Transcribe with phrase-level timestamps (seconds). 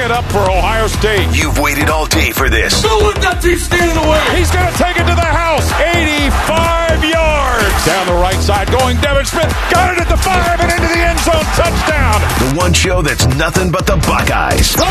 [0.00, 1.28] it up for Ohio State.
[1.36, 2.80] You've waited all day for this.
[2.80, 4.20] Bill with that team standing away.
[4.32, 5.68] He's going to take it to the house.
[5.76, 7.76] 85 yards.
[7.84, 9.52] Down the right side going Devin Smith.
[9.68, 11.44] Got it at the five and into the end zone.
[11.52, 12.16] Touchdown.
[12.40, 14.72] The one show that's nothing but the Buckeyes.
[14.80, 14.84] Oh,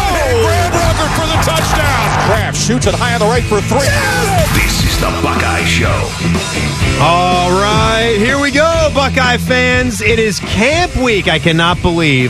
[0.45, 2.05] Brad Rucker for the touchdown.
[2.29, 3.89] Kraft shoots it high on the right for three.
[4.53, 5.99] This is the Buckeye Show.
[7.01, 10.01] All right, here we go, Buckeye fans.
[10.01, 11.27] It is camp week.
[11.27, 12.29] I cannot believe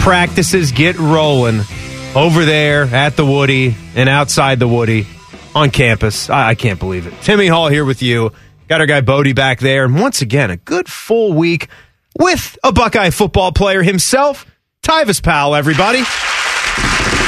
[0.00, 1.62] practices get rolling
[2.18, 5.06] over there at the Woody and outside the Woody
[5.54, 6.28] on campus.
[6.28, 7.14] I, I can't believe it.
[7.22, 8.32] Timmy Hall here with you.
[8.66, 9.84] Got our guy Bodie back there.
[9.84, 11.68] And once again, a good full week
[12.18, 14.46] with a Buckeye football player himself,
[14.82, 16.02] Tyvis Powell, everybody.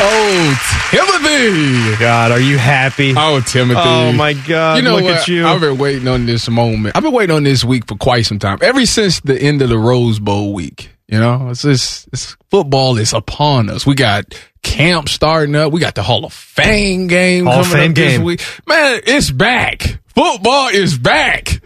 [0.02, 1.96] Oh, Timothy.
[2.00, 3.14] God, are you happy?
[3.16, 3.80] Oh, Timothy.
[3.84, 4.78] Oh, my God.
[4.78, 5.16] You know Look what?
[5.18, 5.46] at you.
[5.46, 6.96] I've been waiting on this moment.
[6.96, 8.58] I've been waiting on this week for quite some time.
[8.60, 10.90] Ever since the end of the Rose Bowl week.
[11.10, 13.84] You know, it's just, it's football is upon us.
[13.84, 14.32] We got
[14.62, 15.72] camp starting up.
[15.72, 18.22] We got the Hall of Fame game Hall of coming Fame up this game.
[18.22, 18.40] week.
[18.68, 20.00] Man, it's back.
[20.14, 21.60] Football is back.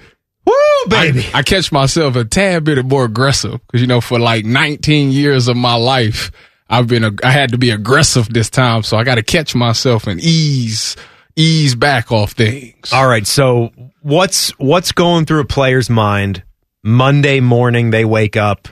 [0.46, 0.54] Woo,
[0.88, 1.26] baby.
[1.34, 5.10] I, I catch myself a tad bit more aggressive because you know for like 19
[5.10, 6.30] years of my life
[6.68, 9.54] I've been a, I had to be aggressive this time, so I got to catch
[9.54, 10.96] myself and ease
[11.36, 12.92] ease back off things.
[12.92, 16.42] All right, so what's what's going through a player's mind
[16.82, 18.68] Monday morning they wake up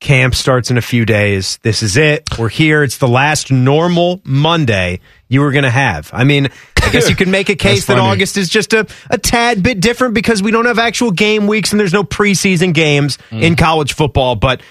[0.00, 1.58] camp starts in a few days.
[1.62, 2.38] This is it.
[2.38, 2.82] We're here.
[2.82, 6.10] It's the last normal Monday you were going to have.
[6.12, 6.48] I mean
[6.82, 7.98] I guess you could make a case that.
[7.98, 11.72] August is just a, a tad bit different because we don't have actual game weeks
[11.72, 13.42] and there's no preseason games mm.
[13.42, 14.62] in college football but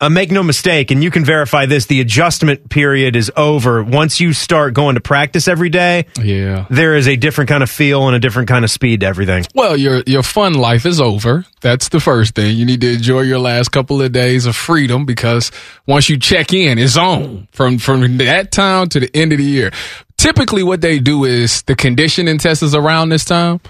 [0.00, 3.82] uh, make no mistake, and you can verify this: the adjustment period is over.
[3.82, 6.66] Once you start going to practice every day, Yeah.
[6.70, 9.44] there is a different kind of feel and a different kind of speed to everything.
[9.54, 11.44] Well, your your fun life is over.
[11.60, 12.56] That's the first thing.
[12.56, 15.50] You need to enjoy your last couple of days of freedom because
[15.86, 19.44] once you check in, it's on from from that time to the end of the
[19.44, 19.70] year.
[20.16, 23.60] Typically, what they do is the conditioning test is around this time.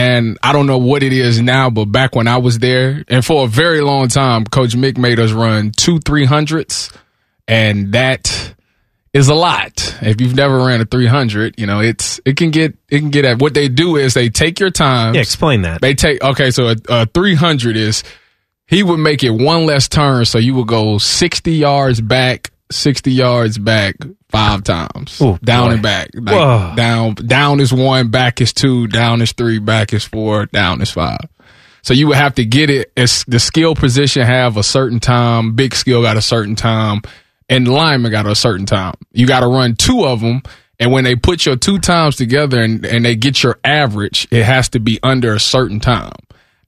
[0.00, 3.22] And I don't know what it is now, but back when I was there, and
[3.22, 6.90] for a very long time, Coach Mick made us run two three hundreds,
[7.46, 8.54] and that
[9.12, 9.98] is a lot.
[10.00, 13.24] If you've never ran a 300, you know, it's, it can get, it can get
[13.24, 15.14] at what they do is they take your time.
[15.14, 15.80] Yeah, explain that.
[15.80, 18.04] They take, okay, so a, a 300 is,
[18.66, 20.24] he would make it one less turn.
[20.24, 23.96] So you would go 60 yards back, 60 yards back
[24.28, 25.20] five times.
[25.20, 25.74] Ooh, down boy.
[25.74, 26.10] and back.
[26.14, 26.74] Like Whoa.
[26.76, 30.90] down, down is one, back is two, down is three, back is four, down is
[30.90, 31.20] five.
[31.82, 35.54] So you would have to get it as the skill position have a certain time,
[35.54, 37.02] big skill got a certain time,
[37.48, 38.94] and lineman got a certain time.
[39.12, 40.42] You got to run two of them.
[40.78, 44.44] And when they put your two times together and, and they get your average, it
[44.44, 46.12] has to be under a certain time.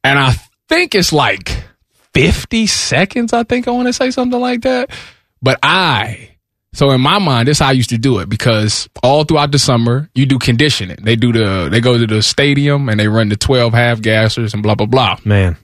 [0.04, 0.34] And I
[0.69, 1.64] think it's like
[2.12, 3.32] 50 seconds.
[3.32, 4.90] I think I want to say something like that.
[5.42, 6.30] But I,
[6.72, 9.53] so in my mind, this is how I used to do it because all throughout
[9.53, 10.98] the summer, you do conditioning.
[11.03, 14.54] They do the, they go to the stadium and they run the 12 half gassers
[14.54, 15.16] and blah, blah, blah.
[15.25, 15.56] Man,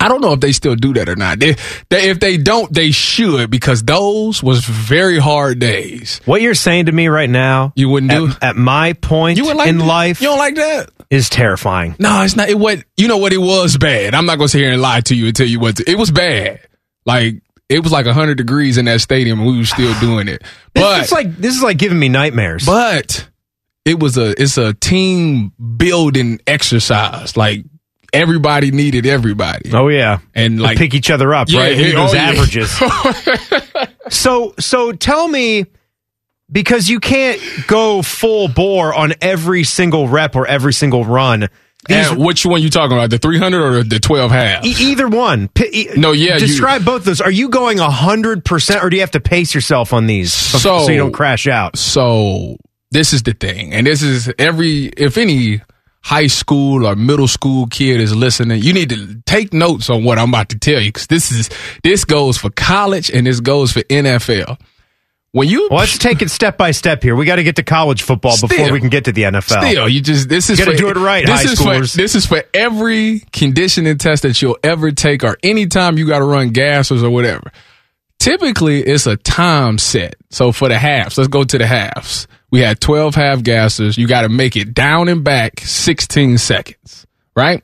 [0.00, 1.38] I don't know if they still do that or not.
[1.40, 1.56] They,
[1.90, 6.20] they, if they don't, they should because those was very hard days.
[6.24, 9.44] what you're saying to me right now, You wouldn't do at, at my point You
[9.46, 9.84] would like in that?
[9.84, 10.90] life, You don't like that?
[11.10, 11.96] is terrifying.
[11.98, 12.50] No, it's not.
[12.50, 14.14] It what you know what it was bad.
[14.14, 15.96] I'm not gonna sit here and lie to you and tell you what to, it
[15.96, 16.60] was bad.
[17.06, 20.42] Like it was like hundred degrees in that stadium and we were still doing it.
[20.74, 22.64] But it's like this is like giving me nightmares.
[22.64, 23.28] but
[23.84, 27.36] it was a it's a team building exercise.
[27.36, 27.64] Like
[28.12, 29.70] everybody needed everybody.
[29.74, 31.76] oh yeah, And To like pick each other up, Yeah, right?
[31.76, 32.20] Yeah, oh, yeah.
[32.20, 32.70] averages.
[34.10, 35.66] so so tell me
[36.50, 41.48] because you can't go full bore on every single rep or every single run.
[41.86, 43.10] These and which one you talking about?
[43.10, 44.64] The 300 or the 12 half?
[44.64, 45.48] E- either one.
[45.48, 47.20] P- e- No, yeah, you- Describe both those.
[47.20, 50.58] Are you going hundred percent, or do you have to pace yourself on these so,
[50.58, 51.78] So- so you don't crash out?
[51.78, 52.56] So
[52.90, 55.60] this is the thing, and this is every if any
[56.02, 60.18] high school or middle school kid is listening, you need to take notes on what
[60.18, 61.48] I'm about to tell you because this is
[61.84, 64.58] this goes for college and this goes for NFL.
[65.32, 67.14] When you Well, let's take it step by step here.
[67.14, 69.68] We got to get to college football before we can get to the NFL.
[69.70, 71.90] Still, you just this is You gotta do it right, This high is schoolers.
[71.92, 76.20] for this is for every conditioning test that you'll ever take, or anytime you got
[76.20, 77.52] to run gassers or whatever.
[78.18, 80.16] Typically, it's a time set.
[80.30, 82.26] So for the halves, let's go to the halves.
[82.50, 83.98] We had twelve half gassers.
[83.98, 87.06] You got to make it down and back sixteen seconds,
[87.36, 87.62] right?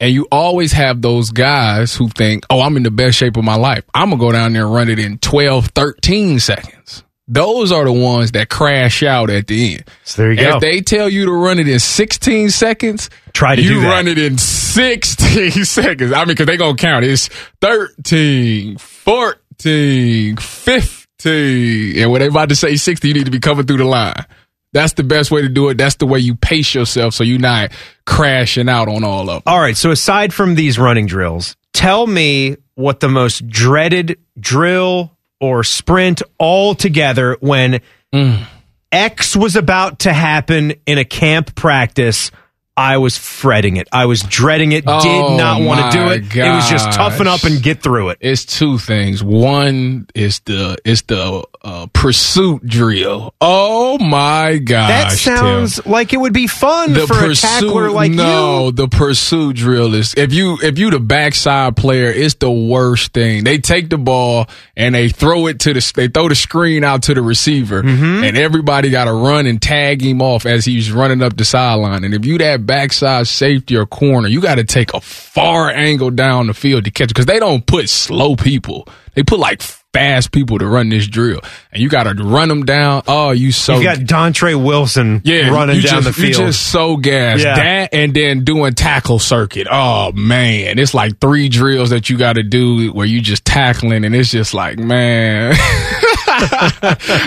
[0.00, 3.42] And you always have those guys who think, oh, I'm in the best shape of
[3.44, 3.84] my life.
[3.94, 7.02] I'm going to go down there and run it in 12, 13 seconds.
[7.30, 9.84] Those are the ones that crash out at the end.
[10.04, 10.56] So there you go.
[10.56, 13.88] If they tell you to run it in 16 seconds, Try to you do that.
[13.88, 16.12] run it in 16 seconds.
[16.12, 17.04] I mean, because they're going to count.
[17.04, 17.28] It's
[17.60, 21.98] 13, 14, 15.
[22.02, 24.24] And when they about to say 60, you need to be coming through the line.
[24.72, 25.78] That's the best way to do it.
[25.78, 27.72] That's the way you pace yourself so you're not
[28.06, 29.52] crashing out on all of them.
[29.52, 29.76] All right.
[29.76, 36.22] So aside from these running drills, tell me what the most dreaded drill or sprint
[36.38, 37.80] all together when
[38.12, 38.46] mm.
[38.92, 42.30] X was about to happen in a camp practice.
[42.78, 43.88] I was fretting it.
[43.92, 44.84] I was dreading it.
[44.86, 46.36] Oh, did not want to do it.
[46.36, 48.18] It was just toughen up and get through it.
[48.20, 49.22] It's two things.
[49.22, 53.34] One is the is the uh, pursuit drill.
[53.40, 54.88] Oh my gosh!
[54.88, 55.36] That Tim.
[55.36, 58.72] sounds like it would be fun the for a tackler like no, you.
[58.72, 63.42] the pursuit drill is if you if you the backside player, it's the worst thing.
[63.44, 64.46] They take the ball
[64.76, 68.24] and they throw it to the they throw the screen out to the receiver, Mm-hmm.
[68.24, 72.04] and everybody got to run and tag him off as he's running up the sideline.
[72.04, 76.10] And if you that backside safety or corner, you got to take a far angle
[76.10, 78.86] down the field to catch because they don't put slow people.
[79.14, 79.60] They put like
[79.92, 81.40] fast people to run this drill,
[81.72, 83.02] and you got to run them down.
[83.08, 86.38] Oh, you so You've got Dontre Wilson yeah, running you down just, the field.
[86.38, 87.42] You just so gassed.
[87.42, 87.56] Yeah.
[87.56, 89.66] That and then doing tackle circuit.
[89.68, 94.04] Oh man, it's like three drills that you got to do where you just tackling,
[94.04, 95.52] and it's just like man,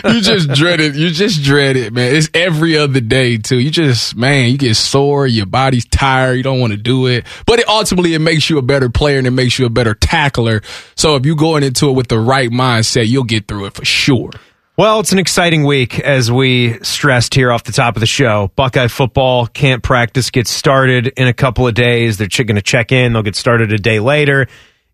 [0.05, 0.95] you just dread it.
[0.95, 2.15] You just dread it, man.
[2.15, 3.59] It's every other day too.
[3.59, 5.27] You just man, you get sore.
[5.27, 6.37] Your body's tired.
[6.37, 9.17] You don't want to do it, but it ultimately it makes you a better player
[9.17, 10.61] and it makes you a better tackler.
[10.95, 13.85] So if you going into it with the right mindset, you'll get through it for
[13.85, 14.31] sure.
[14.77, 18.51] Well, it's an exciting week as we stressed here off the top of the show.
[18.55, 22.17] Buckeye football camp practice gets started in a couple of days.
[22.17, 23.13] They're going to check in.
[23.13, 24.47] They'll get started a day later.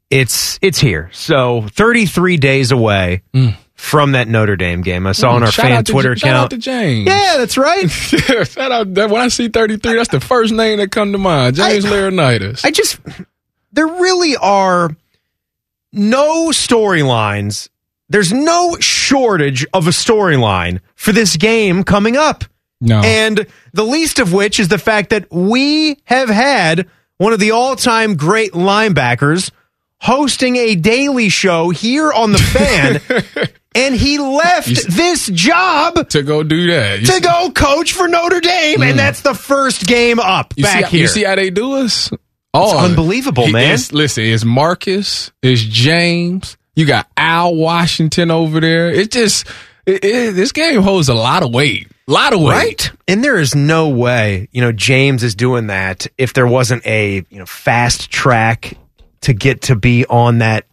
[0.10, 1.10] It's it's here.
[1.14, 3.56] So 33 days away mm.
[3.78, 5.08] From that Notre Dame game.
[5.08, 5.54] I saw on our Mm.
[5.54, 6.44] Fan Twitter shout account.
[6.46, 7.08] out to James.
[7.08, 7.84] yeah, that's right.
[8.12, 8.94] Yeah, shout out.
[8.96, 11.56] That, when I see 33, that's the first name that come to mind.
[11.56, 12.66] James I- Laurinaitis.
[12.66, 13.00] I just
[13.72, 14.90] there really are
[15.94, 17.70] no storylines.
[18.10, 22.46] There's no shortage of a storyline for this game coming up.
[22.82, 23.02] no.
[23.02, 26.88] And the least of which is the fact that we have had
[27.18, 29.52] one of the all-time great linebackers
[30.00, 33.02] hosting a daily show here on the fan
[33.78, 37.00] and he left this job to go do that.
[37.00, 38.98] You to see- go coach for Notre Dame and mm.
[38.98, 41.02] that's the first game up you back see, here.
[41.02, 42.12] You see how they do us?
[42.54, 43.64] Oh, unbelievable, man.
[43.64, 46.58] it's- listen, it's Marcus, it's James.
[46.76, 48.92] You got Al Washington over there.
[48.92, 49.48] It just
[49.88, 51.88] it, it, this game holds a lot of weight.
[52.08, 52.54] A lot of weight.
[52.54, 52.92] Right.
[53.08, 57.26] And there is no way, you know, James is doing that if there wasn't a,
[57.30, 58.78] you know, fast track
[59.22, 60.67] to get to be on that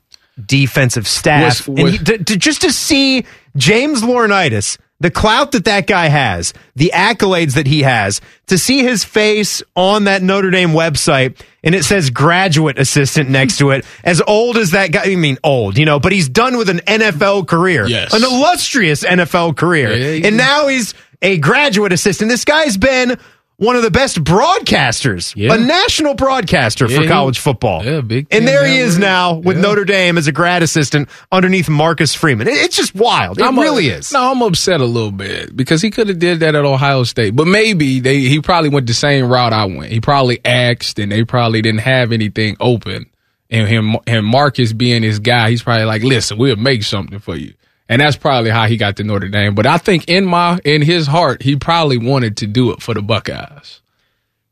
[0.44, 1.66] defensive staff.
[1.68, 3.24] Was- and he, to, to- just to see
[3.56, 8.82] James Laurinaitis, the clout that that guy has, the accolades that he has, to see
[8.82, 13.84] his face on that Notre Dame website and it says graduate assistant next to it,
[14.04, 16.78] as old as that guy, I mean old, you know, but he's done with an
[16.86, 18.12] NFL career, Yes.
[18.14, 19.94] an illustrious NFL career.
[19.96, 22.30] Yeah, he- and now he's a graduate assistant.
[22.30, 23.18] This guy's been
[23.56, 25.54] one of the best broadcasters, Yeah.
[25.54, 27.84] a national broadcaster Yeah, for college football.
[27.84, 29.62] Yeah, Big and there he is now with Yeah.
[29.62, 32.48] Notre Dame as a grad assistant underneath Marcus Freeman.
[32.48, 33.38] It- It's just wild.
[33.38, 34.12] It I'm a- really is.
[34.12, 37.36] No, I'm upset a little bit because he could have did that at Ohio State,
[37.36, 39.92] but maybe they he probably went the same route I went.
[39.92, 43.06] He probably asked, and they probably didn't have anything open.
[43.50, 47.36] And him and Marcus being his guy, he's probably like, "Listen, we'll make something for
[47.36, 47.52] you."
[47.88, 49.54] And that's probably how he got to Notre Dame.
[49.54, 52.94] But I think in my in his heart, he probably wanted to do it for
[52.94, 53.80] the Buckeyes.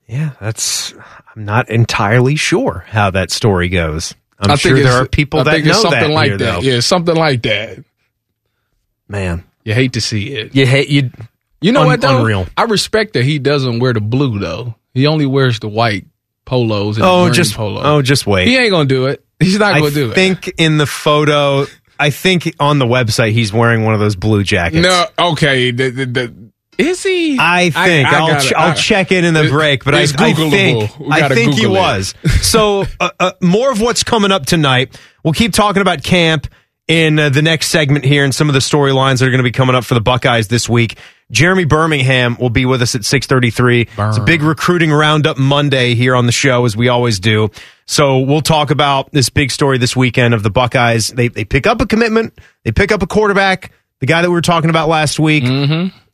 [0.06, 0.92] Yeah, that's.
[1.34, 4.14] I'm not entirely sure how that story goes.
[4.38, 6.38] I'm I sure there are people I that think know it's something that like here,
[6.38, 6.54] that.
[6.56, 6.60] though.
[6.60, 7.78] Yeah, something like that.
[9.08, 10.54] Man, You hate to see it.
[10.54, 11.10] you hate you.
[11.60, 12.18] You know Un- what though?
[12.18, 12.46] unreal.
[12.56, 14.74] I respect that he doesn't wear the blue though.
[14.94, 16.04] He only wears the white
[16.44, 17.80] polos and Oh, just polo.
[17.82, 18.48] oh, just wait.
[18.48, 19.24] he ain't gonna do it.
[19.40, 20.12] He's not gonna do it.
[20.12, 21.66] I think in the photo,
[22.02, 24.82] I think on the website he's wearing one of those blue jackets.
[24.82, 25.70] No, okay.
[25.70, 27.38] The, the, the, is he?
[27.38, 30.00] I think I, will ch- I'll I- check in in the It- break, but I,
[30.02, 30.20] I think
[31.12, 31.68] I think he it.
[31.68, 32.14] was.
[32.40, 34.98] So uh, uh, more of what's coming up tonight.
[35.22, 36.48] We'll keep talking about camp
[36.88, 39.44] in uh, the next segment here and some of the storylines that are going to
[39.44, 40.98] be coming up for the Buckeyes this week.
[41.30, 43.88] Jeremy Birmingham will be with us at 6:33.
[44.10, 47.50] It's a big recruiting roundup Monday here on the show as we always do.
[47.86, 51.08] So we'll talk about this big story this weekend of the Buckeyes.
[51.08, 54.34] They they pick up a commitment, they pick up a quarterback, the guy that we
[54.34, 55.44] were talking about last week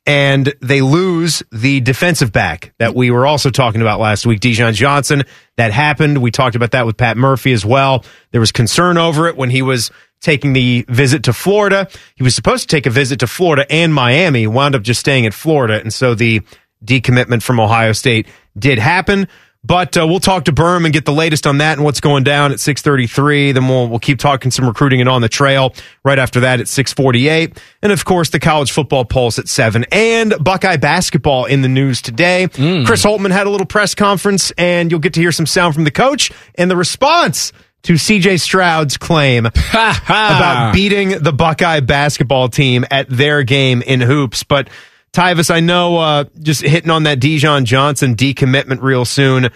[0.05, 4.73] and they lose the defensive back that we were also talking about last week, Dijon
[4.73, 5.23] Johnson.
[5.57, 6.19] That happened.
[6.19, 8.03] We talked about that with Pat Murphy as well.
[8.31, 11.87] There was concern over it when he was taking the visit to Florida.
[12.15, 15.25] He was supposed to take a visit to Florida and Miami, wound up just staying
[15.25, 15.79] at Florida.
[15.79, 16.41] And so the
[16.83, 19.27] decommitment from Ohio State did happen.
[19.61, 22.23] But uh, we'll talk to Berm and get the latest on that and what's going
[22.23, 23.53] down at 6:33.
[23.53, 25.73] Then we'll we'll keep talking some recruiting and on the trail
[26.05, 30.33] right after that at 6:48, and of course the college football pulse at seven and
[30.41, 32.47] Buckeye basketball in the news today.
[32.85, 35.83] Chris Holtmann had a little press conference, and you'll get to hear some sound from
[35.83, 37.51] the coach and the response
[37.83, 44.43] to CJ Stroud's claim about beating the Buckeye basketball team at their game in hoops.
[44.43, 44.69] But
[45.13, 49.49] Tyvis, I know uh, just hitting on that Dijon Johnson decommitment real soon,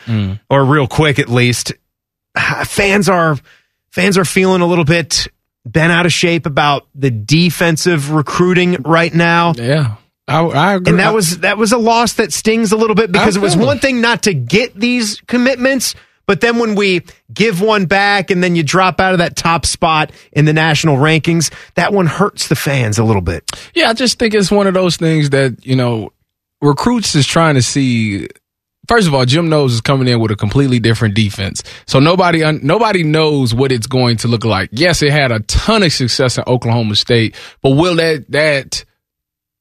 [0.50, 1.74] or real quick at least.
[2.66, 3.38] Fans are
[3.92, 5.28] fans are feeling a little bit
[5.66, 9.54] bent out of shape about the defensive recruiting right now.
[9.56, 9.96] Yeah.
[10.28, 10.92] I, I agree.
[10.92, 13.58] And that was that was a loss that stings a little bit because it was
[13.58, 17.02] one thing not to get these commitments, but then when we
[17.34, 20.98] give one back and then you drop out of that top spot in the national
[20.98, 23.50] rankings, that one hurts the fans a little bit.
[23.74, 26.12] Yeah, I just think it's one of those things that, you know,
[26.62, 28.28] recruits is trying to see.
[28.88, 31.64] First of all, Jim Knowles is coming in with a completely different defense.
[31.86, 34.70] So nobody nobody knows what it's going to look like.
[34.74, 38.84] Yes, it had a ton of success in Oklahoma State, but will that that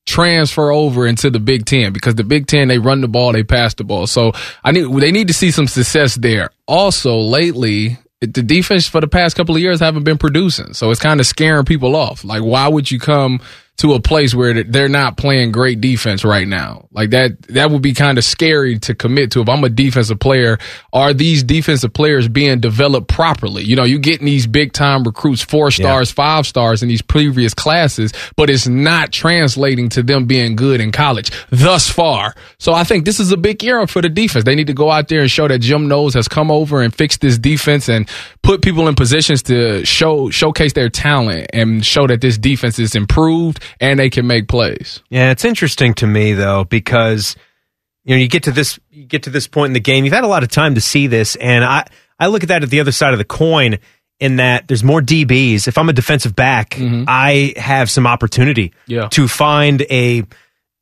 [0.06, 1.92] transfer over into the Big Ten?
[1.92, 4.06] Because the Big Ten, they run the ball, they pass the ball.
[4.06, 4.32] So
[4.64, 6.50] I need they need to see some success there.
[6.66, 10.74] Also, lately, the defense for the past couple of years haven't been producing.
[10.74, 12.24] So it's kind of scaring people off.
[12.24, 13.40] Like, why would you come
[13.78, 16.88] to a place where they're not playing great defense right now?
[16.92, 19.40] Like that, that would be kind of scary to commit to.
[19.40, 20.58] If I'm a defensive player,
[20.92, 23.62] are these defensive players being developed properly?
[23.64, 27.54] You know, you're getting these big time recruits, four stars, five stars in these previous
[27.54, 32.34] classes, but it's not translating to them being good in college thus far.
[32.58, 34.44] So I think this is a big era for the defense.
[34.44, 36.94] They need to go out there and show that Jim Knowles has come over and
[36.94, 38.08] fixed this defense and
[38.42, 42.94] put people in positions to show showcase their talent and show that this defense is
[42.94, 45.02] improved and they can make plays.
[45.10, 47.36] Yeah, it's interesting to me though because
[48.04, 50.04] you know you get to this you get to this point in the game.
[50.04, 51.86] You've had a lot of time to see this, and I
[52.18, 53.78] I look at that at the other side of the coin
[54.20, 55.66] in that there's more DBs.
[55.66, 58.92] If I'm a defensive back, I have some opportunity Mm-hmm.
[58.92, 59.08] Yeah.
[59.08, 60.22] to find a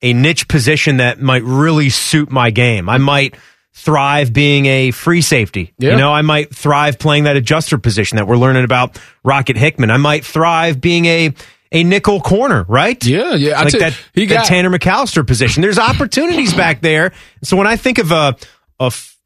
[0.02, 2.88] a niche position that might really suit my game.
[2.88, 3.34] I might
[3.72, 5.72] thrive being a free safety.
[5.78, 5.92] Yeah.
[5.92, 9.90] You know, I might thrive playing that adjuster position that we're learning about Rocket Hickman.
[9.90, 11.34] I might thrive being a
[11.72, 13.02] a nickel corner, right?
[13.04, 13.58] Yeah, yeah.
[13.58, 15.62] I like tell- that, he that got- Tanner McCalister position.
[15.62, 17.12] There's opportunities back there.
[17.42, 18.36] So when I think of a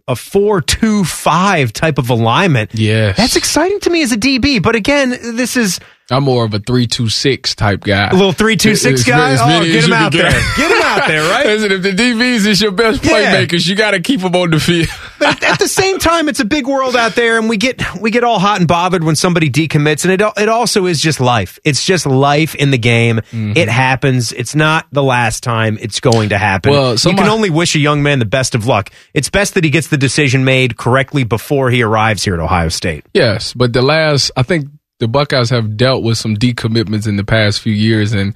[0.06, 3.16] a four two five type of alignment, Yes.
[3.16, 4.60] that's exciting to me as a DB.
[4.62, 5.80] But again, this is
[6.10, 8.08] I'm more of a three two six type guy.
[8.08, 9.30] a little three two six guy.
[9.30, 10.56] as Oh, get him out there, get.
[10.56, 11.46] get him out there, right?
[11.46, 13.10] Listen, if the DBs is your best Yeah.
[13.46, 14.88] playmakers, you got to keep them on the field.
[15.16, 18.10] But at the same time, it's a big world out there, and we get we
[18.10, 21.58] get all hot and bothered when somebody decommits, and it it also is just life.
[21.64, 23.18] It's just life in the game.
[23.18, 23.52] Mm-hmm.
[23.56, 24.32] It happens.
[24.32, 26.72] It's not the last time it's going to happen.
[26.72, 28.90] Well, you can only wish a young man the best of luck.
[29.14, 32.68] It's best that he gets the decision made correctly before he arrives here at Ohio
[32.68, 33.06] State.
[33.14, 34.66] Yes, but the last, I think
[35.04, 38.34] the Buckeyes have dealt with some decommitments in the past few years, and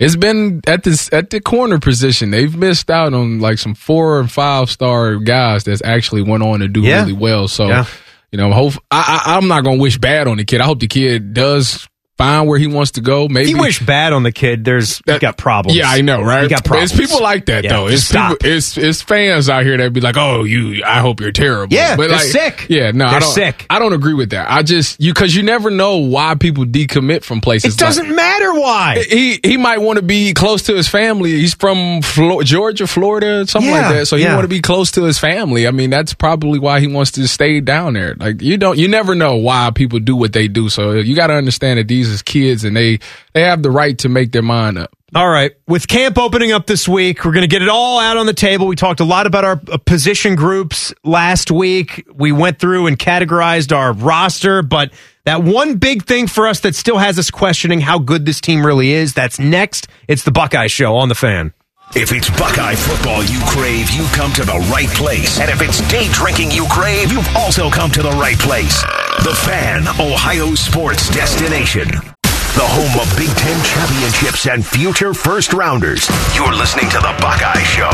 [0.00, 2.30] it's been at this at the corner position.
[2.30, 6.60] They've missed out on like some four and five star guys that's actually went on
[6.60, 7.00] to do Yeah.
[7.00, 7.46] really well.
[7.48, 7.84] So, Yeah.
[8.32, 10.60] you know, hope I, I, I'm not gonna wish bad on the kid.
[10.60, 13.28] I hope the kid does find where he wants to go.
[13.28, 15.78] Maybe you wish bad on the kid, there's you got problems.
[15.78, 16.42] Yeah, I know, right?
[16.42, 16.90] You got problems.
[16.92, 17.86] It's people like that Yeah, though.
[17.88, 21.32] It's people, it's it's fans out here that be like, "Oh, you, I hope you're
[21.32, 22.66] terrible." Yeah, but they're like, sick.
[22.68, 23.32] Yeah, no, I They're don't.
[23.32, 23.66] sick.
[23.70, 24.50] I don't agree with that.
[24.50, 27.74] I just you because you never know why people decommit from places.
[27.74, 29.04] It doesn't matter why.
[29.08, 31.30] He he might want to be close to his family.
[31.30, 34.06] He's from Flo- Georgia, Florida, something Yeah, like that.
[34.08, 34.34] So he yeah.
[34.34, 35.66] want to be close to his family.
[35.66, 38.14] I mean, that's probably why he wants to stay down there.
[38.18, 40.68] Like you don't, you never know why people do what they do.
[40.68, 42.98] So you got to understand that these is kids and they
[43.32, 44.90] they have the right to make their mind up.
[45.14, 45.52] All right.
[45.66, 48.34] With camp opening up this week, we're going to get it all out on the
[48.34, 48.66] table.
[48.66, 52.06] We talked a lot about our uh, position groups last week.
[52.12, 54.92] We went through and categorized our roster, but
[55.24, 58.64] that one big thing for us that still has us questioning how good this team
[58.64, 59.88] really is, that's next.
[60.08, 61.54] It's the Buckeye Show on the fan.
[61.94, 65.40] If it's Buckeye football you crave, you come to the right place.
[65.40, 68.82] And if it's day drinking you crave, you've also come to the right place.
[69.24, 71.88] The Fan, Ohio sports destination.
[71.88, 76.06] The home of Big Ten championships and future first rounders.
[76.34, 77.90] You're listening to the Buckeye Show.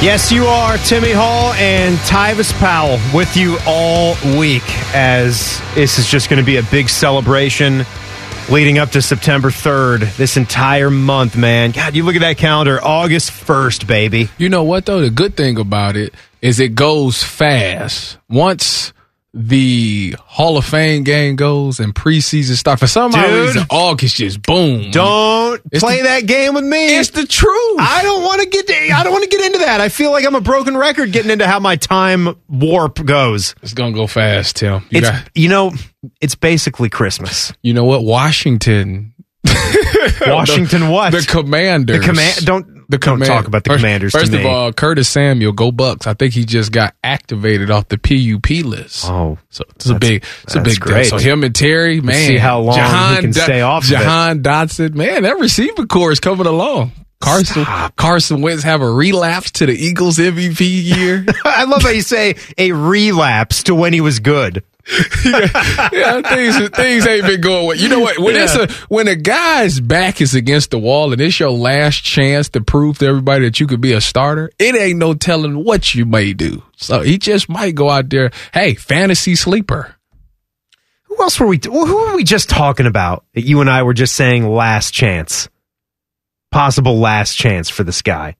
[0.00, 4.62] Yes, you are Timmy Hall and Tyvis Powell with you all week
[4.94, 7.84] as this is just going to be a big celebration
[8.48, 10.16] leading up to September 3rd.
[10.16, 11.72] This entire month, man.
[11.72, 14.30] God, you look at that calendar, August 1st, baby.
[14.38, 15.00] You know what though?
[15.00, 18.16] The good thing about it is it goes fast.
[18.28, 18.93] Once
[19.36, 22.78] the Hall of Fame game goes and preseason stuff.
[22.78, 23.24] For some Dude.
[23.46, 24.92] reason, August just boom.
[24.92, 26.96] Don't It's play the- that game with me.
[26.96, 27.76] It's the truth.
[27.80, 28.70] I don't want to get.
[28.92, 29.80] I don't want to get into that.
[29.80, 33.56] I feel like I'm a broken record getting into how my time warp goes.
[33.60, 34.84] it's gonna go fast, Tim.
[34.90, 35.72] You, It's got, you know,
[36.20, 37.52] it's basically Christmas.
[37.62, 38.04] you know what?
[38.04, 39.14] Washington.
[40.26, 41.10] Washington, what?
[41.12, 41.98] The Commanders.
[42.00, 42.36] The command.
[42.46, 44.12] Don't The don't command- talk about the first, Commanders.
[44.12, 46.06] First of all, Curtis Samuel, go Bucks.
[46.06, 49.06] I think he just got activated off the PUP list.
[49.08, 51.10] oh, So it's a big, it's a big great.
[51.10, 51.18] deal.
[51.18, 52.76] So him and Terry, man, see how long
[53.16, 53.84] he can stay off.
[53.84, 56.92] Jahan Dotson, man, that receiver core is coming along.
[57.20, 57.64] Carson
[57.96, 60.60] Carson Wentz have a relapse to the Eagles MVP
[60.96, 61.24] year.
[61.44, 64.62] I love how you say a relapse to when he was good.
[65.24, 67.76] Yeah, things things ain't been going well.
[67.76, 68.18] You know what?
[68.18, 72.04] When it's a when a guy's back is against the wall and it's your last
[72.04, 75.64] chance to prove to everybody that you could be a starter, it ain't no telling
[75.64, 76.62] what you may do.
[76.76, 78.30] So he just might go out there.
[78.52, 79.96] Hey, fantasy sleeper.
[81.04, 81.60] Who else were we?
[81.64, 83.24] Who were we just talking about?
[83.34, 85.48] That you and I were just saying last chance,
[86.50, 88.36] possible last chance for this guy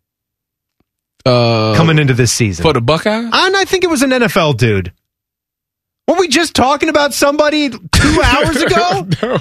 [1.25, 2.63] Uh, coming into this season.
[2.65, 3.31] for the Buckeyes.
[3.33, 4.93] and I think it was an NFL dude.
[6.09, 9.09] Were we just talking about somebody two hours ago?
[9.23, 9.39] no.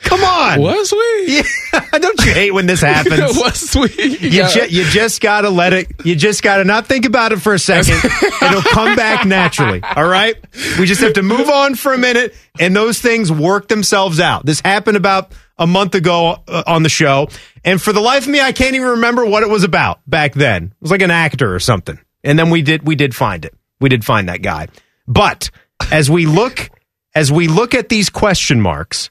[0.00, 0.60] Come on.
[0.60, 1.38] Was we?
[1.38, 1.88] Yeah.
[1.98, 3.36] Don't you hate when this happens?
[3.36, 3.88] Was we?
[4.04, 4.48] You, Yeah.
[4.48, 5.88] ju- you just gotta let it.
[6.04, 7.96] You just gotta not think about it for a second.
[8.40, 9.82] It'll come back naturally.
[9.82, 10.36] All right.
[10.78, 14.46] We just have to move on for a minute, and those things work themselves out.
[14.46, 17.28] This happened about a month ago uh, on the show,
[17.64, 20.32] and for the life of me, I can't even remember what it was about back
[20.34, 20.66] then.
[20.66, 23.52] It was like an actor or something, and then we did we did find it.
[23.80, 24.68] We did find that guy.
[25.08, 25.50] But
[25.90, 26.70] as we look
[27.14, 29.10] as we look at these question marks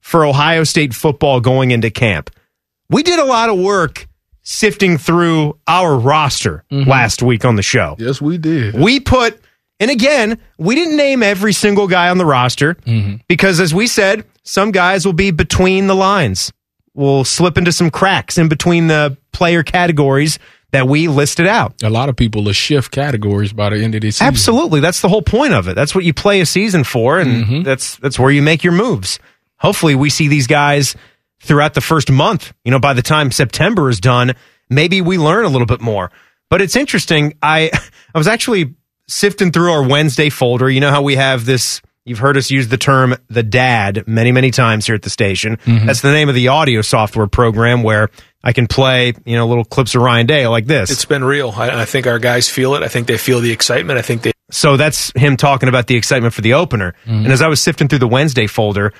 [0.00, 2.30] for Ohio State football going into camp,
[2.90, 4.08] we did a lot of work
[4.42, 6.88] sifting through our roster mm-hmm.
[6.88, 7.96] last week on the show.
[7.98, 8.74] yes, we did.
[8.74, 9.40] We put,
[9.80, 13.16] and again, we didn't name every single guy on the roster mm-hmm.
[13.28, 16.52] because, as we said, some guys will be between the lines.
[16.94, 20.38] We'll slip into some cracks in between the player categories
[20.76, 21.82] that we listed out.
[21.82, 24.28] A lot of people will shift categories by the end of this season.
[24.28, 25.74] Absolutely, that's the whole point of it.
[25.74, 27.62] That's what you play a season for, and mm-hmm.
[27.62, 29.18] that's that's where you make your moves.
[29.58, 30.94] Hopefully, we see these guys
[31.40, 32.52] throughout the first month.
[32.64, 34.34] You know, by the time September is done,
[34.68, 36.10] maybe we learn a little bit more.
[36.50, 37.34] But it's interesting.
[37.42, 37.70] I
[38.14, 38.74] I was actually
[39.08, 40.68] sifting through our Wednesday folder.
[40.68, 41.80] You know how we have this.
[42.06, 45.56] You've heard us use the term the dad many, many times here at the station.
[45.56, 45.86] Mm-hmm.
[45.86, 48.10] That's the name of the audio software program where
[48.44, 50.88] I can play, you know, little clips of Ryan Day like this.
[50.90, 51.50] It's been real.
[51.50, 52.84] I, I think our guys feel it.
[52.84, 53.98] I think they feel the excitement.
[53.98, 56.94] I think they So that's him talking about the excitement for the opener.
[57.06, 57.24] Mm-hmm.
[57.24, 58.92] And as I was sifting through the Wednesday folder,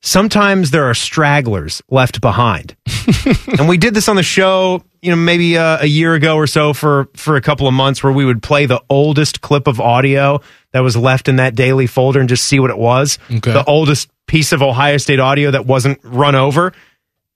[0.00, 2.74] sometimes there are stragglers left behind.
[3.58, 6.48] and we did this on the show, you know, maybe uh, a year ago or
[6.48, 9.80] so for for a couple of months where we would play the oldest clip of
[9.80, 10.40] audio
[10.72, 13.20] that was left in that daily folder and just see what it was.
[13.30, 13.52] Okay.
[13.52, 16.72] The oldest piece of Ohio State audio that wasn't run over.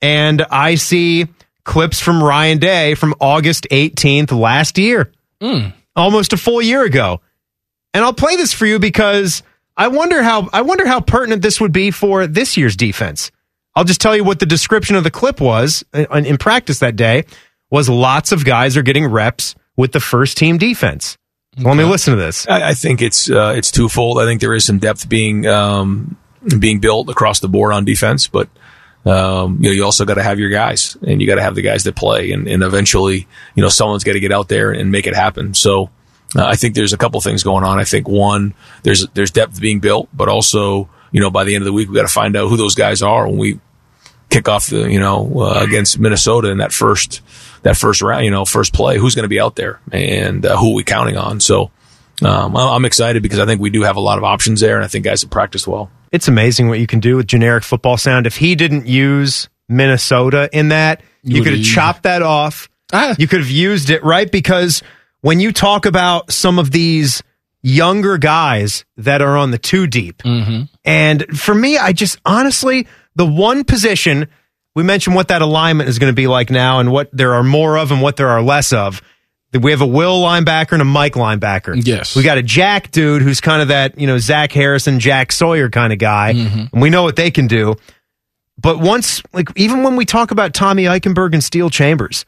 [0.03, 1.29] And I see
[1.63, 5.13] clips from Ryan Day from August 18th last year.
[5.95, 7.21] Almost a full year ago.
[7.95, 9.45] And I'll play this for you because
[9.77, 13.31] I wonder how I wonder how pertinent this would be for this year's defense.
[13.77, 16.97] I'll just tell you what the description of the clip was in, in practice that
[16.97, 17.27] day
[17.71, 21.17] was lots of guys are getting reps with the first team defense.
[21.59, 22.47] Let me listen to this.
[22.49, 24.21] I, I think it's uh, it's twofold.
[24.21, 26.17] I think there is some depth being um,
[26.59, 28.49] being built across the board on defense, but
[29.05, 31.55] um, you know you also got to have your guys, and you got to have
[31.55, 34.71] the guys that play, and, and eventually you know someone's got to get out there
[34.71, 35.55] and make it happen.
[35.55, 35.91] So
[36.37, 37.79] uh, I think there's a couple things going on.
[37.79, 38.55] I think one
[38.85, 41.89] there's there's depth being built, but also you know by the end of the week
[41.89, 43.61] we got to find out who those guys are when we
[44.31, 47.21] kick off the you know uh, against Minnesota in that first
[47.63, 50.57] that first round you know first play who's going to be out there and uh,
[50.57, 51.71] who are we counting on so
[52.23, 54.77] um, I- I'm excited because I think we do have a lot of options there
[54.77, 57.65] and I think guys have practiced well It's amazing what you can do with generic
[57.65, 58.27] football sound.
[58.27, 62.69] If he didn't use Minnesota in that, you, You could have chopped that off.
[62.93, 63.15] Ah.
[63.19, 64.31] You could have used it, right?
[64.31, 64.83] Because
[65.21, 67.23] when you talk about some of these
[67.63, 70.23] younger guys that are on the two deep,
[70.85, 74.29] and for me, I just honestly, the one position
[74.75, 77.43] we mentioned what that alignment is going to be like now and what there are
[77.43, 79.03] more of and what there are less of.
[79.53, 81.75] We have a Will linebacker and a Mike linebacker.
[81.85, 82.15] Yes.
[82.15, 85.69] We got a Jack dude who's kind of that, you know, Zach Harrison, Jack Sawyer
[85.69, 86.35] kind of guy.
[86.35, 86.65] Mm-hmm.
[86.73, 87.75] And we know what they can do.
[88.59, 92.25] But once, like, even when we talk about Tommy Eichenberg and Steele Chambers,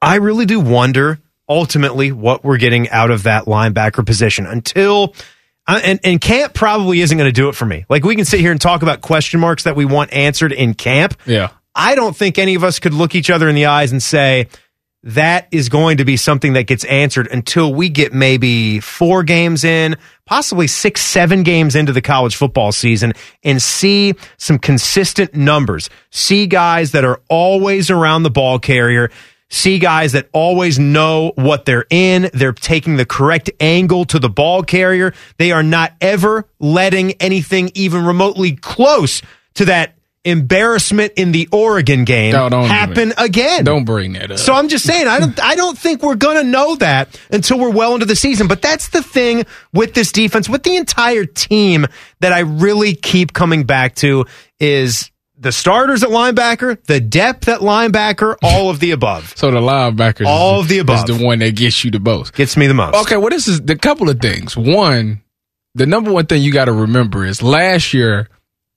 [0.00, 5.14] I really do wonder ultimately what we're getting out of that linebacker position until.
[5.66, 7.84] Uh, And, and camp probably isn't going to do it for me.
[7.88, 10.74] Like, we can sit here and talk about question marks that we want answered in
[10.74, 11.14] camp.
[11.26, 11.50] Yeah.
[11.74, 14.48] I don't think any of us could look each other in the eyes and say,
[15.02, 19.62] that is going to be something that gets answered until we get maybe four games
[19.62, 23.12] in, possibly six, seven games into the college football season
[23.44, 25.90] and see some consistent numbers.
[26.10, 29.10] See guys that are always around the ball carrier.
[29.48, 32.30] See guys that always know what they're in.
[32.32, 35.14] They're taking the correct angle to the ball carrier.
[35.38, 39.22] They are not ever letting anything even remotely close
[39.54, 43.62] to that embarrassment in the Oregon game No, don't happen again.
[43.64, 44.38] Don't bring that up.
[44.38, 47.70] So I'm just saying, I don't, I don't think we're gonna know that until we're
[47.70, 48.48] well into the season.
[48.48, 51.86] But that's the thing with this defense, with the entire team,
[52.20, 54.26] that I really keep coming back to
[54.58, 59.58] is the starters at linebacker, the depth at linebacker, all of the above so the
[59.60, 61.08] linebacker, All of the above.
[61.08, 62.34] is the one that gets you the most.
[62.34, 62.94] gets me the most.
[63.02, 64.56] Okay, well, this is the couple of things.
[64.56, 65.22] One,
[65.74, 68.28] the number one thing you got to remember is last year,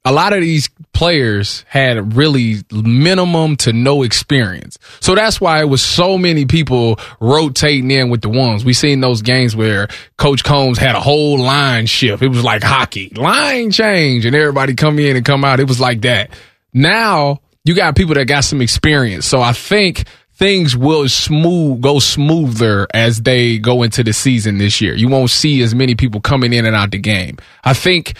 [0.06, 4.78] a lot of these players had really minimum to no experience.
[5.02, 8.64] So that's why it was so many people rotating in with the ones.
[8.64, 12.24] We seen those games where Coach Coombs had a whole line shift.
[12.24, 13.10] It was like hockey.
[13.16, 15.60] Line change and everybody come in and come out.
[15.60, 16.32] It was like that.
[16.74, 19.26] Now you got people that got some experience.
[19.26, 24.80] So I think things will smooth go smoother as they go into the season this
[24.80, 24.96] year.
[24.96, 27.38] You won't see as many people coming in and out the game.
[27.64, 28.16] I think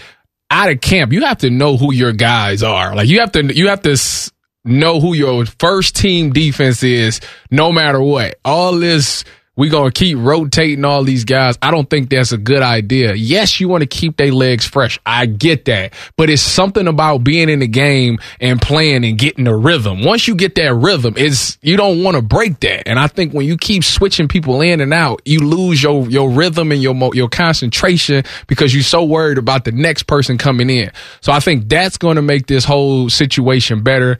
[0.50, 2.94] out of camp, you have to know who your guys are.
[2.94, 3.96] Like you have to you have to
[4.64, 8.38] know who your first team defense is no matter what.
[8.44, 9.24] All this
[9.60, 11.58] we going to keep rotating all these guys.
[11.60, 13.12] I don't think that's a good idea.
[13.12, 14.98] Yes, you want to keep their legs fresh.
[15.04, 15.92] I get that.
[16.16, 20.02] But it's something about being in the game and playing and getting the rhythm.
[20.02, 22.88] Once you get that rhythm, it's you don't want to break that.
[22.88, 26.30] And I think when you keep switching people in and out, you lose your your
[26.30, 30.90] rhythm and your your concentration because you're so worried about the next person coming in.
[31.20, 34.16] So I think that's going to make this whole situation better.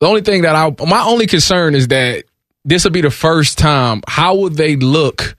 [0.00, 2.24] The only thing that I my only concern is that
[2.64, 4.02] this will be the first time.
[4.06, 5.36] How would they look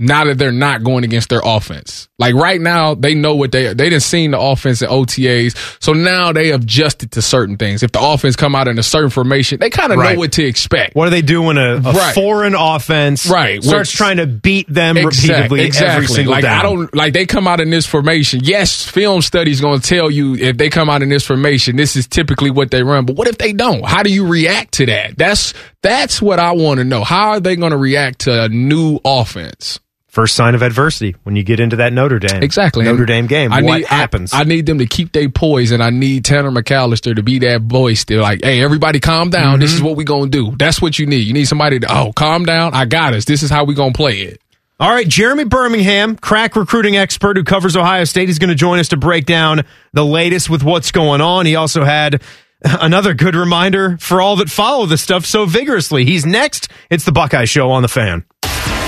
[0.00, 2.08] now that they're not going against their offense?
[2.18, 5.92] Like right now, they know what they they didn't seen the offense in OTAs, so
[5.92, 7.82] now they adjusted to certain things.
[7.82, 10.14] If the offense come out in a certain formation, they kind of Right.
[10.14, 10.94] know what to expect.
[10.96, 12.14] What do they do when a, a Right.
[12.14, 13.62] foreign offense Right.
[13.62, 16.58] starts Which- trying to beat them Exact- repeatedly every single like down?
[16.58, 18.40] I don't like they come out in this formation.
[18.42, 21.96] Yes, film studies going to tell you if they come out in this formation, this
[21.96, 23.04] is typically what they run.
[23.04, 23.84] But what if they don't?
[23.86, 25.16] How do you react to that?
[25.16, 27.02] That's that's what I want to know.
[27.04, 29.78] How are they going to react to a new offense?
[30.10, 32.84] First sign of adversity when you get into that Notre Dame Exactly.
[32.84, 33.52] Notre And Dame game.
[33.52, 34.34] I what need, happens?
[34.34, 37.38] I, I need them to keep their poise, and I need Tanner McCalister to be
[37.38, 38.04] that voice.
[38.04, 39.60] They're like, "Hey, everybody, calm down.
[39.60, 39.76] This Mm-hmm.
[39.76, 40.54] is what we gonna do.
[40.58, 41.26] That's what you need.
[41.26, 42.74] You need somebody to, oh, calm down.
[42.74, 43.24] I got us.
[43.24, 44.40] This is how we gonna play it."
[44.80, 48.78] All right, Jeremy Birmingham, crack recruiting expert who covers Ohio State, is going to join
[48.78, 51.44] us to break down the latest with what's going on.
[51.44, 52.22] He also had
[52.64, 56.06] another good reminder for all that follow this stuff so vigorously.
[56.06, 56.68] He's next.
[56.88, 58.24] It's the Buckeye Show on the fan.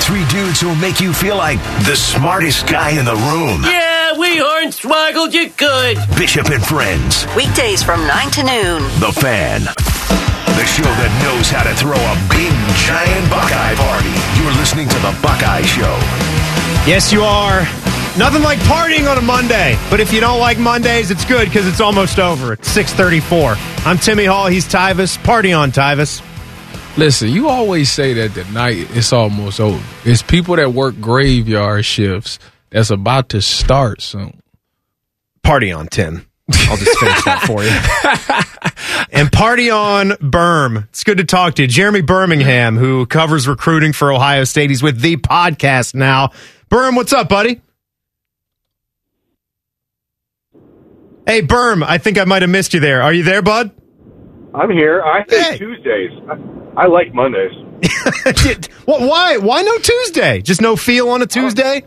[0.02, 3.62] Three dudes who'll make you feel like the smartest guy in the room.
[3.62, 5.96] Yeah, we hornswoggled you good.
[6.18, 7.24] Bishop and Friends.
[7.36, 8.82] Weekdays from 9 to noon.
[9.00, 9.62] The Fan.
[9.62, 12.52] The show that knows how to throw a big,
[12.84, 14.12] giant Buckeye party.
[14.42, 15.96] You're listening to The Buckeye Show.
[16.84, 17.60] Yes, you are.
[18.18, 21.66] Nothing like partying on a Monday, but if you don't like Mondays, it's good because
[21.66, 22.52] it's almost over.
[22.54, 23.54] It's 634.
[23.86, 24.48] I'm Timmy Hall.
[24.48, 25.16] He's Tyvis.
[25.22, 26.20] Party on, Tyvis.
[26.98, 29.82] Listen, you always say that the night it's almost over.
[30.04, 32.38] It's people that work graveyard shifts
[32.70, 34.40] that's about to start soon.
[35.42, 36.26] Party on, Tim.
[36.68, 39.06] I'll just finish that for you.
[39.18, 40.84] and party on, Berm.
[40.90, 41.68] It's good to talk to you.
[41.68, 44.68] Jeremy Birmingham, who covers recruiting for Ohio State.
[44.68, 46.28] He's with the podcast now.
[46.70, 47.62] Berm, what's up, buddy?
[51.26, 53.00] Hey, Berm, I think I might have missed you there.
[53.00, 53.70] Are you there, bud?
[54.54, 55.02] I'm here.
[55.02, 55.58] I hate Hey.
[55.58, 56.10] Tuesdays.
[56.28, 56.34] I,
[56.76, 57.52] I like Mondays.
[58.84, 59.36] what, why?
[59.38, 60.40] Why no Tuesday?
[60.40, 61.82] Just no feel on a Tuesday?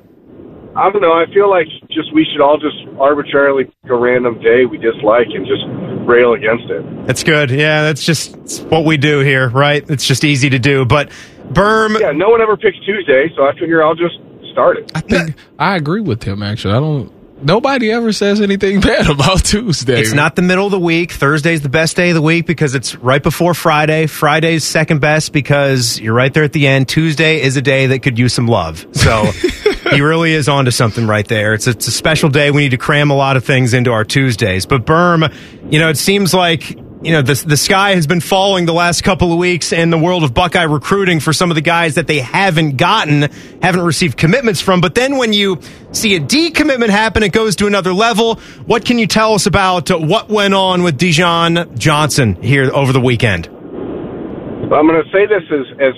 [0.75, 1.13] I don't know.
[1.13, 5.27] I feel like just we should all just arbitrarily pick a random day we dislike
[5.33, 5.63] and just
[6.05, 7.07] rail against it.
[7.07, 7.49] That's good.
[7.49, 9.89] Yeah, that's just what we do here, right?
[9.89, 10.83] It's just easy to do.
[10.85, 11.11] But
[11.47, 14.19] Berm, Yeah, no one ever picks Tuesday, so I figure I'll just
[14.51, 14.91] start it.
[14.93, 16.43] I think I agree with him.
[16.43, 17.11] Actually, I don't.
[17.41, 19.99] Nobody ever says anything bad about Tuesday.
[19.99, 21.11] It's not the middle of the week.
[21.11, 24.07] Thursday's the best day of the week because it's right before Friday.
[24.07, 26.87] Friday's second best because you're right there at the end.
[26.87, 28.85] Tuesday is a day that could use some love.
[28.93, 29.23] So
[29.91, 31.53] he really is onto something right there.
[31.53, 32.51] It's a, it's a special day.
[32.51, 34.65] We need to cram a lot of things into our Tuesdays.
[34.65, 35.33] But Berm,
[35.71, 39.03] you know, it seems like you know the the sky has been falling the last
[39.03, 42.07] couple of weeks in the world of Buckeye recruiting for some of the guys that
[42.07, 43.29] they haven't gotten,
[43.61, 44.81] haven't received commitments from.
[44.81, 45.59] But then when you
[45.91, 48.39] see a decommitment happen, it goes to another level.
[48.65, 53.01] What can you tell us about what went on with Dijon Johnson here over the
[53.01, 53.45] weekend?
[53.45, 55.93] I'm going to say this as as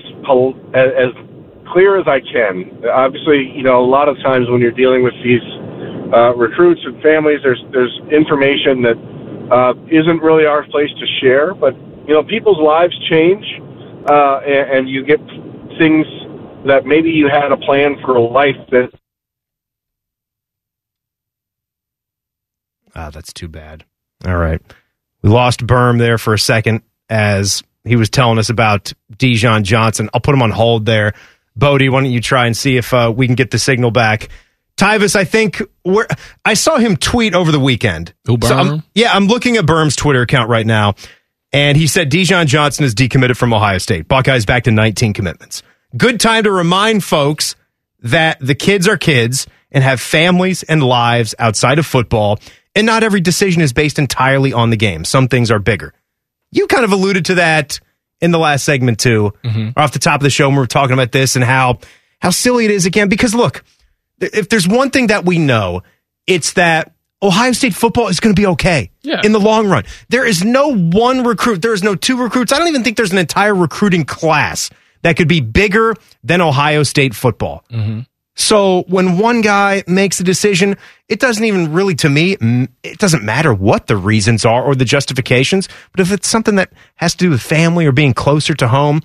[0.76, 2.84] as as clear as I can.
[2.86, 5.40] Obviously, you know, a lot of times when you're dealing with these
[6.12, 9.17] uh, recruits and families, there's there's information that
[9.52, 11.54] uh, isn't really our place to share.
[11.54, 11.76] But
[12.08, 13.46] you know, people's lives change,
[14.10, 15.20] uh, and, and you get
[15.78, 16.06] things
[16.66, 18.90] that maybe you had a plan for a life that
[22.98, 23.86] Ah, that's too bad.
[24.26, 24.60] All right.
[25.22, 30.10] We lost Berm there for a second as he was telling us about Dijon Johnson.
[30.14, 31.14] I'll put him on hold there.
[31.56, 34.30] Bodie, why don't you try and see if uh, we can get the signal back?
[34.78, 36.08] Tyvis, I think we're,
[36.46, 38.14] I saw him tweet over the weekend.
[38.26, 40.94] Who, So I'm- yeah, I'm looking at Berm's Twitter account right now,
[41.52, 44.08] and he said Dijon Johnson is decommitted from Ohio State.
[44.08, 45.64] Buckeyes back to 19 commitments.
[45.96, 47.56] Good time to remind folks
[48.02, 52.40] that the kids are kids and have families and lives outside of football,
[52.76, 55.04] and not every decision is based entirely on the game.
[55.04, 55.94] Some things are bigger.
[56.52, 57.80] You kind of alluded to that
[58.22, 59.78] in the last segment too, mm-hmm.
[59.78, 61.80] off the top of the show when we were talking about this and how
[62.20, 63.10] how silly it is again.
[63.10, 63.64] Because look,
[64.20, 65.84] if there's one thing that we know,
[66.26, 69.22] it's that Ohio State football is going to be okay Yeah.
[69.24, 69.86] in the long run.
[70.10, 71.62] There is no one recruit.
[71.62, 72.52] There is no two recruits.
[72.54, 74.70] I don't even think there's an entire recruiting class
[75.02, 77.64] that could be bigger than Ohio State football.
[77.72, 78.02] Mm-hmm.
[78.36, 80.78] So when one guy makes a decision,
[81.10, 82.38] it doesn't even really, to me,
[82.84, 85.68] it doesn't matter what the reasons are or the justifications.
[85.92, 89.02] But if it's something that has to do with family or being closer to home,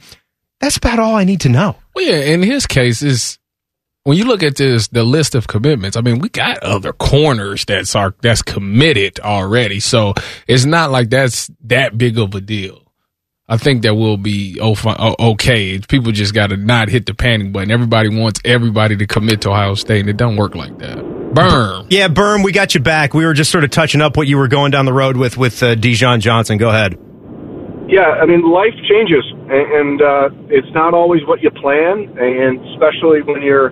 [0.61, 1.77] that's about all I need to know.
[1.95, 3.39] Well, yeah, in his case is
[4.05, 5.97] when you look at this the list of commitments.
[5.97, 10.15] I mean, we got other corners that's are that's committed already, so
[10.49, 12.81] it's not like that's that big of a deal.
[13.49, 15.79] I think that will be o- fi- o- okay.
[15.81, 17.71] People just got to not hit the panic button.
[17.71, 20.99] Everybody wants everybody to commit to Ohio State, and it don't work like that.
[20.99, 21.87] Berm.
[21.91, 23.15] Yeah, Berm, we got you back.
[23.15, 25.37] We were just sort of touching up what you were going down the road with
[25.37, 26.57] with uh, Dijon Johnson.
[26.59, 26.99] Go ahead.
[27.89, 32.59] Yeah, I mean, life changes, a- and uh, it's not always what you plan, and
[32.73, 33.71] especially when you're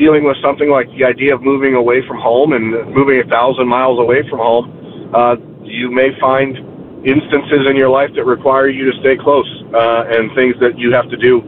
[0.00, 3.68] dealing with something like the idea of moving away from home and moving a thousand
[3.68, 4.64] miles away from home.
[5.12, 6.56] Uh, you may find
[7.04, 10.90] instances in your life that require you to stay close, uh, and things that you
[10.92, 11.44] have to do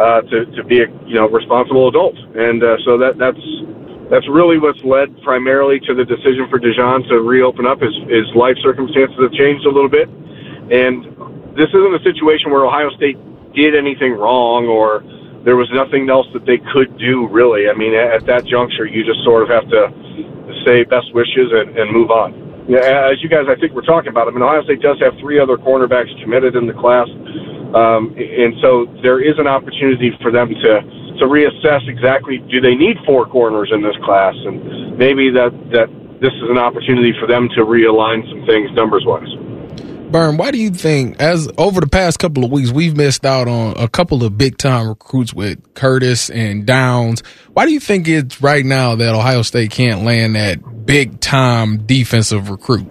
[0.00, 3.44] uh, to to be a you know responsible adult, and uh, so that that's
[4.08, 7.80] that's really what's led primarily to the decision for Dijon to reopen up.
[7.80, 10.08] His his life circumstances have changed a little bit,
[10.72, 11.04] and
[11.52, 13.20] this isn't a situation where Ohio State
[13.52, 15.04] did anything wrong or
[15.44, 17.68] there was nothing else that they could do really.
[17.68, 19.88] I mean, at that juncture, you just sort of have to
[20.66, 22.50] say best wishes and, and move on.
[22.68, 24.28] Yeah, as you guys, I think we're talking about.
[24.28, 27.08] I mean, Ohio State does have three other cornerbacks committed in the class,
[27.74, 30.72] um, and so there is an opportunity for them to
[31.18, 35.88] to reassess exactly do they need four corners in this class, and maybe that that
[36.20, 39.49] this is an opportunity for them to realign some things numbers wise.
[40.10, 43.46] Berm, why do you think, as over the past couple of weeks, we've missed out
[43.46, 47.22] on a couple of big time recruits with Curtis and Downs?
[47.52, 51.86] Why do you think it's right now that Ohio State can't land that big time
[51.86, 52.88] defensive recruit?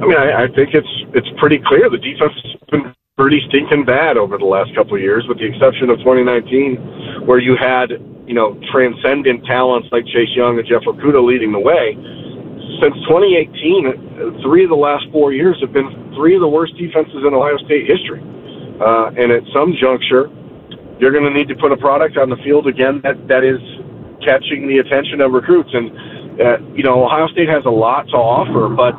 [0.00, 3.84] I mean, I, I think it's it's pretty clear the defense has been pretty stinking
[3.84, 7.90] bad over the last couple of years, with the exception of 2019, where you had
[8.26, 11.96] you know transcendent talents like Chase Young and Jeff Okudah leading the way.
[12.82, 17.22] Since 2018, three of the last four years have been three of the worst defenses
[17.26, 18.22] in Ohio State history.
[18.80, 20.26] Uh, and at some juncture,
[20.98, 23.60] you're going to need to put a product on the field again that that is
[24.24, 25.70] catching the attention of recruits.
[25.72, 25.90] And
[26.40, 28.98] uh, you know, Ohio State has a lot to offer, but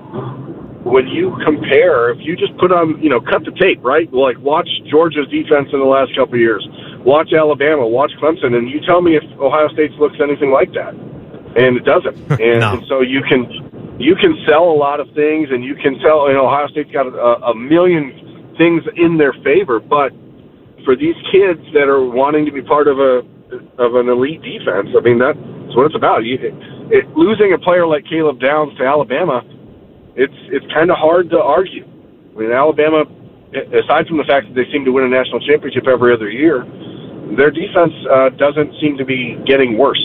[0.85, 4.07] when you compare, if you just put on, you know, cut the tape, right?
[4.13, 6.63] Like watch Georgia's defense in the last couple of years,
[7.03, 10.93] watch Alabama, watch Clemson, and you tell me if Ohio State looks anything like that,
[11.55, 12.15] and it doesn't.
[12.41, 12.73] And, No.
[12.73, 13.45] and so you can
[13.99, 16.27] you can sell a lot of things, and you can sell.
[16.27, 20.11] You know, Ohio State's got a, a million things in their favor, but
[20.83, 23.23] for these kids that are wanting to be part of a
[23.77, 25.39] of an elite defense, I mean that's
[25.75, 26.23] what it's about.
[26.25, 26.37] You,
[26.91, 29.43] it, losing a player like Caleb Downs to Alabama
[30.15, 31.83] it's it's kind of hard to argue.
[32.35, 33.03] I mean, Alabama,
[33.51, 36.63] aside from the fact that they seem to win a national championship every other year,
[37.35, 39.99] their defense uh, doesn't seem to be getting worse.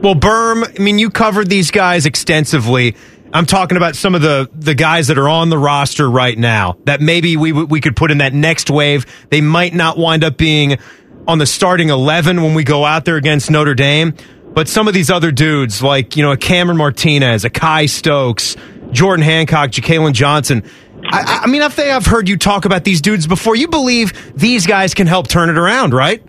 [0.00, 2.94] Well, Berm, I mean, you covered these guys extensively.
[3.32, 6.78] I'm talking about some of the the guys that are on the roster right now
[6.84, 9.04] that maybe we we could put in that next wave.
[9.30, 10.78] They might not wind up being
[11.26, 14.14] on the starting 11 when we go out there against Notre Dame,
[14.54, 18.56] but some of these other dudes like, you know, a Cameron Martinez, a Kye Stokes,
[18.92, 20.62] Jordan Hancock, Jalen Johnson.
[21.04, 23.56] I- I mean, I think I've heard you talk about these dudes before.
[23.56, 26.22] You believe these guys can help turn it around, right?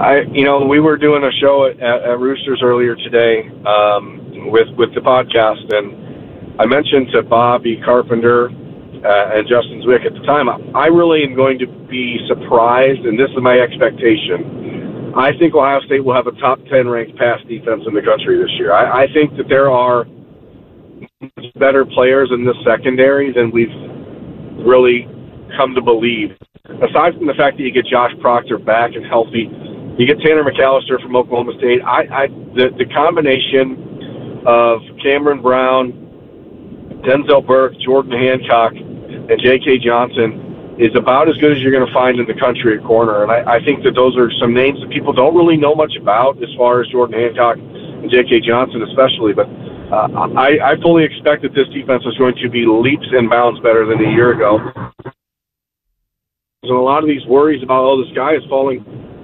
[0.00, 4.68] I, you know, we were doing a show at, at Roosters earlier today um, with
[4.78, 10.24] with the podcast, and I mentioned to Bobby Carpenter uh, and Justin Zwick at the
[10.24, 10.48] time.
[10.74, 15.12] I really am going to be surprised, and this is my expectation.
[15.16, 18.40] I think Ohio State will have a top 10 ranked pass defense in the country
[18.40, 18.72] this year.
[18.72, 20.06] I, I think that there are
[21.58, 23.68] better players in this secondary than we've
[24.64, 25.04] really
[25.58, 26.30] come to believe.
[26.64, 29.50] Aside from the fact that you get Josh Proctor back and healthy,
[30.00, 31.82] you get Tanner McCalister from Oklahoma State.
[31.84, 35.92] I, I the, the combination of Cameron Brown,
[37.04, 39.78] Denzel Burke, Jordan Hancock, and J.K.
[39.84, 43.22] Johnson is about as good as you're going to find in the country at corner.
[43.22, 45.92] And I, I think that those are some names that people don't really know much
[46.00, 48.40] about as far as Jordan Hancock and J.K.
[48.40, 49.34] Johnson, especially.
[49.34, 49.52] But
[49.92, 53.60] uh, I, I fully expect that this defense is going to be leaps and bounds
[53.60, 54.64] better than a year ago.
[56.62, 58.80] And a lot of these worries about, oh, the sky is falling,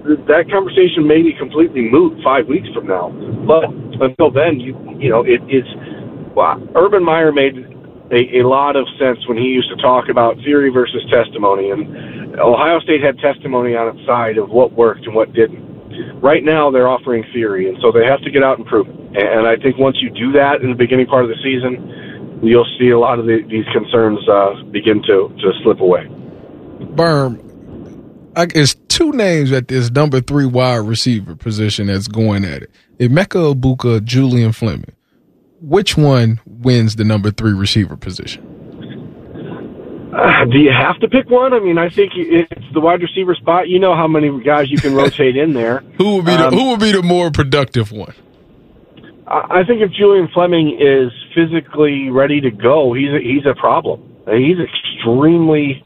[0.06, 3.10] that conversation may be completely moot five weeks from now.
[3.46, 5.68] But until then, you you know, it's
[6.34, 7.56] well, Urban Meyer made
[8.10, 12.38] a, a lot of sense when he used to talk about theory versus testimony, and
[12.38, 15.64] Ohio State had testimony on its side of what worked and what didn't.
[16.20, 18.96] Right now, they're offering theory, and so they have to get out and prove it.
[19.16, 22.68] And I think once you do that in the beginning part of the season, you'll
[22.78, 26.04] see a lot of the, these concerns uh, begin to, to slip away.
[26.92, 27.40] Berm,
[28.36, 32.70] I, it's two names at this number three wide receiver position that's going at it.
[32.98, 34.94] Emeka Egbuka, Julian Fleming.
[35.62, 38.44] Which one wins the number three receiver position?
[40.14, 41.54] Uh, do you have to pick one?
[41.54, 43.68] I mean, I think it's the wide receiver spot.
[43.68, 45.78] You know how many guys you can rotate in there.
[45.98, 48.14] who would be the, um, who would be the more productive one?
[49.26, 54.14] I think if Julian Fleming is physically ready to go, he's a, he's a problem.
[54.26, 55.82] He's extremely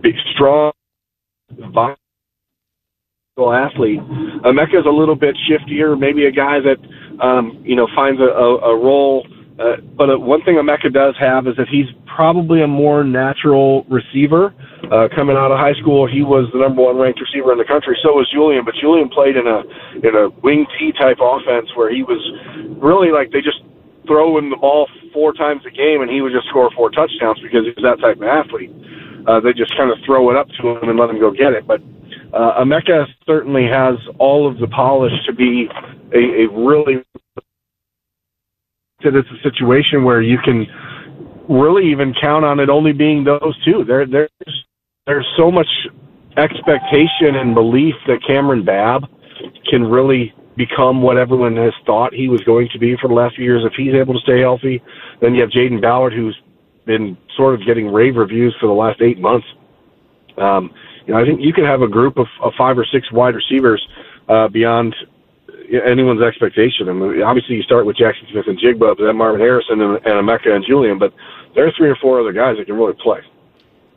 [0.00, 0.72] big, strong,
[1.68, 1.96] vital
[3.52, 4.00] athlete.
[4.44, 6.78] Emeka's a little bit shiftier, maybe a guy that
[7.22, 9.26] um, you know finds a, a, a role.
[9.58, 13.84] Uh, but uh, one thing Emeka does have is that he's probably a more natural
[13.90, 14.54] receiver.
[14.90, 17.64] Uh, coming out of high school, he was the number one ranked receiver in the
[17.66, 17.98] country.
[18.02, 19.62] So was Julian, but Julian played in a
[20.06, 22.22] in a wing T type offense where he was
[22.78, 23.62] really like they just
[24.06, 27.38] throw him the ball four times a game and he would just score four touchdowns
[27.42, 28.72] because he's that type of athlete.
[29.28, 31.52] Uh, they just kind of throw it up to him and let him go get
[31.52, 31.66] it.
[31.66, 31.82] But
[32.32, 35.68] uh, Emeka certainly has all of the polish to be
[36.14, 37.04] a, a really
[39.04, 40.66] that it's a situation where you can
[41.48, 43.84] really even count on it only being those two.
[43.84, 44.64] There, there's
[45.06, 45.68] there's so much
[46.36, 49.04] expectation and belief that Kamryn Babb
[49.70, 53.36] can really become what everyone has thought he was going to be for the last
[53.36, 53.62] few years.
[53.64, 54.82] If he's able to stay healthy,
[55.20, 56.36] then you have Jayden Ballard, who's
[56.88, 59.46] been sort of getting rave reviews for the last eight months.
[60.38, 60.72] Um,
[61.06, 63.34] you know, I think you can have a group of, of five or six wide
[63.36, 63.86] receivers
[64.28, 64.96] uh, beyond
[65.86, 66.88] anyone's expectation.
[66.88, 70.64] I mean, obviously, you start with Jackson Smith-Njigba, then Marvin Harrison and, and Emeka and
[70.66, 71.12] Julian, but
[71.54, 73.20] there are three or four other guys that can really play.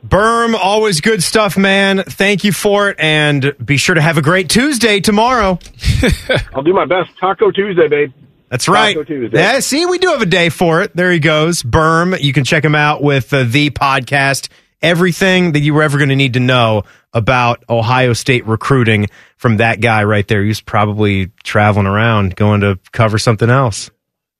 [0.06, 2.02] Berm, always good stuff, man.
[2.04, 5.58] Thank you for it, and be sure to have a great Tuesday tomorrow.
[6.54, 7.10] I'll do my best.
[7.20, 8.12] Taco Tuesday, babe.
[8.52, 8.94] That's right.
[9.08, 10.94] Yeah, see, we do have a day for it.
[10.94, 11.62] There he goes.
[11.62, 12.20] Berm.
[12.20, 14.50] You can check him out with uh, the podcast.
[14.82, 16.82] Everything that you were ever going to need to know
[17.14, 19.06] about Ohio State recruiting
[19.38, 20.44] from that guy right there.
[20.44, 23.90] He's probably traveling around going to cover something else.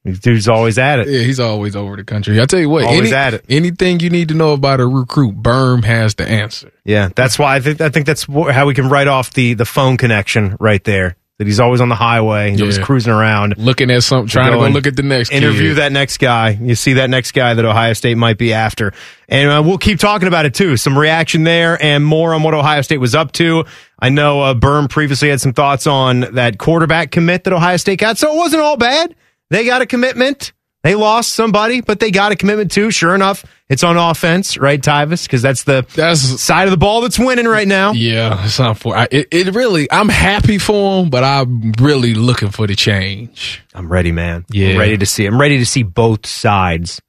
[0.05, 1.09] Dude's always at it.
[1.09, 2.39] Yeah, he's always over the country.
[2.39, 3.47] I tell you what, always any, at it.
[3.49, 6.71] Anything you need to know about a recruit, Berm has the answer.
[6.85, 9.65] Yeah, that's why I think I think that's how we can write off the the
[9.65, 11.17] phone connection right there.
[11.43, 12.65] That he's always on the highway, he's yeah.
[12.65, 15.33] always cruising around, looking at something, trying to go look at the next.
[15.33, 15.79] Interview kid.
[15.79, 16.51] that next guy.
[16.51, 18.93] You see that next guy that Ohio State might be after,
[19.29, 20.77] and uh, we'll keep talking about it too.
[20.77, 23.65] Some reaction there, and more on what Ohio State was up to.
[23.99, 27.99] I know uh, Berm previously had some thoughts on that quarterback commit that Ohio State
[27.99, 29.15] got, so it wasn't all bad.
[29.51, 30.53] They got a commitment.
[30.83, 32.91] They lost somebody, but they got a commitment too.
[32.91, 35.25] Sure enough, it's on offense, right, Tyvis?
[35.25, 37.93] Because that's the that's, side of the ball that's winning right now.
[37.93, 39.29] Yeah, it's not for it.
[39.31, 39.91] It really.
[39.93, 43.63] I'm happy for him, but I'm really looking for the change.
[43.75, 44.45] I'm ready, man.
[44.51, 45.25] Yeah, I'm ready to see.
[45.25, 47.01] I'm ready to see both sides.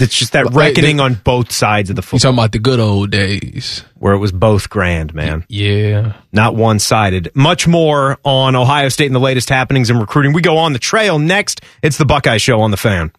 [0.00, 2.16] It's just that reckoning on both sides of the football.
[2.16, 5.44] You talking about the good old days where it was both grand, man.
[5.48, 7.30] Yeah, not one sided.
[7.34, 10.32] Much more on Ohio State and the latest happenings in recruiting.
[10.32, 11.60] We go on the trail next.
[11.82, 13.12] It's the Buckeye Show on the Fan.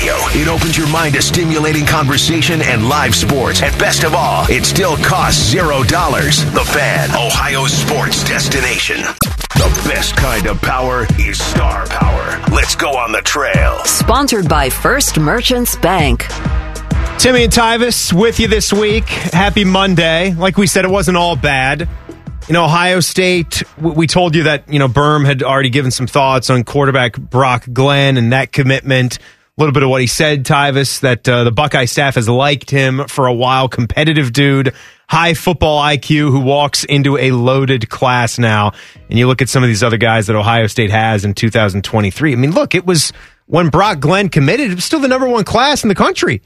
[0.00, 0.14] Radio.
[0.40, 3.62] It opens your mind to stimulating conversation and live sports.
[3.62, 6.42] And best of all, it still costs zero dollars.
[6.52, 9.02] The Fan, Ohio sports destination.
[9.54, 12.42] The best kind of power is star power.
[12.50, 13.78] Let's go on the trail.
[13.84, 16.26] Sponsored by First Merchants Bank.
[17.18, 19.04] Timmy and Tyvis with you this week.
[19.04, 20.32] Happy Monday.
[20.32, 21.86] Like we said, it wasn't all bad.
[22.48, 26.48] In Ohio State, we told you that, you know, Berm had already given some thoughts
[26.48, 29.18] on quarterback Brock Glenn and that commitment
[29.60, 33.06] little bit of what he said, Tyvis, that uh, the Buckeye staff has liked him
[33.08, 33.68] for a while.
[33.68, 34.74] Competitive dude,
[35.08, 38.72] high football IQ who walks into a loaded class now.
[39.08, 42.32] And you look at some of these other guys that Ohio State has in 2023.
[42.32, 43.12] I mean, look, it was
[43.46, 46.40] when Brock Glenn committed, it was still the number one class in the country.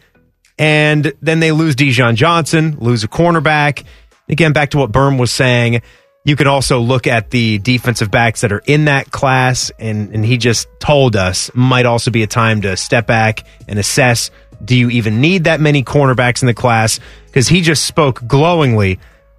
[0.58, 3.84] And then they lose Dijon Johnson, lose a cornerback.
[4.28, 5.82] Again, back to what Berm was saying.
[6.27, 10.25] You can also look at the defensive backs that are in that class, and, and
[10.25, 14.31] he just told us might also be a time to step back and assess
[14.64, 17.01] do you even need that many cornerbacks in the class?
[17.27, 18.99] Because he just spoke glowingly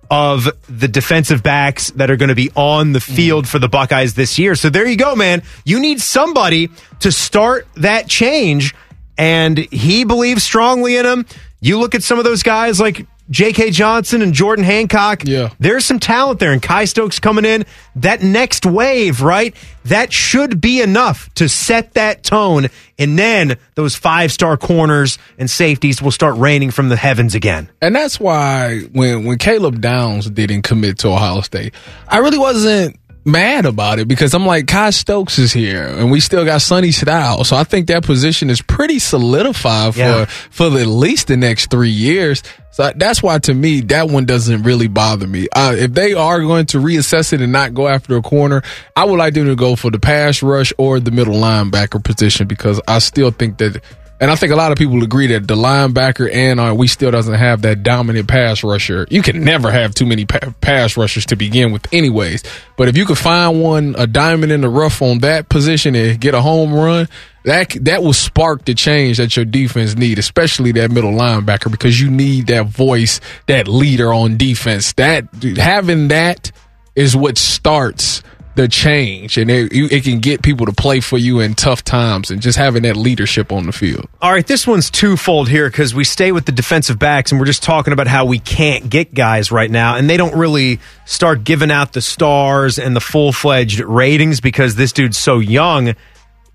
[0.10, 3.16] of the defensive backs that are going to be on the mm.
[3.16, 4.56] field for the Buckeyes this year.
[4.56, 5.42] So there you go, man.
[5.64, 6.70] You need somebody
[7.00, 8.76] to start that change,
[9.18, 11.26] and he believes strongly in him.
[11.60, 13.72] You look at some of those guys like J.K.
[13.72, 15.24] Johnson and Jordan Hancock.
[15.26, 15.50] Yeah.
[15.60, 17.66] There's some talent there, and Kye Stokes coming in.
[17.96, 19.56] That next wave, right?
[19.86, 22.68] That should be enough to set that tone,
[23.00, 27.70] and then those five star corners and safeties will start raining from the heavens again.
[27.82, 31.74] And that's why when when Caleb Downs didn't commit to Ohio State,
[32.08, 36.20] I really wasn't mad about it because I'm like, Kye Stokes is here and we
[36.20, 37.44] still got Sonny Style.
[37.44, 41.90] So I think that position is pretty solidified for, for at least the next three
[41.90, 42.44] years.
[42.72, 45.48] So that's why to me, that one doesn't really bother me.
[45.56, 48.64] Uh, if they are going to reassess it and not go after a corner,
[48.96, 52.48] I would like them to go for the pass rush or the middle linebacker position
[52.48, 53.82] because I still think that
[54.20, 57.12] and I think a lot of people agree that the linebacker and uh, we still
[57.12, 59.06] doesn't have that dominant pass rusher.
[59.10, 62.44] You can never have too many pa- pass rushers to begin with, anyways.
[62.78, 66.20] But if you could find one, a diamond in the rough on that position and
[66.20, 67.10] get a home run,
[67.44, 72.00] that that will spark the change that your defense need, especially that middle linebacker, because
[72.00, 74.94] you need that voice, that leader on defense.
[74.94, 76.52] That having that
[76.96, 78.24] is what starts
[78.56, 81.84] the change, and it, you, it can get people to play for you in tough
[81.84, 84.08] times, and just having that leadership on the field.
[84.22, 87.46] All right, this one's twofold here because we stay with the defensive backs and we're
[87.46, 91.44] just talking about how we can't get guys right now, and they don't really start
[91.44, 95.96] giving out the stars and the full fledged ratings because this dude's so young.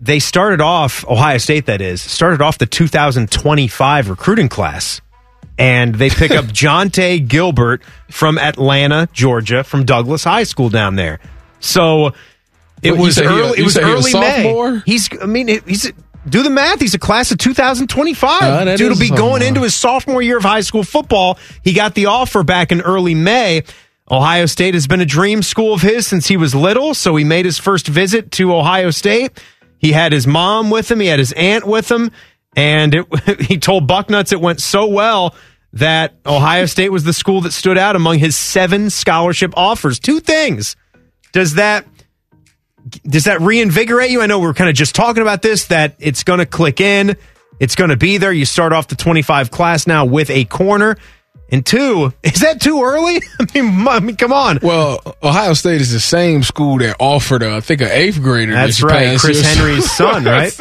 [0.00, 5.02] They started off, Ohio State that is, started off the 2025 recruiting class.
[5.58, 11.20] And they pick up Jontae Gilbert from Atlanta, Georgia, from Douglass High School down there.
[11.60, 12.12] So
[12.82, 13.58] it was he a- early.
[13.58, 14.82] It was say he a early May.
[14.86, 15.08] He's.
[15.20, 15.92] I mean, he's.
[16.28, 16.80] Do the math.
[16.80, 18.42] He's a class of 2025.
[18.42, 21.38] Uh, Dude will be going into his sophomore year of high school football.
[21.64, 23.62] He got the offer back in early May.
[24.10, 27.24] Ohio State has been a dream school of his since he was little, so he
[27.24, 29.42] made his first visit to Ohio State.
[29.78, 32.10] He had his mom with him, he had his aunt with him,
[32.54, 35.34] and it, he told Bucknuts it went so well
[35.72, 39.98] that Ohio State was the school that stood out among his seven scholarship offers.
[40.00, 40.76] Two things.
[41.32, 41.86] Does that
[43.04, 44.22] does that reinvigorate you?
[44.22, 46.80] I know we are kind of just talking about this, that it's going to click
[46.80, 47.16] in,
[47.58, 48.32] it's going to be there.
[48.32, 50.96] You start off the 25 class now with a corner.
[51.52, 53.20] And two, is that too early?
[53.40, 54.60] I mean, I mean, come on.
[54.62, 58.52] Well, Ohio State is the same school that offered, uh, I think, an eighth grader.
[58.54, 59.54] That's right, Chris year.
[59.54, 60.52] Henry's son, right?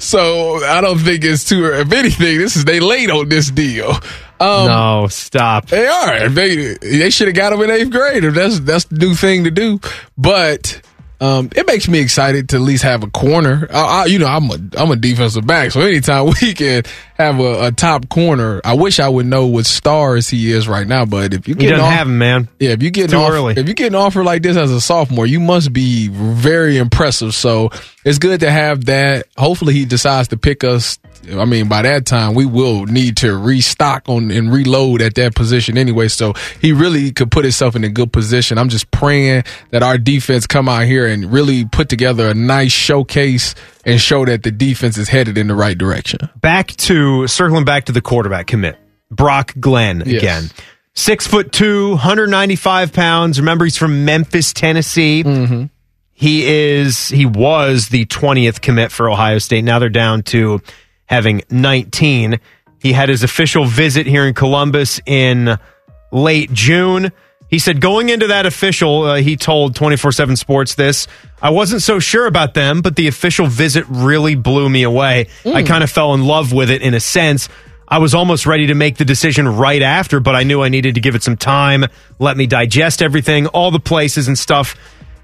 [0.00, 1.66] so I don't think it's too.
[1.66, 3.94] If anything, this is they late on this deal.
[4.40, 5.66] Um, no, stop.
[5.66, 6.28] They are.
[6.28, 8.24] They they should have got him in eighth grade.
[8.24, 9.80] If that's that's the new thing to do.
[10.16, 10.80] But
[11.20, 13.66] um, it makes me excited to at least have a corner.
[13.72, 16.84] I, I, you know, I'm a I'm a defensive back, so anytime we can
[17.14, 20.86] have a, a top corner, I wish I would know what stars he is right
[20.86, 21.04] now.
[21.06, 22.48] But if you get don't have him, man.
[22.60, 23.54] yeah, if you get offer, early.
[23.56, 27.34] if you get an offer like this as a sophomore, you must be very impressive.
[27.34, 27.70] So
[28.04, 29.26] it's good to have that.
[29.36, 31.00] Hopefully, he decides to pick us.
[31.36, 35.34] I mean, by that time, we will need to restock on and reload at that
[35.34, 36.08] position anyway.
[36.08, 38.58] So he really could put himself in a good position.
[38.58, 42.72] I'm just praying that our defense come out here and really put together a nice
[42.72, 43.54] showcase
[43.84, 46.28] and show that the defense is headed in the right direction.
[46.40, 48.76] Back to circling back to the quarterback commit,
[49.10, 50.22] Brock Glenn Yes.
[50.22, 50.44] again.
[50.94, 53.38] Six foot two, 195 pounds.
[53.38, 55.22] Remember, he's from Memphis, Tennessee.
[55.24, 55.64] Mm-hmm.
[56.12, 59.62] He is, he was the 20th commit for Ohio State.
[59.62, 60.60] Now they're down to
[61.08, 62.38] having 19.
[62.80, 65.58] He had his official visit here in Columbus in
[66.12, 67.12] late June.
[67.48, 71.06] He said going into that official, uh, he told 24 7 Sports this.
[71.40, 75.28] I wasn't so sure about them, but the official visit really blew me away.
[75.46, 77.48] I kind of fell in love with it in a sense.
[77.90, 80.96] I was almost ready to make the decision right after, but I knew I needed
[80.96, 81.86] to give it some time,
[82.18, 84.76] let me digest everything, all the places and stuff.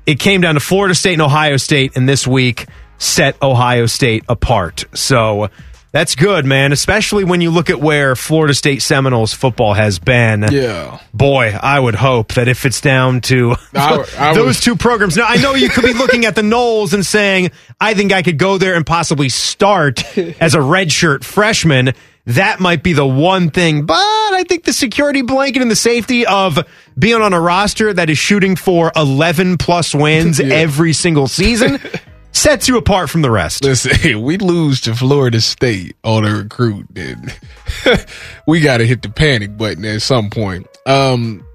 [0.07, 2.67] It came down to Florida State and Ohio State, and this week
[2.97, 4.85] set Ohio State apart.
[4.95, 5.51] So
[5.95, 6.73] That's good, man.
[6.73, 10.45] Especially when you look at where Florida State Seminoles football has been.
[10.51, 10.99] Yeah.
[11.15, 15.17] Boy, I would hope that if it's down to I- I those was- two programs.
[15.17, 18.23] Now, I know you could be looking at the Noles and saying, I think I
[18.23, 21.93] could go there and possibly start as a redshirt freshman.
[22.27, 26.27] That might be the one thing, but I think the security blanket and the safety
[26.27, 26.59] of
[26.99, 30.55] being on a roster that is shooting for 11 plus wins Yeah.
[30.55, 31.79] every single season
[32.35, 33.65] sets you apart from the rest.
[33.65, 37.33] Listen, we lose to Florida State on a recruit, then
[38.47, 40.67] we got to hit the panic button at some point.
[40.85, 41.47] Um,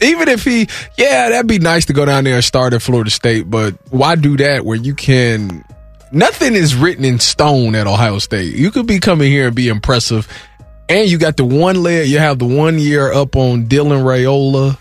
[0.00, 3.10] even if he, yeah, that'd be nice to go down there and start at Florida
[3.10, 5.64] State, but why do that where you can?
[6.12, 8.54] Nothing is written in stone at Ohio State.
[8.54, 10.28] You could be coming here and be impressive,
[10.88, 12.08] and you got the one leg.
[12.08, 14.78] You have the one year up on Dylan Raiola.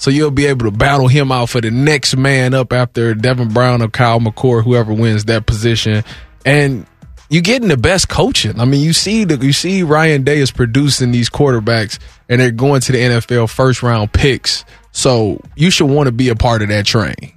[0.00, 3.52] So you'll be able to battle him out for the next man up after Devin
[3.52, 6.02] Brown or Kyle McCord, whoever wins that position.
[6.46, 6.86] And
[7.28, 8.58] you're getting the best coaching.
[8.58, 11.98] I mean, you see the you see Ryan Day is producing these quarterbacks
[12.30, 14.64] and they're going to the NFL first round picks.
[14.90, 17.34] So you should want to be a part of that train.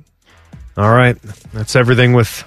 [0.78, 1.22] All right.
[1.51, 2.45] That's everything with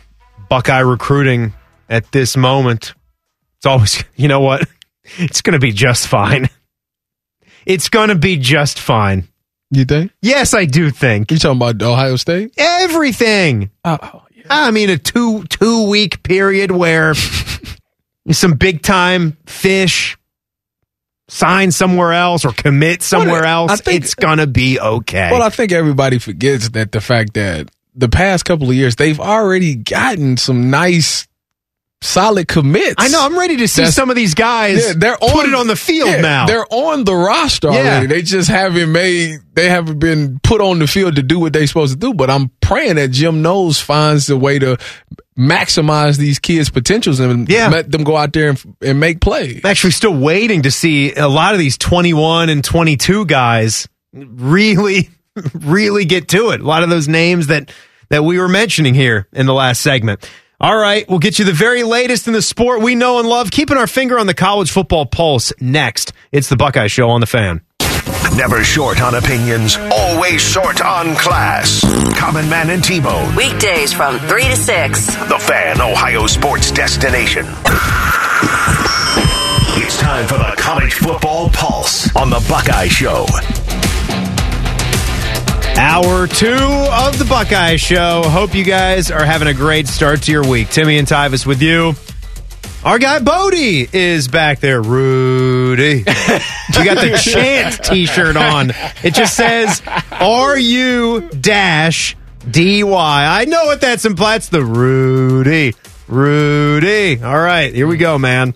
[0.49, 1.53] Buckeye recruiting
[1.91, 2.95] at this moment.
[3.59, 4.67] It's always, you know what?
[5.19, 6.49] It's to be just fine.
[7.67, 9.29] It's to be just fine.
[9.77, 10.11] You think?
[10.23, 11.31] Yes, I do think.
[11.31, 12.53] You talking about Ohio State?
[12.57, 13.71] Everything.
[13.85, 17.13] Oh, I mean, a two two week period where
[18.31, 20.17] some big time fish
[21.29, 23.81] sign somewhere else or commit somewhere Well, I else.
[23.81, 25.31] think- it's going to be okay.
[25.33, 29.19] Well, I think everybody forgets that the fact that the past couple of years they've
[29.19, 31.27] already gotten some nice,
[32.07, 32.95] solid commits.
[32.99, 33.25] I know.
[33.25, 35.67] I'm ready to see That's- some of these guys Yeah, they're put on- it on
[35.67, 36.47] the field Yeah, now.
[36.47, 37.79] They're on the roster Yeah.
[37.79, 38.07] already.
[38.07, 39.39] They just haven't made.
[39.55, 42.15] They haven't been put on the field to do what they're supposed to do.
[42.15, 44.77] But I'm praying that Jim Knowles finds a way to
[45.39, 47.69] maximize these kids' potentials and Yeah.
[47.69, 49.61] let them go out there and, and make plays.
[49.65, 55.11] I'm actually still waiting to see a lot of these 21 and 22 guys really,
[55.55, 56.61] really get to it.
[56.61, 57.71] A lot of those names that,
[58.09, 60.29] that we were mentioning here in the last segment.
[60.59, 63.51] All right, we'll get you the very latest in the sport we know and love,
[63.51, 66.15] keeping our finger on the college football pulse next.
[66.33, 67.61] It's the Buckeye Show on the fan.
[68.37, 71.83] Never short on opinions, always short on class.
[72.19, 73.37] Common Man and T-Bone.
[73.37, 75.07] Weekdays from 3 to 6.
[75.29, 77.45] The Fan, Ohio sports destination.
[79.79, 83.27] It's time for the College Football Pulse on the Buckeye Show.
[85.79, 88.23] Hour two of the Buckeye Show.
[88.23, 90.71] Hope you guys are having a great start to your week.
[90.71, 91.95] Timmy and Tyvis with you.
[92.83, 94.81] Our guy Bodie is back there.
[94.81, 95.99] Rudy.
[95.99, 96.05] You
[96.85, 98.73] got the chant t shirt on.
[99.03, 102.17] It just says R U dash
[102.51, 103.27] D Y.
[103.41, 104.37] I know what that's implied.
[104.37, 105.75] It's the Rudy.
[106.09, 107.23] Rudy.
[107.23, 108.55] All right, here we go, man.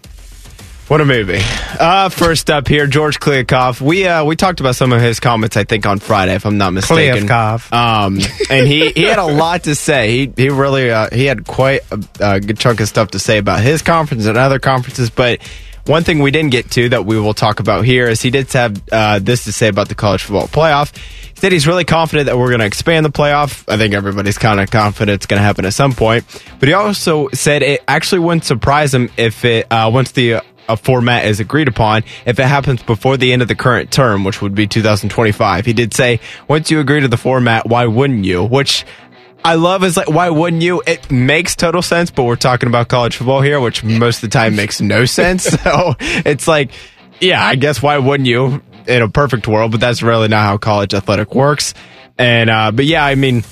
[0.91, 1.39] What a movie!
[1.79, 3.81] Uh, first up here, George Kliavkoff.
[3.81, 6.59] We uh, we talked about some of his comments, I think, on Friday, if I'm
[6.59, 7.29] not mistaken.
[7.29, 7.73] Kliavkoff.
[7.73, 8.19] Um,
[8.51, 10.11] and he, he had a lot to say.
[10.11, 13.39] He he really uh, he had quite a, a good chunk of stuff to say
[13.39, 15.11] about his conference and other conferences.
[15.11, 15.41] But
[15.87, 18.53] one thing we didn't get to that we will talk about here is he did
[18.53, 20.97] have uh, this to say about the college football playoff.
[20.97, 23.63] He said he's really confident that we're going to expand the playoff.
[23.73, 26.25] I think everybody's kind of confident it's going to happen at some point.
[26.59, 30.77] But he also said it actually wouldn't surprise him if it uh, once the a
[30.77, 34.41] format is agreed upon if it happens before the end of the current term, which
[34.43, 35.67] would be 2025.
[35.67, 38.45] He did say, once you agree to the format, why wouldn't you?
[38.45, 38.85] Which
[39.45, 40.83] I love is like, why wouldn't you?
[40.87, 44.39] It makes total sense, but we're talking about college football here, which most of the
[44.39, 45.49] time makes no sense.
[45.61, 46.71] So it's like,
[47.21, 49.73] yeah, I guess why wouldn't you in a perfect world?
[49.73, 51.75] But that's really not how college athletic works.
[52.19, 53.45] And, uh, but yeah, I mean,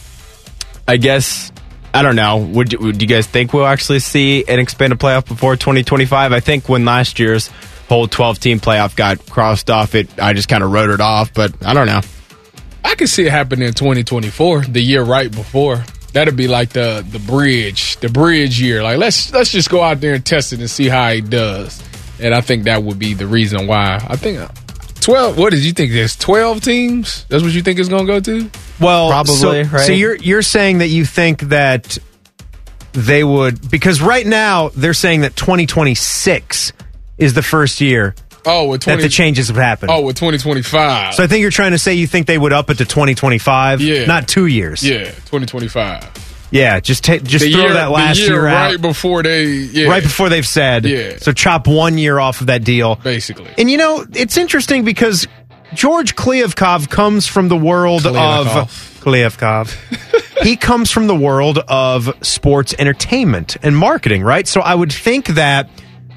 [0.87, 1.53] I guess
[1.99, 2.37] I don't know.
[2.37, 6.33] Would you, would you guys think we'll actually see an expanded playoff before 2025?
[6.33, 7.49] I think when last year's
[7.89, 11.35] whole 12 team playoff got crossed off, it I just kind of wrote it off.
[11.35, 12.01] But I don't know.
[12.85, 15.85] I can see it happening in 2024, the year right before.
[16.13, 18.81] That'd be like the the bridge, the bridge year.
[18.81, 21.83] Like let's let's just go out there and test it and see how it does.
[22.21, 23.97] And I think that would be the reason why.
[24.09, 24.47] I think uh,
[25.01, 25.37] 12.
[25.37, 25.91] What did you think?
[25.91, 27.25] There's 12 teams.
[27.25, 28.49] That's what you think it's to go to?
[28.81, 29.87] Well, Probably, so, right?
[29.87, 31.99] So you're you're saying that you think that
[32.93, 36.73] they would because right now they're saying that 2026
[37.19, 38.15] is the first year
[38.47, 39.91] Oh, with 20, that the changes have happened.
[39.91, 41.15] Oh, with 2025.
[41.15, 43.81] So I think you're trying to say you think they would up it to 2025,
[43.81, 44.07] Yeah.
[44.07, 44.83] not two years.
[44.83, 46.09] yeah, 2025.
[46.51, 49.23] Yeah, just ta- just The throw year, that last the year, year right out before
[49.23, 50.87] they yeah, right before they've said.
[50.87, 51.19] Yeah.
[51.19, 52.95] So chop one year off of that deal.
[52.95, 53.51] basically.
[53.59, 55.27] And you know, it's interesting because
[55.75, 58.47] George Kliavkoff comes from the world of
[59.01, 59.77] Kliavkoff.
[60.43, 64.47] he comes from the world of sports entertainment and marketing, right?
[64.47, 65.69] So I would think that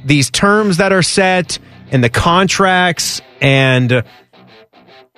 [0.06, 1.60] these terms that are set
[1.92, 4.02] and the contracts and uh,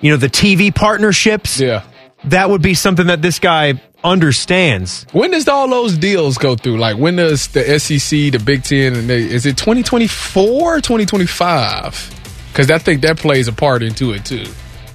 [0.00, 1.60] you know the TV partnerships.
[1.60, 1.84] Yeah.
[2.24, 5.06] That would be something that this guy understands.
[5.12, 6.78] When does all those deals go through?
[6.78, 12.23] Like when does the SEC, the Big Ten, and they, is it 2024 2025?
[12.54, 14.44] Because I think that plays a part into it too.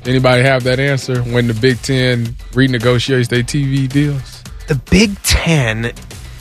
[0.06, 4.42] Anybody have that answer when the Big Ten renegotiates their TV deals?
[4.70, 5.92] The Big Ten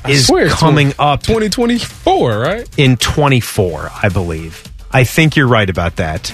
[0.05, 2.69] I is swear it's coming up 2024, right?
[2.79, 4.63] in 24, I believe.
[4.93, 6.33] I think you're right about that.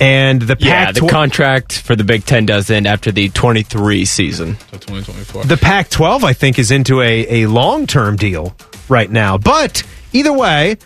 [0.00, 4.04] And the Yeah, Pac the contract for the Big Ten does end after the 23
[4.04, 4.56] season.
[4.72, 5.44] So 2024.
[5.44, 8.56] the Pac 12, I think, is into a, a long term deal
[8.88, 9.38] right now.
[9.38, 10.76] But either way,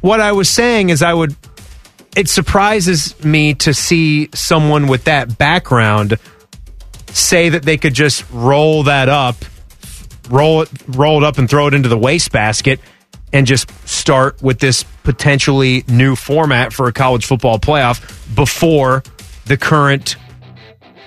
[0.00, 1.34] what I was saying is I would.
[2.16, 6.18] It surprises me to see someone with that background
[7.08, 9.36] say that they could just roll that up,
[10.30, 12.80] roll it, roll it up, and throw it into the wastebasket,
[13.32, 18.00] and just start with this potentially new format for a college football playoff
[18.34, 19.02] before
[19.46, 20.16] the current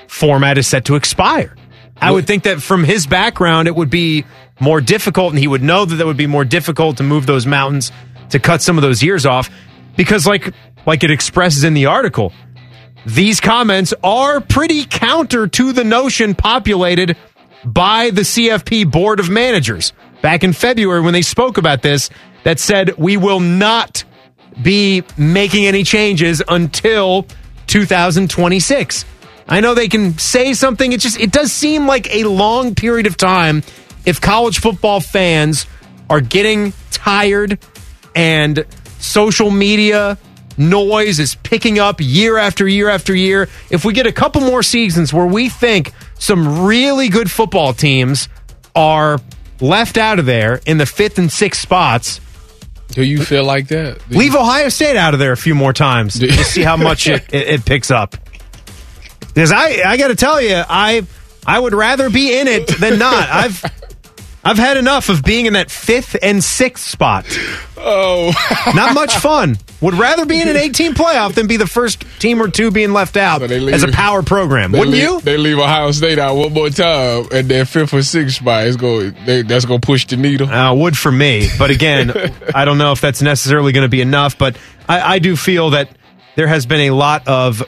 [0.07, 1.55] format is set to expire.
[1.99, 4.25] I would think that from his background, it would be
[4.59, 7.45] more difficult, and he would know that that would be more difficult to move those
[7.45, 7.91] mountains
[8.29, 9.49] to cut some of those years off,
[9.95, 10.53] because like
[10.87, 12.33] like it expresses in the article,
[13.05, 17.15] these comments are pretty counter to the notion populated
[17.63, 22.09] by the CFP board of managers back in February when they spoke about this.
[22.43, 24.05] That said, we will not
[24.61, 27.27] be making any changes until
[27.67, 29.05] 2026.
[29.49, 30.91] I know they can say something.
[30.91, 33.63] It just it does seem like a long period of time
[34.05, 35.65] if college football fans
[36.09, 37.59] are getting tired
[38.15, 38.65] and
[38.99, 40.17] social media
[40.57, 43.47] noise is picking up year after year after year.
[43.69, 48.27] If we get a couple more seasons where we think some really good football teams
[48.75, 49.19] are
[49.61, 52.19] left out of there in the fifth and sixth spots,
[52.89, 53.99] Do you feel like that?
[53.99, 56.77] Do you- Leave Ohio State out of there a few more times to see how
[56.77, 58.15] much it, it, it picks up.
[59.33, 61.05] Because I, I got to tell you, I,
[61.45, 63.29] I would rather be in it than not.
[63.29, 63.63] I've,
[64.43, 67.25] I've had enough of being in that fifth and sixth spot.
[67.77, 68.31] Oh,
[68.75, 69.57] Not much fun.
[69.81, 72.93] Would rather be in an 18 playoff than be the first team or two being
[72.93, 74.71] left out So leave- as a power program.
[74.71, 75.21] Wouldn't leave, you?
[75.21, 78.77] They leave Ohio State out one more time, and their fifth or sixth spot is
[78.77, 79.15] going.
[79.25, 80.47] They, that's going to push the needle.
[80.49, 82.11] Uh, would for me, but again,
[82.55, 84.37] I don't know if that's necessarily going to be enough.
[84.37, 84.57] But
[84.87, 85.89] I, I do feel that
[86.35, 87.63] there has been a lot of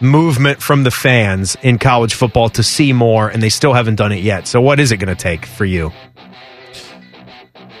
[0.00, 4.12] movement from the fans in college football to see more, and they still haven't done
[4.12, 4.46] it yet.
[4.46, 5.92] So, what is it going to take for you?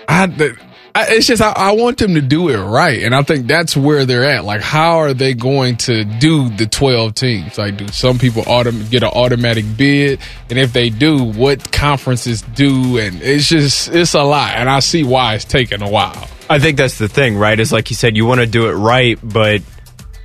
[0.08, 0.58] I, the,
[0.94, 3.76] I, it's just I, I want them to do it right, and I think that's
[3.76, 4.44] where they're at.
[4.44, 7.56] Like, how are they going to do the twelve teams?
[7.58, 10.20] Like, do some people autom- get an automatic bid?
[10.48, 12.98] And if they do, what conferences do?
[12.98, 16.28] And it's just it's a lot, and I see why it's taking a while.
[16.48, 17.58] I think that's the thing, right?
[17.58, 19.62] Is like you said, you want to do it right, but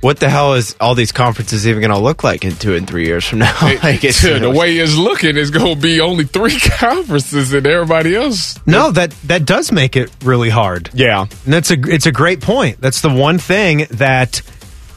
[0.00, 2.86] what the hell is all these conferences even going to look like in two and
[2.86, 3.54] three years from now?
[3.62, 8.14] like it's, the way it's looking, it's going to be only three conferences, and everybody
[8.14, 8.58] else.
[8.66, 10.90] No, that that does make it really hard.
[10.94, 12.80] yeah, And that's a it's a great point.
[12.80, 14.42] That's the one thing that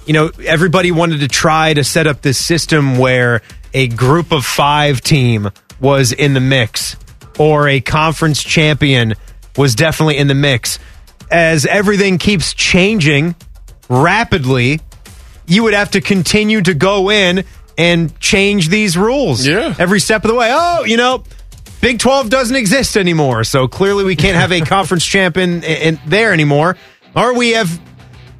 [0.05, 3.41] you know everybody wanted to try to set up this system where
[3.73, 6.95] a group of 5 team was in the mix
[7.37, 9.13] or a conference champion
[9.57, 10.79] was definitely in the mix.
[11.31, 13.35] As everything keeps changing
[13.87, 14.79] rapidly,
[15.49, 17.43] you would have to continue to go in
[17.77, 19.45] and change these rules.
[19.45, 19.73] Yeah.
[19.79, 20.49] Every step of the way.
[20.51, 21.23] Oh, you know,
[21.81, 23.43] Big 12 doesn't exist anymore.
[23.43, 26.77] So clearly we can't have a conference champion in, in there anymore.
[27.15, 27.79] Or we have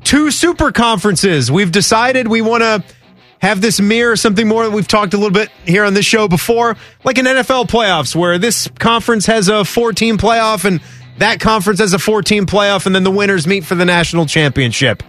[0.04, 1.52] two super conferences.
[1.52, 2.84] We've decided we want to
[3.42, 6.28] have this mirror something more that we've talked a little bit here on this show
[6.28, 10.82] before, like an NFL playoffs where this conference has a 14 playoff and
[11.20, 15.02] that conference has a 14 playoff and then the winners meet for the national championship.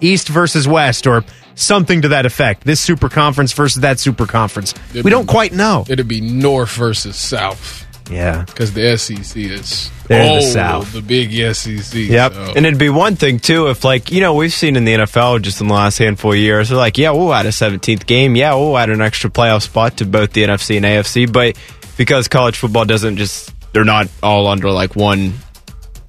[0.00, 1.24] East versus West or
[1.54, 2.64] something to that effect.
[2.64, 4.74] This super conference versus that super conference.
[4.94, 5.84] We don't quite know.
[5.88, 8.44] It'd be North versus South Yeah.
[8.46, 10.92] because the SEC is They're the oh, South.
[10.92, 11.94] the big SEC.
[12.08, 12.32] Yep.
[12.32, 14.94] so- and it'd be one thing too if like you know we've seen in the
[14.94, 18.06] NFL just in the last handful of years they're like yeah we'll add a 17th
[18.06, 21.56] game yeah we'll add an extra playoff spot to both the NFC and AFC but
[21.98, 25.34] because college football doesn't just they're not all under like one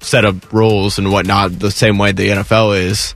[0.00, 3.14] set of rules and whatnot the same way the NFL is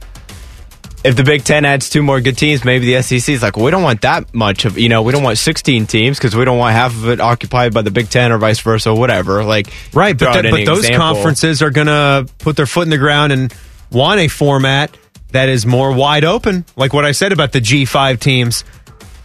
[1.05, 3.67] if the Big Ten adds two more good teams, maybe the SEC is like, well,
[3.67, 6.47] we don't want that much of, you know, we don't want 16 teams because we
[6.47, 9.45] don't want half of it occupied by the Big Ten or vice versa, or whatever.
[9.45, 11.15] Like, Right, but, out th- but those example.
[11.15, 13.55] conferences are going to put their foot in the ground and
[13.91, 14.97] want a format
[15.33, 16.65] that is more wide open.
[16.75, 18.65] Like what I said about the G5 teams.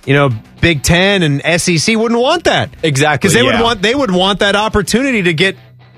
[0.06, 2.72] You know, Big 10 and SEC wouldn't want that.
[2.84, 3.58] Exactly, Cuz they yeah.
[3.58, 5.56] would want they would want that opportunity to get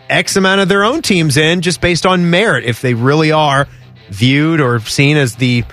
[0.10, 3.68] X amount of their own teams in just based on merit if they really are
[4.12, 5.64] viewed or seen as the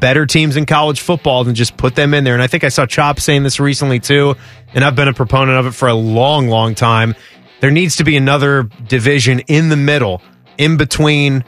[0.00, 2.34] better teams in college football then just put them in there.
[2.34, 4.36] And I think I saw Chop saying this recently too,
[4.74, 7.14] and I've been a proponent of it for a long, long time.
[7.60, 10.22] There needs to be another division in the middle,
[10.58, 11.44] in between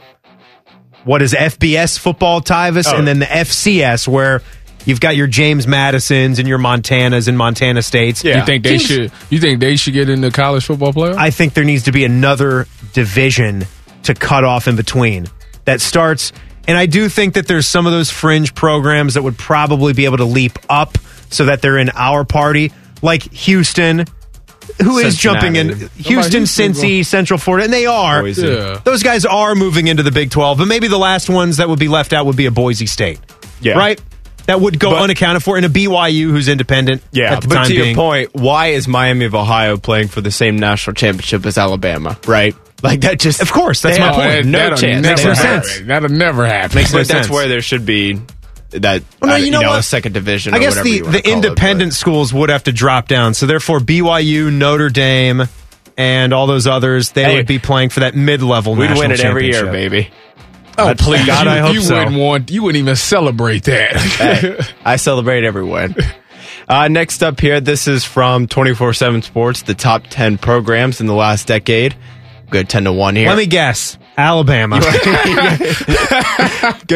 [1.03, 2.97] what is FBS football, Tyvis, Oh.
[2.97, 4.41] and then the FCS, where
[4.85, 8.23] you've got your James Madisons and your Montanas and Montana States.
[8.23, 8.39] Yeah.
[8.39, 9.11] You think they Teams- should?
[9.29, 11.15] You think they should get into college football playoff?
[11.15, 13.65] I think there needs to be another division
[14.03, 15.27] to cut off in between
[15.65, 16.31] that starts.
[16.67, 20.05] And I do think that there's some of those fringe programs that would probably be
[20.05, 20.97] able to leap up
[21.29, 24.05] so that they're in our party, like Houston,
[24.81, 25.69] who is jumping in.
[25.69, 28.27] Houston, Houston, Cincy, Central Florida, and they are.
[28.27, 28.79] Yeah.
[28.83, 31.79] Those guys are moving into the Big 12, but maybe the last ones that would
[31.79, 33.19] be left out would be a Boise State.
[33.59, 33.73] Yeah.
[33.73, 33.99] Right?
[34.47, 37.01] That would go But- unaccounted for, and a BYU who's independent.
[37.11, 40.21] Yeah, at the but time to your point, why is Miami of Ohio playing for
[40.21, 42.17] the same national championship as Alabama?
[42.27, 42.55] Right?
[42.83, 44.27] Like that just Of course, that's my point.
[44.29, 45.03] that- No that'll chance.
[45.03, 45.69] Never Makes no happen.
[45.69, 45.87] sense.
[45.87, 46.75] That'll never happen.
[46.75, 47.29] Makes no but that's sense.
[47.29, 48.13] where there should be
[48.71, 49.79] that Well, no, uh, you know what?
[49.79, 50.53] a second division.
[50.53, 53.07] I or guess whatever the, you the call it, independent schools would have to drop
[53.07, 53.33] down.
[53.33, 55.43] So therefore, BYU, Notre Dame,
[55.97, 57.35] and all those others, they Hey.
[57.35, 58.75] would be playing for that mid-level.
[58.75, 60.09] We'd national win it every year, baby.
[60.77, 61.25] Oh, please!
[61.27, 61.97] God, you, I hope you so.
[61.97, 62.49] wouldn't want.
[62.49, 63.97] You wouldn't even celebrate that.
[63.97, 65.95] Hey, I celebrate every win.
[66.69, 71.07] Uh, next up here, this is from 24 7 Sports, the top 10 programs in
[71.07, 71.95] the last decade.
[72.51, 73.29] Good 10 to 1 here.
[73.29, 74.79] Let me guess, Alabama.
[74.81, 74.91] Good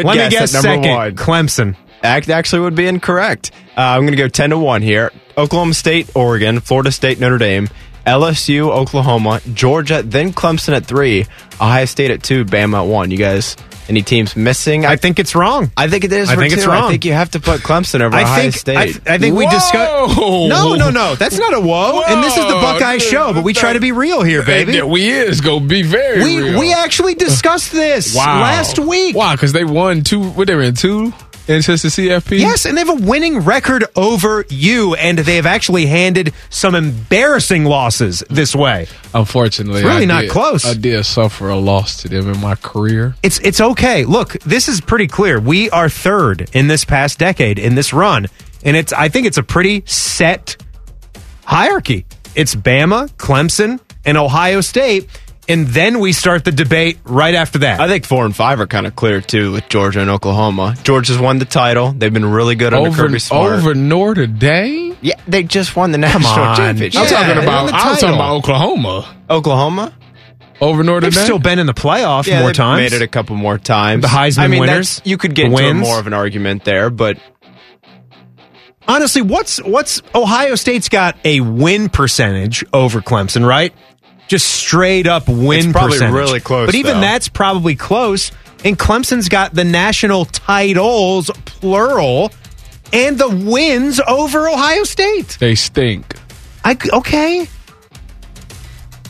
[0.05, 1.15] Let guess me guess number second, one.
[1.15, 1.75] Clemson.
[2.03, 3.51] Act actually would be incorrect.
[3.77, 5.11] Uh, I'm going to go 10 to 1 here.
[5.37, 7.69] Oklahoma State, Oregon, Florida State, Notre Dame,
[8.05, 13.11] LSU, Oklahoma, Georgia, then Clemson at 3, Ohio State at 2, Bama at 1.
[13.11, 13.55] You guys,
[13.87, 14.85] any teams missing?
[14.85, 15.71] I think it's wrong.
[15.77, 16.29] I think it is.
[16.29, 16.85] I for think it's wrong.
[16.85, 18.77] I think you have to put Clemson over I Ohio think State.
[19.07, 20.17] I, I think we discussed.
[20.17, 21.15] No, no, no.
[21.15, 22.01] That's not a whoa.
[22.07, 24.73] And this is the Buckeye show, but we try to be real here, baby.
[24.73, 26.59] Yeah, we is gonna be very We real.
[26.59, 28.41] we actually discussed this wow.
[28.41, 29.15] last week.
[29.15, 29.35] Why?
[29.35, 30.23] Because they won two.
[30.31, 31.13] What they were in two
[31.47, 32.39] since the CFP.
[32.39, 36.73] Yes, and they have a winning record over you, and they have actually handed some
[36.75, 38.87] embarrassing losses this way.
[39.13, 40.65] Unfortunately, It's really I not did- close.
[40.65, 43.15] I did suffer a loss to them in my career.
[43.23, 44.05] It's it's okay.
[44.05, 45.39] Look, this is pretty clear.
[45.39, 48.27] We are third in this past decade in this run,
[48.63, 50.57] and it's I think it's a pretty set
[51.45, 52.05] hierarchy.
[52.35, 55.07] It's Bama, Clemson, and Ohio State,
[55.47, 57.79] and then we start the debate right after that.
[57.79, 60.75] I think four and five are kind of clear too with Georgia and Oklahoma.
[60.83, 61.91] Georgia's won the title.
[61.91, 63.53] They've been really good under Kirby Smart.
[63.53, 64.97] over Notre Dame.
[65.01, 66.23] yeah, they just won the national
[66.55, 67.01] championship.
[67.01, 67.73] I'm Yeah, talking about.
[67.73, 69.93] I was talking about Oklahoma Oklahoma.
[70.61, 71.23] over Notre They've Dame.
[71.23, 72.81] still been in the playoff Yeah, more they've times.
[72.91, 74.01] made it a couple more times.
[74.01, 77.17] The Heisman I mean, winners, You could get into more of an argument there, but
[78.87, 83.73] Honestly, what's what's Ohio State's got a win percentage over Clemson, right?
[84.27, 86.13] Just straight up win It's probably percentage.
[86.15, 87.01] really close, But even though.
[87.01, 88.31] that's probably close.
[88.63, 92.31] And Clemson's got the national titles, plural,
[92.91, 95.37] and the wins over Ohio State.
[95.39, 96.15] they stink.
[96.63, 97.47] I okay.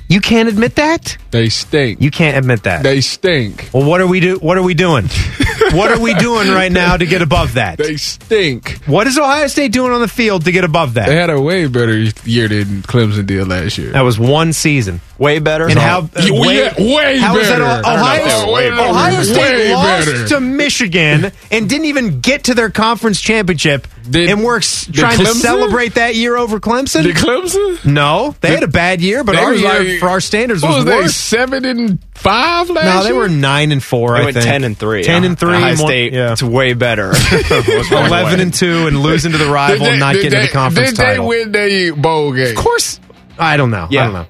[0.07, 1.17] You can't admit that.
[1.31, 1.99] They stink.
[1.99, 2.83] You can't admit that.
[2.83, 3.69] they stink.
[3.73, 4.37] well, what are we do?
[4.37, 5.05] What are we doing?
[5.71, 7.77] what are we doing right now to get above that?
[7.79, 8.81] They stink.
[8.85, 11.07] What is Ohio State doing on the field to get above that?
[11.07, 13.93] They had a way better year than Clemson did last year.
[13.93, 15.01] That was one season.
[15.17, 15.67] Way better.
[15.67, 17.63] And how Yeah, uh, way- way how is that better.
[17.63, 18.81] Ohio, I know if they way better.
[18.89, 20.27] Ohio State Way lost better.
[20.27, 24.95] to Michigan and didn't even get to their conference championship Did- and we're s- did
[24.95, 27.03] trying to celebrate that year over Clemson?
[27.03, 27.83] Did Clemson?
[27.85, 30.69] no, they Did- had a bad year, but our year like- for our standards What
[30.69, 31.15] was, was they worse.
[31.15, 32.93] seven and five last year.
[32.93, 33.17] No, they year?
[33.19, 34.13] were nine and four.
[34.15, 35.03] they I went think ten and three.
[35.03, 35.55] Ten and uh, three.
[35.55, 36.13] Ohio more- State.
[36.13, 36.31] yeah.
[36.33, 37.09] It's way better.
[37.49, 38.41] Was one Eleven way.
[38.43, 40.89] and two, and losing to the rival, they- and not did getting they, the conference
[40.91, 41.23] Did title.
[41.29, 42.47] they win the bowl game?
[42.49, 42.99] Of course,
[43.39, 43.87] I don't know.
[43.89, 44.25] I don't know.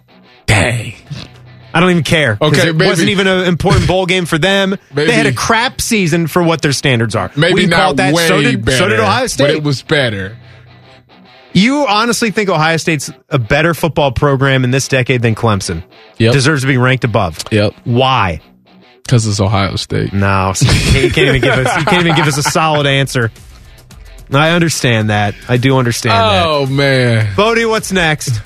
[0.46, 0.94] Dang.
[1.74, 2.38] I don't even care.
[2.40, 4.70] Okay, it maybe- wasn't even an important bowl game for them.
[4.94, 7.32] Maybe- they had a crap season for what their standards are.
[7.36, 8.14] Maybe we not that.
[8.14, 8.78] way so did better.
[8.78, 9.50] so did Ohio But State.
[9.58, 10.38] it was better.
[11.54, 15.84] you honestly think Ohio State's a better football program in this decade than Clemson?
[16.18, 16.32] Yep.
[16.34, 17.40] Deserves to be ranked above.
[17.52, 17.74] Yep.
[17.84, 18.40] Why?
[19.04, 20.14] Because it's Ohio State.
[20.14, 20.54] No,
[20.94, 21.78] you can't even give us.
[21.78, 23.32] You can't even give us a solid answer.
[24.32, 25.36] I understand that.
[25.50, 27.36] I do understand Oh, man.
[27.36, 28.42] Bodie, what's next?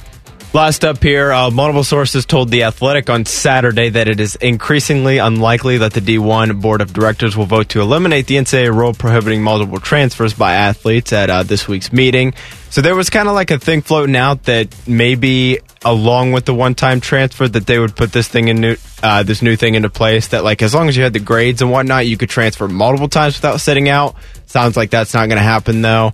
[0.51, 5.19] Last up here, uh, multiple sources told The Athletic on Saturday that it is increasingly
[5.19, 9.43] unlikely that the D1 Board of Directors will vote to eliminate the NCAA rule prohibiting
[9.43, 12.33] multiple transfers by athletes at uh, this week's meeting.
[12.71, 16.53] So there was kind of like a thing floating out that maybe along with the
[16.55, 19.89] one-time transfer that they would put this thing in new, uh, this new thing into
[19.91, 22.67] place that like as long as you had the grades and whatnot, you could transfer
[22.67, 24.15] multiple times without sitting out.
[24.47, 26.13] Sounds like that's not going to happen though.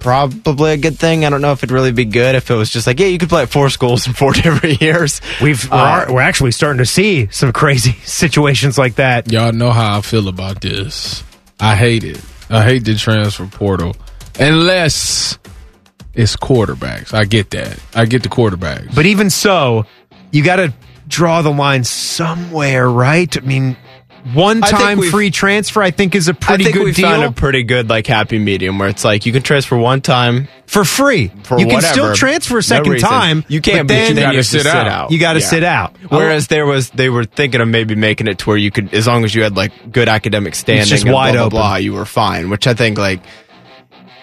[0.00, 1.24] Probably a good thing.
[1.24, 3.18] I don't know if it'd really be good if it was just like, yeah, you
[3.18, 5.20] could play at four schools in four different years.
[5.40, 9.30] We've we're, Uh, we're actually starting to see some crazy situations like that.
[9.30, 11.22] Y'all know how I feel about this.
[11.60, 12.20] I hate it.
[12.48, 13.94] I hate the transfer portal.
[14.38, 15.38] Unless
[16.14, 17.12] it's quarterbacks.
[17.14, 17.78] I get that.
[17.94, 18.94] I get the quarterbacks.
[18.94, 19.84] But even so,
[20.32, 20.72] you got to
[21.06, 23.36] draw the line somewhere, right?
[23.36, 23.76] I mean,
[24.34, 26.92] one I think time free transfer, I think, is a pretty I think good we
[26.92, 30.00] deal found a pretty good like happy medium where it's like you can transfer one
[30.00, 31.28] time for free.
[31.42, 33.08] for you can still transfer a second reason.
[33.08, 33.44] time.
[33.48, 34.86] You can't, but but then then gotta you sit sit out.
[34.88, 35.10] out.
[35.10, 35.46] You got to Yeah.
[35.46, 35.96] sit out.
[36.08, 39.06] Whereas there was, they were thinking of maybe making it to where you could, as
[39.06, 41.56] long as you had like good academic standing, just and wide blah, blah, open.
[41.58, 42.50] blah, you were fine.
[42.50, 43.20] Which I think like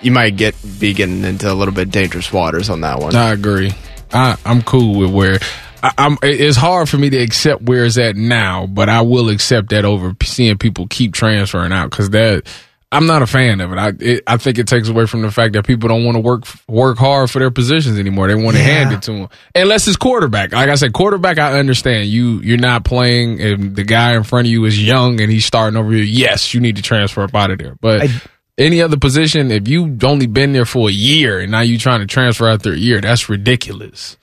[0.02, 3.16] you might get be getting into a little bit dangerous waters on that one.
[3.16, 3.74] I agree.
[4.14, 5.40] I, I'm cool with where
[5.84, 6.18] I, I'm.
[6.24, 9.86] It's hard for me to accept where it's at now, but I will accept that
[9.86, 12.44] over seeing people keep transferring out because that
[12.92, 13.78] I'm not a fan of it.
[13.78, 16.20] I it, I think it takes away from the fact that people don't want to
[16.22, 18.28] work work hard for their positions anymore.
[18.28, 18.70] They want to Yeah.
[18.70, 20.52] hand it to them, unless it's quarterback.
[20.54, 21.38] Like I said, quarterback.
[21.38, 22.40] I understand you.
[22.42, 25.78] You're not playing, and the guy in front of you is young and he's starting
[25.78, 26.04] over you.
[26.04, 28.04] Yes, you need to transfer up out of there, but.
[28.04, 28.22] I-
[28.60, 32.00] any other position, if you've only been there for a year and now you're trying
[32.00, 34.18] to transfer after a year, that's ridiculous.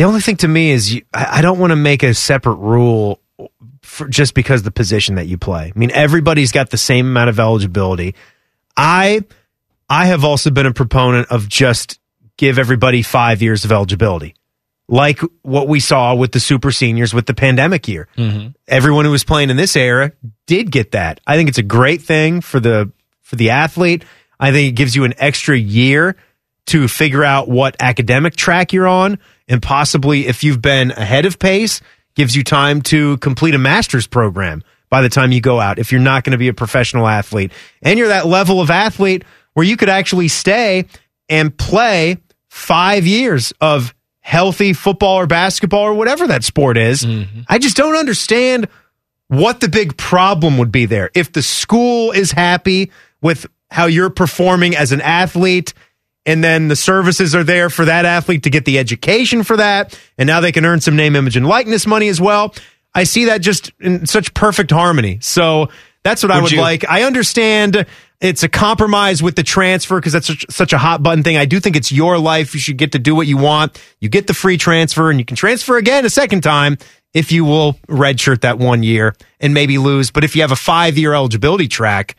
[0.00, 2.54] The only thing to me is you, I, I don't want to make a separate
[2.54, 3.20] rule
[3.82, 5.70] for just because the position that you play.
[5.76, 8.14] I mean, everybody's got the same amount of eligibility.
[8.78, 9.24] I
[9.90, 12.00] I have also been a proponent of just
[12.38, 14.36] give everybody five years of eligibility,
[14.88, 18.08] like what we saw with the super seniors with the pandemic year.
[18.16, 18.52] Mm-hmm.
[18.68, 20.12] Everyone who was playing in this era
[20.46, 21.20] did get that.
[21.26, 22.90] I think it's a great thing for the
[23.20, 24.06] for the athlete.
[24.38, 26.16] I think it gives you an extra year
[26.70, 29.18] to figure out what academic track you're on
[29.48, 31.80] and possibly if you've been ahead of pace
[32.14, 35.90] gives you time to complete a master's program by the time you go out if
[35.90, 37.50] you're not going to be a professional athlete.
[37.82, 40.86] And you're that level of athlete where you could actually stay
[41.28, 42.18] and play
[42.48, 47.04] 5 years of healthy football or basketball or whatever that sport is.
[47.04, 47.40] Mm-hmm.
[47.48, 48.68] I just don't understand
[49.26, 51.10] what the big problem would be there.
[51.14, 55.74] If the school is happy with how you're performing as an athlete
[56.26, 59.98] and then the services are there for that athlete to get the education for that.
[60.18, 62.54] And now they can earn some name image and likeness money as well.
[62.94, 65.18] I see that just in such perfect harmony.
[65.22, 65.68] So
[66.02, 66.84] that's what i Would would you- like.
[66.88, 67.86] I understand
[68.20, 71.36] it's a compromise with the transfer because that's such, such a hot button thing.
[71.38, 72.52] I do think it's your life.
[72.52, 73.80] You should get to do what you want.
[74.00, 76.76] You get the free transfer and you can transfer again a second time
[77.14, 80.10] if you will redshirt that one year and maybe lose.
[80.10, 82.14] But if you have a five year eligibility track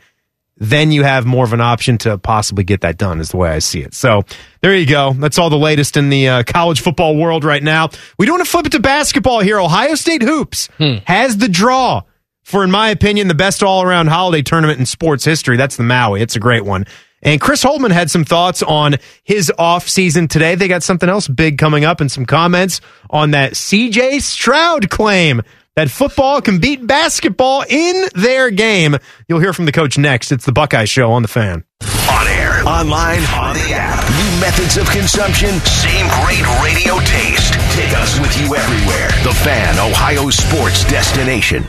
[0.61, 3.49] then you have more of an option to possibly get that done, is the way
[3.49, 3.95] I see it.
[3.95, 4.21] So
[4.61, 5.11] there you go.
[5.13, 7.89] That's all the latest in the uh, college football world right now.
[8.19, 9.59] We do want to flip it to basketball here.
[9.59, 10.69] Ohio State Hoops
[11.05, 12.03] has the draw
[12.43, 15.57] for, in my opinion, the best all around holiday tournament in sports history.
[15.57, 16.21] That's the Maui.
[16.21, 16.85] It's a great one.
[17.23, 20.53] And Chris Holtmann had some thoughts on his off season today.
[20.53, 25.41] They got something else big coming up and some comments on that CJ Stroud claim
[25.75, 28.97] that football can beat basketball in their game.
[29.27, 30.31] You'll hear from the coach next.
[30.31, 31.63] It's the Buckeye Show on the fan.
[32.11, 34.03] On air, online, on the app.
[34.11, 37.53] New methods of consumption, same great radio taste.
[37.71, 39.07] Take us with you everywhere.
[39.23, 41.63] The Fan, Ohio sports destination.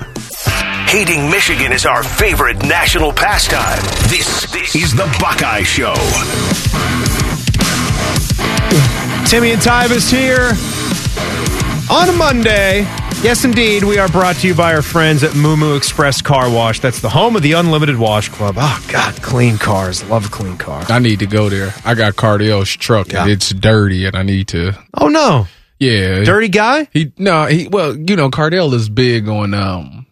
[0.88, 3.80] Hating Michigan is our favorite national pastime.
[4.10, 4.42] This,
[4.74, 5.94] is the Buckeye Show.
[9.26, 10.52] Timmy and Tyvis here
[11.90, 12.86] on a Monday.
[13.22, 16.80] Yes, indeed, we are brought to you by our friends at Moo Express Car Wash.
[16.80, 18.56] That's the home of the Unlimited Wash Club.
[18.58, 20.02] Oh, God, clean cars.
[20.10, 20.82] Love a clean car.
[20.88, 21.72] I need to go there.
[21.84, 24.72] I got Cardell's truck and it's dirty and I need to.
[24.94, 25.46] Oh, no.
[25.78, 26.24] Yeah.
[26.24, 26.88] Dirty guy?
[26.92, 30.06] He, no, he, well, you know, Cardell is big on, um,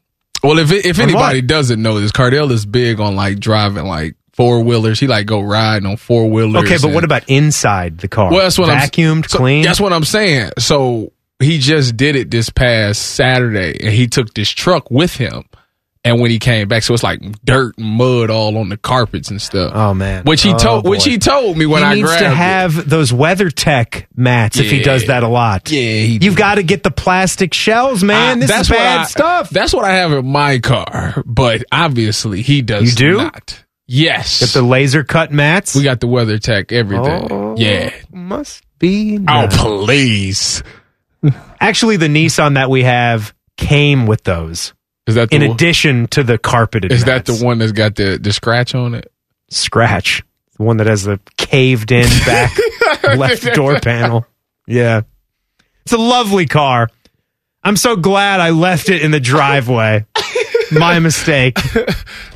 [0.44, 4.62] well, if, if anybody doesn't know this, Cardell is big on like driving like four
[4.62, 5.00] wheelers.
[5.00, 6.62] He like go riding on four wheelers.
[6.62, 8.30] Okay, but and- what about inside the car?
[8.30, 9.64] Well, that's what Vacuumed, I'm so clean?
[9.64, 10.52] That's what I'm saying.
[10.60, 15.44] So he just did it this past Saturday, and he took this truck with him.
[16.02, 19.28] And when he came back, so it's like dirt and mud all on the carpets
[19.30, 19.72] and stuff.
[19.74, 20.24] Oh, man.
[20.24, 22.34] Which he Oh, told, which he told me when he I needs grabbed to it.
[22.36, 25.70] have those WeatherTech mats if he does that a lot.
[25.70, 28.38] Yeah, he You've got to get the plastic shells, man.
[28.42, 29.50] I- this is bad I- stuff.
[29.50, 32.88] That's what I have in my car, but obviously he does.
[32.88, 33.16] You do?
[33.18, 33.62] not.
[33.86, 35.74] Yes, Get the laser cut mats.
[35.74, 37.28] we got the WeatherTech everything.
[37.30, 37.92] Oh, Yeah.
[38.10, 39.18] Must be.
[39.18, 39.56] Oh nice.
[39.58, 40.62] please!
[41.60, 44.72] Actually, the Nissan that we have came with those.
[45.06, 46.92] Is that the In one- addition to the carpeted.
[46.92, 49.10] Is that the one that's got the the scratch on it?
[49.50, 50.22] scratch?
[50.56, 52.56] The one that has the caved in back
[53.16, 54.24] left door panel.
[54.66, 55.02] Yeah,
[55.82, 56.88] it's a lovely car.
[57.62, 60.06] I'm so glad I left it in the driveway.
[60.72, 61.58] My mistake.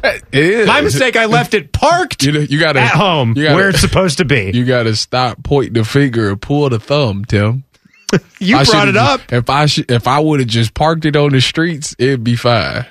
[0.06, 0.66] It is.
[0.66, 1.16] My mistake.
[1.16, 4.50] I left it parked You, you gotta at home gotta- where it's supposed to be.
[4.54, 7.64] You gotta stop pointing the finger and pull the thumb, Tim.
[8.40, 9.32] You I brought it up.
[9.32, 12.36] if I should, if I would have just parked it on the streets, it'd be
[12.36, 12.86] fine.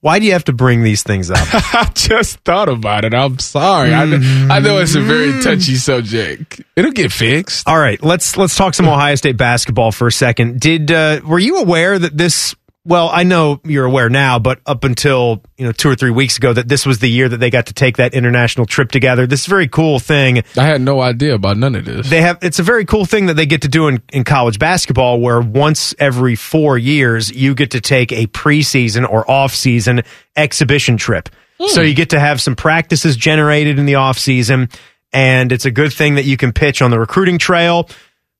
[0.00, 1.38] Why do you have to bring these things up?
[1.52, 3.14] I just thought about it.
[3.14, 3.94] I'm sorry.
[3.94, 6.60] I, know, I know it's a very touchy subject.
[6.74, 7.68] It'll get fixed.
[7.68, 10.58] All right, let's let's talk some Ohio State basketball for a second.
[10.58, 12.56] Did uh, were you aware that this?
[12.84, 16.36] Well, I know you're aware now, but up until you know two or three weeks
[16.36, 19.24] ago, that this was the year that they got to take that international trip together.
[19.24, 20.42] This very cool thing.
[20.58, 22.10] I had no idea about none of this.
[22.10, 24.58] They have it's a very cool thing that they get to do in, in college
[24.58, 30.02] basketball, where once every four years you get to take a preseason or off season
[30.34, 31.28] exhibition trip.
[31.68, 31.86] So hmm.
[31.86, 34.70] you get to have some practices generated in the off season,
[35.12, 37.88] and it's a good thing that you can pitch on the recruiting trail.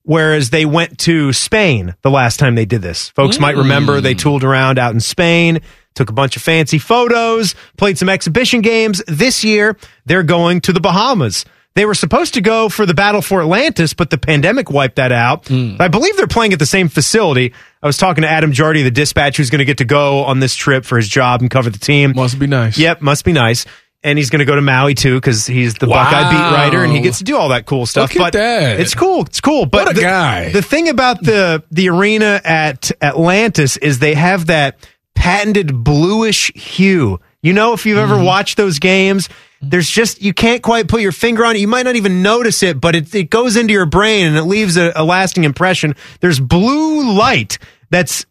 [0.04, 3.10] Whereas they went to Spain the last time they did this.
[3.10, 4.18] Folks might remember they mm.
[4.18, 5.60] tooled around out in Spain,
[5.94, 9.02] took a bunch of fancy photos, played some exhibition games.
[9.06, 11.44] This year, they're going to the Bahamas.
[11.74, 15.10] They were supposed to go for the Battle for Atlantis, but the pandemic wiped that
[15.10, 15.44] out.
[15.44, 15.80] Mm.
[15.80, 17.54] I believe they're playing at the same facility.
[17.82, 20.38] I was talking to Adam Jardy, the dispatch, who's going to get to go on
[20.40, 22.12] this trip for his job and cover the team.
[22.14, 22.76] Must be nice.
[22.76, 23.64] Yep, must be nice.
[24.04, 26.92] And he's going to go to Maui too because he's the Buckeye beat writer and
[26.92, 28.12] he gets to do all that cool stuff.
[28.14, 28.80] Look but that.
[28.80, 29.22] it's cool.
[29.22, 29.64] It's cool.
[29.64, 30.48] But What the, guy.
[30.50, 34.76] The thing about the the arena at Atlantis is they have that
[35.14, 37.20] patented bluish hue.
[37.42, 38.24] You know, if you've ever Mm-hmm.
[38.24, 39.28] watched those games,
[39.60, 41.60] there's just you can't quite put your finger on it.
[41.60, 44.42] You might not even notice it, but it, it goes into your brain and it
[44.44, 45.94] leaves a, a lasting impression.
[46.20, 47.58] There's blue light
[47.90, 48.26] that's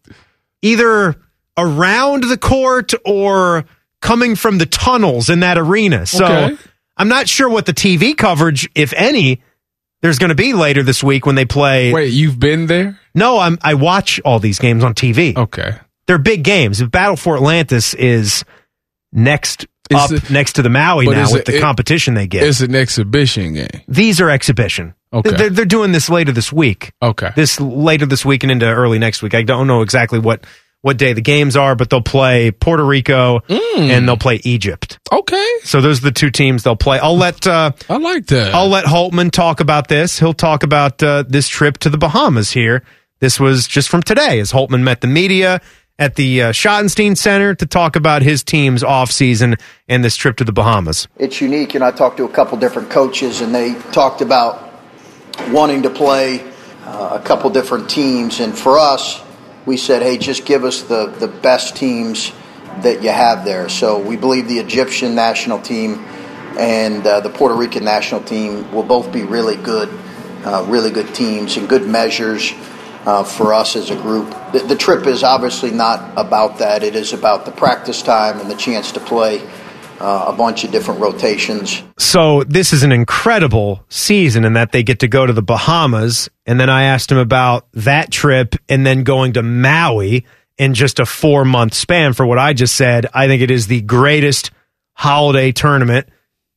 [0.60, 1.16] either
[1.56, 3.64] around the court or
[4.02, 6.04] coming from the tunnels in that arena.
[6.04, 6.56] So Okay.
[6.98, 9.40] I'm not sure what the TV coverage, if any,
[10.02, 11.90] there's going to be later this week when they play.
[11.92, 12.98] Wait, you've been there?
[13.14, 15.34] No, I'm I watch all these games on TV.
[15.36, 15.76] Okay.
[16.06, 16.80] They're big games.
[16.82, 18.44] If Battle for Atlantis is
[19.12, 22.26] next Is up it- next to the Maui now with it- the it- competition they
[22.26, 22.42] get.
[22.42, 23.80] It's an exhibition game.
[23.88, 24.94] These are exhibition.
[25.12, 25.30] Okay.
[25.30, 26.92] They're, they're doing this later this week.
[27.02, 27.30] Okay.
[27.36, 29.34] This later this week and into early next week.
[29.34, 30.44] I don't know exactly what
[30.82, 33.88] what day the games are, but they'll play Puerto Rico Mm.
[33.90, 34.98] and they'll play Egypt.
[35.10, 35.46] Okay.
[35.64, 36.98] So those are the two teams they'll play.
[36.98, 38.54] I'll let uh, I like that.
[38.54, 40.18] I'll let Holtmann talk about this.
[40.18, 42.82] He'll talk about uh, this trip to the Bahamas here.
[43.20, 45.60] This was just from today as Holtmann met the media
[45.98, 50.44] at the uh, Schottenstein Center to talk about his team's offseason and this trip to
[50.44, 51.06] the Bahamas.
[51.18, 51.74] it's unique.
[51.76, 54.72] And I talked to a couple different coaches, and they talked about
[55.50, 56.40] wanting to play
[56.84, 58.40] uh, a couple different teams.
[58.40, 59.22] And for us,
[59.66, 62.32] we said, hey, just give us the, the best teams
[62.80, 63.68] that you have there.
[63.68, 66.04] So we believe the Egyptian national team
[66.58, 69.88] and uh, the Puerto Rican national team will both be really good,
[70.44, 72.52] uh, really good teams and good measures.
[73.04, 76.84] Uh, for us as a group, the, the trip is obviously not about that.
[76.84, 79.42] It is about the practice time and the chance to play
[80.02, 81.82] uh, a bunch of different rotations.
[81.96, 86.28] So this is an incredible season in that they get to go to the Bahamas.
[86.44, 90.26] And then I asked him about that trip and then going to Maui
[90.58, 93.06] in just a four month span for what I just said.
[93.14, 94.50] I think it is the greatest
[94.94, 96.08] holiday tournament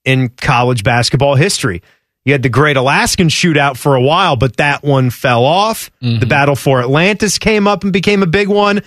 [0.03, 1.81] in college basketball history.
[2.25, 5.91] You had the Great Alaskan Shootout for a while, but that one fell off.
[6.19, 8.81] The Battle for Atlantis came up and became a big one.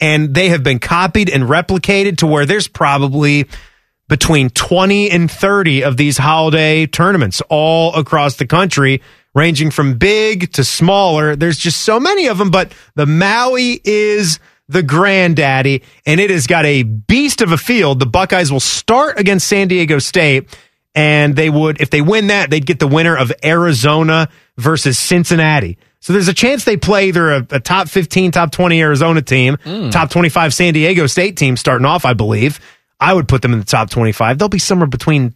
[0.00, 3.46] And they have been copied and replicated to where there's probably
[4.08, 9.00] between 20 and 30 of these holiday tournaments all across the country,
[9.34, 11.36] ranging from big to smaller.
[11.36, 14.38] There's just so many of them, but the Maui is
[14.68, 17.98] the granddaddy, and it has got a beast of a field.
[17.98, 20.56] The Buckeyes will start against San Diego State,
[20.94, 25.76] and they would, if they win that, they'd get the winner of Arizona versus Cincinnati.
[26.00, 29.56] So there's a chance they play either a, a top 15, top 20 Arizona team,
[29.64, 29.88] hmm.
[29.88, 32.60] top 25 San Diego State team starting off, I believe.
[33.04, 34.38] I would put them in the top 25.
[34.38, 35.34] They'll be somewhere between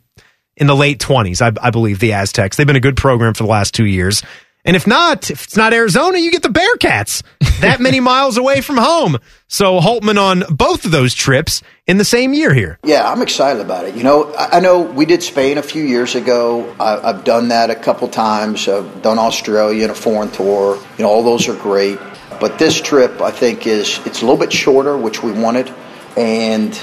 [0.57, 2.57] in the late 20s, I, I believe, the Aztecs.
[2.57, 4.23] They've been a good program for the last two years.
[4.65, 7.23] And if not, if it's not Arizona, you get the Bearcats
[7.61, 9.19] that many miles away from home.
[9.49, 12.79] So Holtmann on both of those trips in the same year here.
[12.85, 13.95] Yeah, I'm excited about it.
[13.95, 16.75] You know, I, I know we did Spain a few years ago.
[16.81, 18.67] I, I've done that a couple times.
[18.67, 20.83] I've done Australia in a foreign tour.
[20.97, 21.99] You know, all those are great.
[22.41, 25.71] But this trip, I think, is it's a little bit shorter, which we wanted,
[26.17, 26.75] and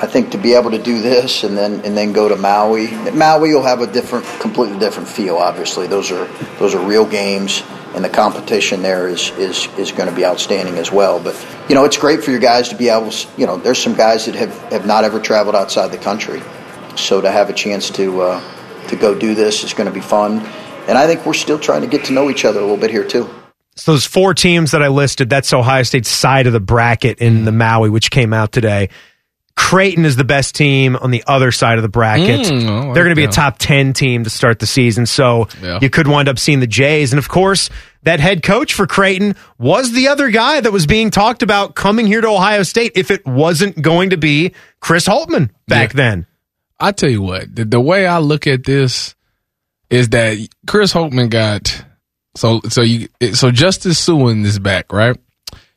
[0.00, 2.86] I think to be able to do this and then and then go to Maui,
[3.10, 5.36] Maui will have a different, completely different feel.
[5.36, 6.26] Obviously, those are
[6.60, 7.64] those are real games,
[7.96, 11.18] and the competition there is is is going to be outstanding as well.
[11.18, 11.34] But
[11.68, 13.10] you know, it's great for your guys to be able.
[13.36, 16.42] You know, there's some guys that have have not ever traveled outside the country,
[16.94, 20.00] so to have a chance to uh, to go do this is going to be
[20.00, 20.38] fun.
[20.86, 22.90] And I think we're still trying to get to know each other a little bit
[22.90, 23.28] here too.
[23.74, 27.44] So those four teams that I listed, that's Ohio State's side of the bracket in
[27.44, 28.88] the Maui, which came out today.
[29.60, 32.46] Creighton is the best team on the other side of the bracket.
[32.46, 35.04] Mm, They're going to be a top 10 team to start the season.
[35.04, 35.80] So Yeah.
[35.82, 37.12] you could wind up seeing the Jays.
[37.12, 37.68] And of course,
[38.04, 42.06] that head coach for Creighton was the other guy that was being talked about coming
[42.06, 45.96] here to Ohio State if it wasn't going to be Chris Holtmann back Yeah.
[45.96, 46.26] then.
[46.78, 49.16] I tell you what, the, the way I look at this
[49.90, 50.38] is that
[50.68, 51.84] Chris Holtmann got
[52.36, 55.16] so so you so Justice Sueing is back, right?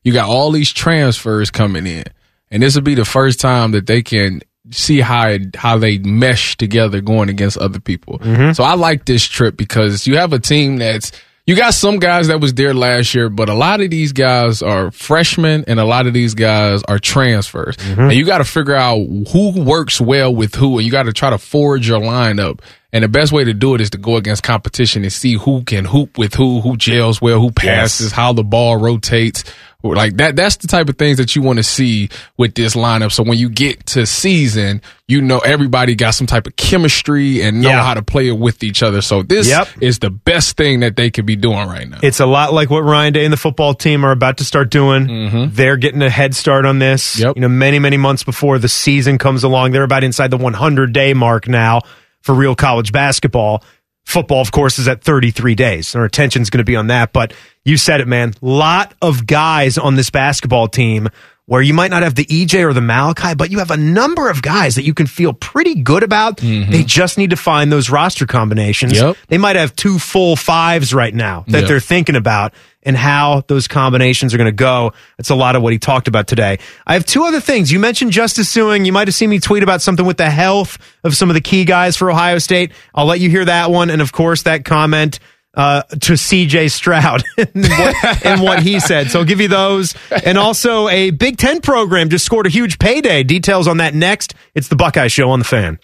[0.04, 2.04] You got all these transfers coming in,
[2.52, 5.98] and this will be the first time that they can see how it, how they
[5.98, 8.20] mesh together going against other people.
[8.20, 8.52] Mm-hmm.
[8.54, 11.12] So I like this trip because you have a team that's
[11.48, 14.62] you got some guys that was there last year, but a lot of these guys
[14.62, 17.76] are freshmen and a lot of these guys are transfers.
[17.78, 18.02] Mm-hmm.
[18.02, 19.00] And you got to figure out
[19.32, 22.62] who works well with who and you got to try to forge your lineup.
[22.94, 25.64] And the best way to do it is to go against competition and see who
[25.64, 29.46] can hoop with who, who gels well, who passes, how the ball rotates.
[29.84, 33.12] Like that, that's the type of things that you want to see with this lineup.
[33.12, 37.62] So when you get to season, you know everybody got some type of chemistry and
[37.62, 37.84] know Yeah.
[37.84, 39.02] how to play it with each other.
[39.02, 39.68] So this Yep.
[39.80, 41.98] is the best thing that they could be doing right now.
[42.04, 44.70] It's a lot like what Ryan Day and the football team are about to start
[44.70, 45.08] doing.
[45.08, 45.56] Mm-hmm.
[45.56, 47.18] They're getting a head start on this.
[47.20, 47.38] Yep.
[47.38, 49.72] You know, many, many months before the season comes along.
[49.72, 51.82] They're about inside the 100 day mark now
[52.22, 53.64] for real college basketball.
[54.06, 55.96] Football, of course, is at 33 days.
[55.96, 57.14] Our attention's going to be on that.
[57.14, 58.34] But you said it, man.
[58.42, 61.10] Lot of guys on this basketball team
[61.48, 64.30] where you might not have the EJ or the Malachi, but you have a number
[64.30, 66.38] of guys that you can feel pretty good about.
[66.38, 66.72] Mm-hmm.
[66.72, 68.94] They just need to find those roster combinations.
[68.94, 69.18] Yep.
[69.28, 71.68] They might have two full fives right now that Yep.
[71.68, 74.94] they're thinking about and how those combinations are going to go.
[75.18, 76.60] That's a lot of what he talked about today.
[76.88, 77.72] I have two other things.
[77.72, 78.86] You mentioned Justice Sueing.
[78.86, 81.42] You might have seen me tweet about something with the health of some of the
[81.42, 82.72] key guys for Ohio State.
[82.96, 83.90] I'll let you hear that one.
[83.90, 85.20] And of course, that comment
[85.54, 89.10] uh, to CJ Stroud and, what, and what he said.
[89.10, 89.96] So I'll give you those.
[90.26, 93.24] And also, a Big Ten program just scored a huge payday.
[93.24, 94.34] Details on that next.
[94.56, 95.80] It's the Buckeye Show on the fan.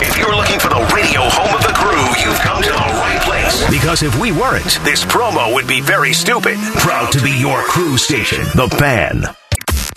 [0.00, 3.20] If you're looking for the radio home of the crew, you've come to the right
[3.22, 3.68] place.
[3.70, 6.56] Because if we weren't, this promo would be very stupid.
[6.76, 9.24] Proud to be your crew station, The Fan.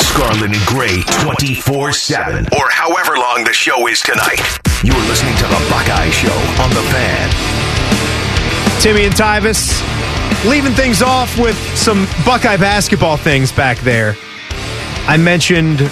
[0.02, 2.46] Scarlet and Gray 24 7.
[2.58, 4.42] Or however long the show is tonight.
[4.84, 7.71] You're listening to The Buckeye Show on The Fan.
[8.82, 9.80] Timmy and Tyvis
[10.50, 14.16] leaving things off with some Buckeye basketball things back there.
[15.06, 15.92] I mentioned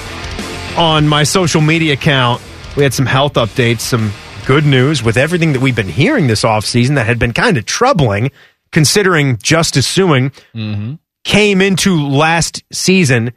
[0.76, 2.42] on my social media account,
[2.76, 4.12] we had some health updates, some
[4.48, 7.66] good news with everything that we've been hearing this offseason that had been kind of
[7.66, 8.32] troubling,
[8.72, 10.96] considering Justice Sueing mm-hmm.
[11.24, 13.34] came into last season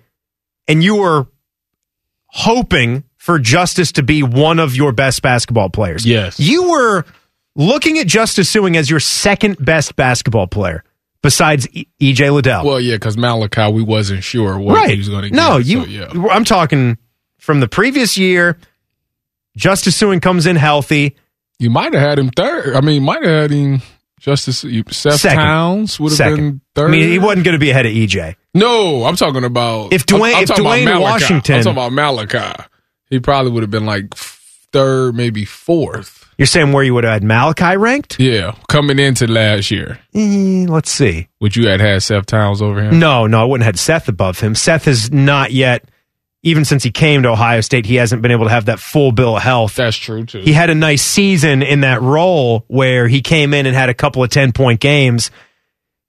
[0.66, 1.26] and you were
[2.28, 6.06] hoping for Justice to be one of your best basketball players.
[6.06, 6.40] Yes.
[6.40, 7.04] You were
[7.56, 10.84] looking at Justice Sueing as your second best basketball player
[11.22, 12.64] besides E- EJ Liddell.
[12.64, 14.90] Well, yeah, because Malachi, we wasn't sure what right.
[14.90, 15.36] he was going to get.
[15.36, 15.84] no, so, you.
[15.84, 16.12] yeah.
[16.30, 16.98] I'm talking
[17.38, 18.58] from the previous year.
[19.56, 21.16] Justice Sueing comes in healthy.
[21.58, 22.74] You might have had him third.
[22.74, 23.82] I mean, you might have had him
[24.18, 25.38] Justice Seth Second.
[25.38, 26.36] Towns would have Second.
[26.36, 26.88] been third.
[26.88, 28.36] I mean, he wasn't going to be ahead of EJ.
[28.54, 32.62] No, I'm talking about If Duane- I'm, I'm if Duane Washington- I'm talking about Malachi.
[33.10, 36.21] He probably would have been like third, maybe fourth.
[36.42, 38.18] You're saying where you would have had Malachi ranked?
[38.18, 41.28] Yeah, coming into last year, Eh, let's see.
[41.40, 42.98] would you had had Seth Towns over him?
[42.98, 44.56] No, no, I wouldn't have had Seth above him.
[44.56, 45.84] Seth has not yet,
[46.42, 49.12] even since he came to Ohio State, he hasn't been able to have that full
[49.12, 49.76] bill of health.
[49.76, 50.40] That's true too.
[50.40, 53.94] He had a nice season in that role where he came in and had a
[53.94, 55.30] couple of 10 point games.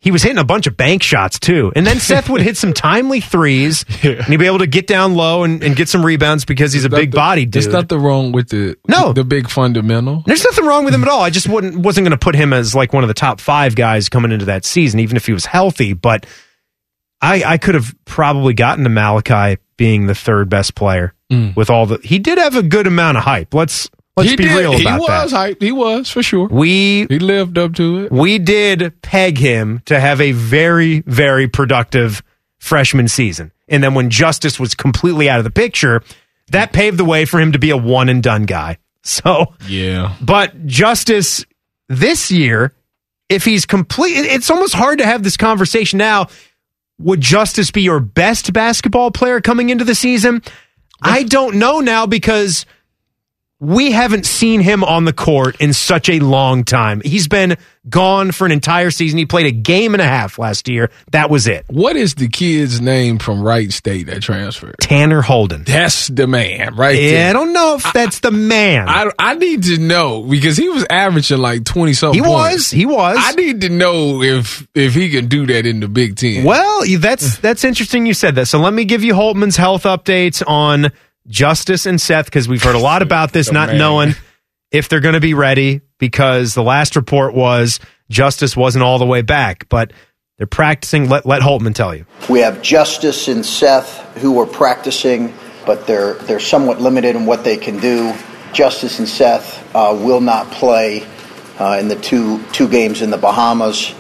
[0.04, 1.72] He was hitting a bunch of bank shots too.
[1.78, 5.16] And then Seth would hit some timely threes and he'd be able to get down
[5.16, 7.54] low and, and get some rebounds because he's a big body dude.
[7.54, 9.14] There's nothing wrong with the No.
[9.14, 10.22] the big fundamental.
[10.26, 11.22] There's nothing wrong with him at all.
[11.22, 13.76] I just wouldn't wasn't going to put him as like one of the top five
[13.78, 15.94] guys coming into that season, even if he was healthy.
[15.94, 16.26] But
[17.22, 21.52] I I could have probably gotten to Malachi being the third best player hmm.
[21.56, 22.00] with all the.
[22.04, 23.54] He did have a good amount of hype.
[23.54, 24.58] Let's let's he be did.
[24.60, 25.58] real he about was that.
[25.58, 25.62] hyped.
[25.62, 26.48] He was for sure.
[26.48, 28.12] We He lived up to it.
[28.12, 32.22] we did peg him to have a very very productive
[32.60, 36.02] freshman season, and then when Justice was completely out of the picture,
[36.52, 38.78] that paved the way for him to be a one and done guy.
[39.06, 40.16] So Yeah.
[40.22, 41.44] But Justice
[41.90, 42.74] this year,
[43.28, 46.28] if he's complete, it's almost hard to have this conversation now.
[47.00, 50.42] Would Justice be your best basketball player coming into the season?
[51.02, 52.66] I don't know now because
[53.64, 57.02] we haven't seen him on the court in such a long time.
[57.04, 57.56] He's been
[57.88, 59.18] gone for an entire season.
[59.18, 60.92] He played a game and a half last year.
[61.12, 61.66] That was it.
[61.70, 64.76] What is the kid's name from Wright State that transferred?
[64.82, 65.64] Tanner Holden.
[65.64, 67.00] That's the man, right?
[67.00, 67.30] Yeah, there.
[67.30, 68.90] I don't know if that's the man.
[68.90, 72.22] I, I need to know because he was averaging like twenty something.
[72.22, 72.54] he points.
[72.54, 72.72] was.
[72.72, 73.18] He was.
[73.18, 76.44] I need to know if if he can do that in the Big Ten.
[76.44, 78.06] Well, that's that's interesting.
[78.06, 78.48] You said that.
[78.48, 80.92] So let me give you Holtmann's health updates on
[81.28, 83.78] Justice and Seth, because we've heard a lot about this, not man.
[83.78, 84.16] knowing
[84.72, 87.80] if they're going to be ready, because the last report was
[88.10, 89.94] Justice wasn't all the way back, but
[90.38, 91.08] they're practicing.
[91.08, 92.06] Let, let Holtmann tell you.
[92.30, 95.34] We have Justice and Seth who are practicing,
[95.66, 98.14] but they're they're somewhat limited in what they can do.
[98.52, 101.08] Justice and Seth uh, will not play
[101.60, 103.94] uh, in the two two games in the Bahamas.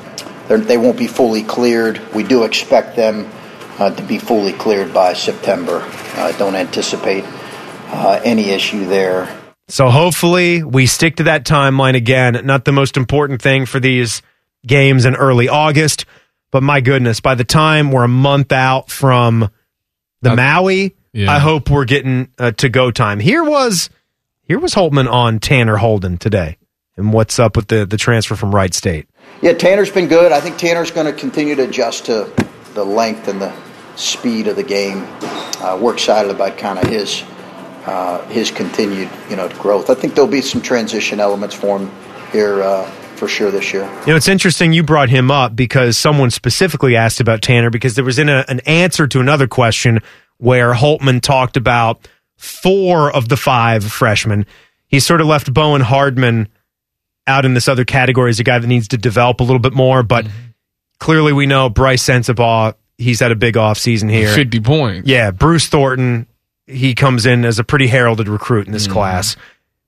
[0.48, 2.02] They're, they won't be fully cleared.
[2.14, 3.30] We do expect them
[3.78, 5.88] to be fully cleared by September.
[6.16, 7.24] Uh, don't anticipate
[7.88, 9.40] uh, any issue there.
[9.68, 12.40] So hopefully we stick to that timeline again.
[12.45, 14.22] Not the most important thing for these
[14.66, 16.06] games in early August,
[16.52, 19.50] but my goodness, by the time we're a month out from
[20.22, 21.32] the Maui, yeah.
[21.32, 23.20] I hope we're getting uh, to go time.
[23.20, 23.90] Here was
[24.44, 26.58] here was Holtmann on Tanner Holden today,
[26.98, 29.08] and what's up with the the transfer from Wright State.
[29.41, 30.32] Yeah, Tanner's been good.
[30.32, 32.32] I think Tanner's going to continue to adjust to
[32.74, 33.54] the length and the
[33.95, 35.06] speed of the game.
[35.62, 37.24] Uh, we're excited about kind of his
[37.86, 39.90] uh, his continued you know growth.
[39.90, 41.91] I think there'll be some transition elements for him
[42.32, 43.84] here uh, for sure this year.
[44.02, 47.95] You know, it's interesting you brought him up because someone specifically asked about Tanner because
[47.95, 50.00] there was in a, an answer to another question
[50.38, 54.45] where Holtmann talked about four of the five freshmen.
[54.88, 56.50] He sort of left Bowen Hardman
[57.26, 59.74] out in this other category as a guy that needs to develop a little bit
[59.74, 60.28] more, but
[61.03, 64.34] clearly we know Brice Sensabaugh, he's had a big offseason here.
[64.34, 65.07] 50 points.
[65.07, 66.27] Yeah, Bruce Thornton,
[66.65, 68.93] he comes in as a pretty heralded recruit in this mm.
[68.93, 69.35] class.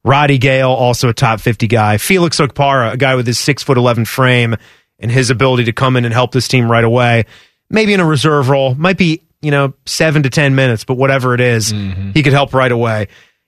[0.04, 1.98] Roddy Gayle, also a top 50 guy.
[1.98, 4.58] Felix Okpara, a guy with his six foot 11 frame
[5.00, 7.24] and his ability to come in and help this team right away.
[7.70, 11.34] Maybe in a reserve role, might be, you know, seven to 10 minutes, but whatever
[11.34, 12.12] it is, mm-hmm.
[12.12, 13.08] he could help right away.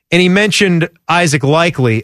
[0.10, 2.03] And he mentioned Isaac Likekele,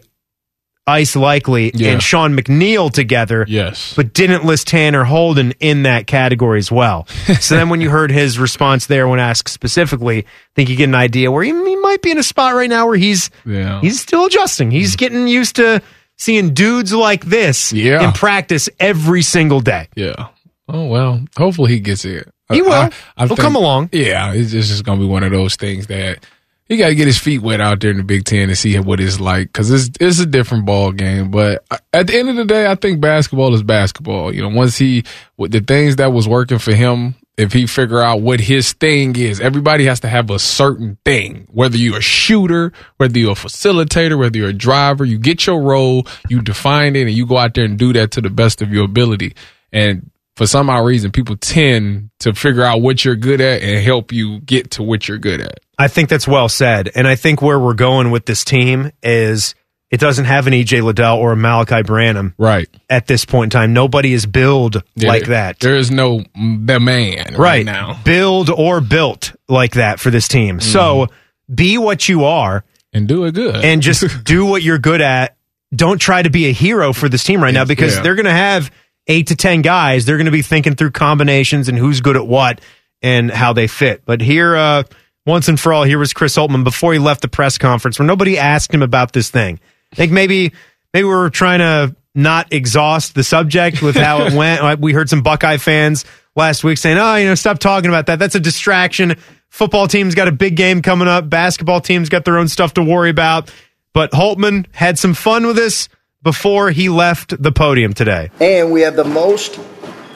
[0.86, 1.92] Ice Likekele, Yeah.
[1.92, 3.94] and Sean McNeil together Yes.
[3.96, 7.06] but didn't list Tanner Holden in that category as well.
[7.40, 10.24] so then when you heard his response there when asked specifically, I
[10.54, 12.86] think you get an idea where he, he might be in a spot right now
[12.86, 13.80] where he's Yeah.
[13.80, 14.70] he's still adjusting.
[14.70, 14.98] He's mm.
[14.98, 15.80] getting used to
[16.18, 18.06] seeing dudes like this Yeah.
[18.06, 19.88] in practice every single day.
[19.94, 20.28] Yeah.
[20.68, 21.24] Oh well.
[21.36, 22.28] Hopefully he gets it.
[22.52, 22.72] He will.
[22.72, 23.88] I, I He'll come along.
[23.92, 26.26] Yeah, it's just, it's just gonna be one of those things that
[26.66, 28.78] he got to get his feet wet out there in the Big Ten and see
[28.78, 31.30] what it's like because it's it's a different ball game.
[31.30, 34.34] But at the end of the day, I think basketball is basketball.
[34.34, 35.04] You know, once he
[35.36, 37.16] with the things that was working for him.
[37.36, 41.48] If he figure out what his thing is, everybody has to have a certain thing.
[41.50, 45.60] Whether you're a shooter, whether you're a facilitator, whether you're a driver, you get your
[45.60, 48.62] role, you define it, and you go out there and do that to the best
[48.62, 49.34] of your ability.
[49.72, 53.84] And for some odd reason, people tend to figure out what you're good at and
[53.84, 55.60] help you get to what you're good at.
[55.78, 56.90] I think that's well said.
[56.94, 59.54] And I think where we're going with this team is
[59.90, 62.68] it doesn't have an EJ Liddell or a Malachi Branham Right.
[62.90, 63.72] at this point in time.
[63.72, 65.60] Nobody is billed like that.
[65.60, 68.00] There is no the man right, right now.
[68.04, 71.54] build or built like that for this team so mm-hmm.
[71.54, 73.64] be what you are And do it good.
[73.64, 75.36] and just do what you're good at
[75.74, 78.02] don't try to be a hero for this team right now because Yeah.
[78.02, 78.70] they're going to have
[79.06, 82.26] eight to ten guys they're going to be thinking through combinations and who's good at
[82.26, 82.60] what
[83.02, 84.02] and how they fit.
[84.04, 84.84] But here uh
[85.26, 88.06] once and for all here was chris holtmann before he left the press conference where
[88.06, 89.60] nobody asked him about this thing.
[89.92, 90.52] I think maybe
[90.92, 94.80] maybe we were trying to not exhaust the subject with how it went.
[94.80, 96.04] We heard some buckeye fans
[96.36, 98.18] last week saying oh you know stop talking about that.
[98.18, 99.16] That's a distraction.
[99.50, 101.30] Football team's got a big game coming up.
[101.30, 103.52] Basketball team's got their own stuff to worry about.
[103.92, 105.88] But Holtmann had some fun with this
[106.24, 108.30] before he left the podium today.
[108.40, 109.60] And we have the most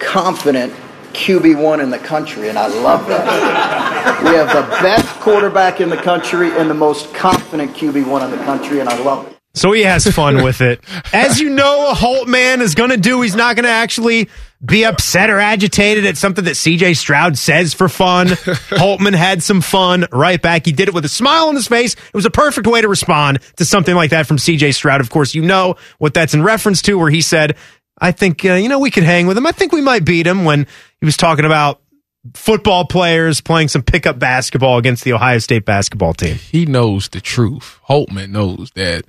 [0.01, 0.73] confident
[1.13, 4.23] QB1 in the country, and I love that.
[4.25, 8.45] we have the best quarterback in the country and the most confident QB1 in the
[8.45, 9.38] country, and I love it.
[9.59, 10.81] So he has fun with it.
[11.13, 14.29] As you know, a Holtmann is going to do, he's not going to actually
[14.65, 18.27] be upset or agitated at something that CJ Stroud says for fun.
[18.71, 20.67] Holtmann had some fun right back.
[20.67, 21.95] He did it with a smile on his face.
[21.95, 25.01] It was a perfect way to respond to something like that from CJ Stroud.
[25.01, 27.57] Of course, you know what that's in reference to, where he said,
[28.01, 29.47] I think, uh, you know, we could hang with him.
[29.47, 30.67] I think we might beat him when
[31.01, 31.81] he was talking about
[32.35, 36.37] football players playing some pickup basketball against the Ohio State basketball team.
[36.37, 37.79] he knows the truth.
[37.89, 39.05] Holtmann knows that.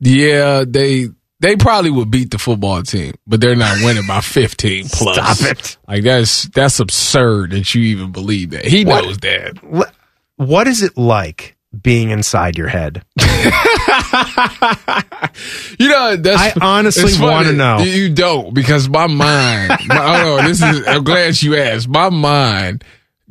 [0.00, 1.08] Yeah, they
[1.40, 5.38] they probably would beat the football team, but they're not winning by 15 plus.
[5.38, 5.76] Stop it.
[5.88, 8.64] Like that's that's absurd that you even believe that.
[8.64, 9.04] He What?
[9.04, 9.58] knows that.
[9.58, 9.90] Wh-
[10.40, 13.04] What is it like being inside your head?
[15.78, 17.78] You know, that's I honestly wanna know.
[17.78, 19.70] You- You don't because my mind.
[19.86, 20.86] my, oh, no, this is.
[20.86, 21.88] I'm glad you asked.
[21.88, 22.84] My mind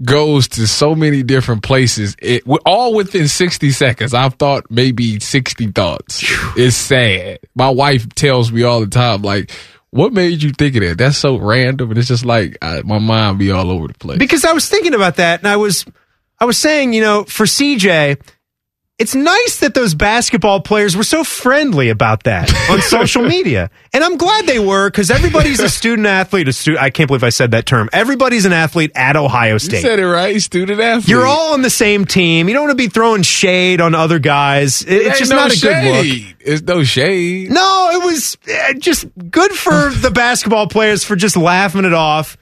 [0.03, 2.15] goes to so many different places.
[2.21, 4.13] It all within 60 seconds.
[4.13, 6.23] I've thought maybe 60 thoughts.
[6.55, 7.39] It's sad.
[7.55, 9.51] My wife tells me all the time, like.
[9.91, 10.99] What made you think of that?
[10.99, 14.19] That's so random, and it's just like I, my mind be all over the place.
[14.19, 15.83] Because I was thinking about that, and I was,
[16.39, 18.21] I was saying, you know, for CJ,
[18.99, 23.69] it's nice that those basketball players were so friendly about that on social media.
[23.93, 26.47] And I'm glad they were because everybody's a student athlete.
[26.49, 27.89] A stu- I can't believe I said that term.
[27.93, 29.81] Everybody's an athlete at Ohio You State.
[29.81, 31.07] said it right, student athlete.
[31.07, 32.47] You're all on the same team.
[32.49, 34.81] You don't want to be throwing shade on other guys.
[34.83, 36.05] It- It it's just no not a good look.
[36.05, 36.35] shade.
[36.41, 37.51] It's no shade.
[37.51, 42.37] No, it was uh, just good for the basketball players for just laughing it off.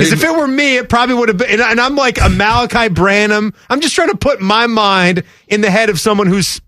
[0.00, 1.60] Because if it were me, it probably would have been.
[1.60, 3.54] And I'm like a Malachi Branham.
[3.70, 6.60] I'm just trying to put my mind in the head of someone who's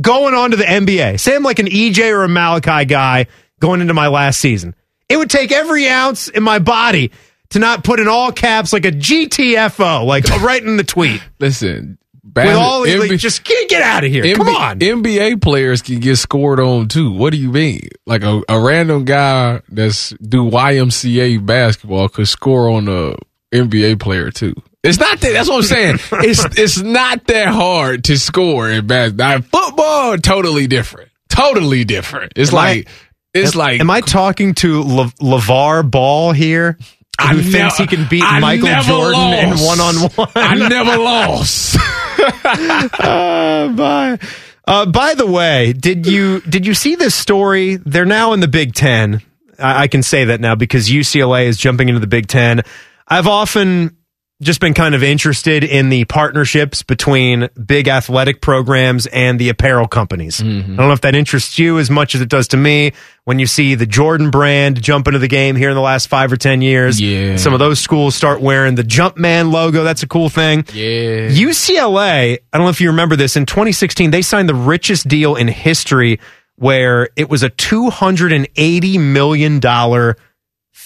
[0.00, 1.20] going on to the NBA.
[1.20, 3.26] Say I'm like an EJ or a Malachi guy
[3.60, 4.74] going into my last season.
[5.08, 7.10] It would take every ounce in my body
[7.50, 11.20] to not put in all caps like a GTFO, like uh, right in the tweet.
[11.38, 11.98] Listen,
[12.34, 14.34] With all these, like, just get, get out of here.
[14.36, 14.78] Come on.
[14.78, 17.10] NBA players can get scored on too.
[17.12, 17.88] What do you mean?
[18.06, 23.14] Like a, a random guy that's do YMCA basketball could score on a
[23.54, 24.54] NBA player too.
[24.82, 25.32] It's not that.
[25.32, 25.96] That's what I'm saying.
[26.24, 29.42] it's it's not that hard to score in basketball.
[29.42, 31.10] Football, totally different.
[31.28, 32.32] Totally different.
[32.36, 32.88] It's Am I- like
[33.34, 33.80] it's am, like.
[33.80, 36.78] Am I talking to Le- LaVar Ball here?
[37.18, 40.28] I Who thinks never- he can beat I Michael Jordan in one on one?
[40.34, 41.76] I never lost.
[43.00, 44.18] uh, by,
[44.66, 47.76] uh, by the way, did you did you see this story?
[47.76, 49.22] They're now in the Big Ten.
[49.58, 52.62] I, I can say that now because UCLA is jumping into the Big Ten.
[53.06, 53.96] I've often
[54.42, 59.86] just been kind of interested in the partnerships between big athletic programs and the apparel
[59.86, 60.40] companies.
[60.40, 60.72] Mm-hmm.
[60.72, 62.92] I don't know if that interests you as much as it does to me
[63.24, 66.32] when you see the Jordan brand jump into the game here in the last five
[66.32, 67.00] or 10 years.
[67.00, 67.36] Yeah.
[67.36, 69.84] Some of those schools start wearing the Jumpman logo.
[69.84, 70.64] That's a cool thing.
[70.72, 71.28] Yeah.
[71.28, 75.36] UCLA, I don't know if you remember this, in 2016, they signed the richest deal
[75.36, 76.18] in history
[76.56, 79.60] where it was a $280 million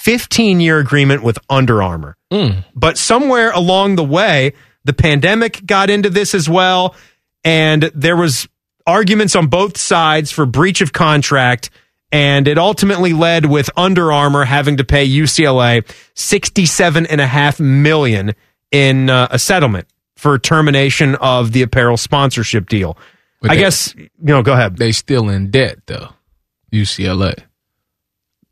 [0.04, 2.16] 15 year agreement with Under Armour.
[2.74, 4.52] But somewhere along the way,
[4.84, 6.94] the pandemic got into this as well.
[7.44, 8.46] And there was
[8.86, 11.70] arguments on both sides for breach of contract.
[12.12, 17.58] And it ultimately led with Under Armour having to pay UCLA 67 and a half
[17.58, 18.34] million
[18.70, 22.96] in uh, a settlement for termination of the apparel sponsorship deal.
[23.40, 24.76] But I they- guess, you know, go ahead.
[24.76, 26.10] They still in debt though.
[26.72, 27.38] UCLA.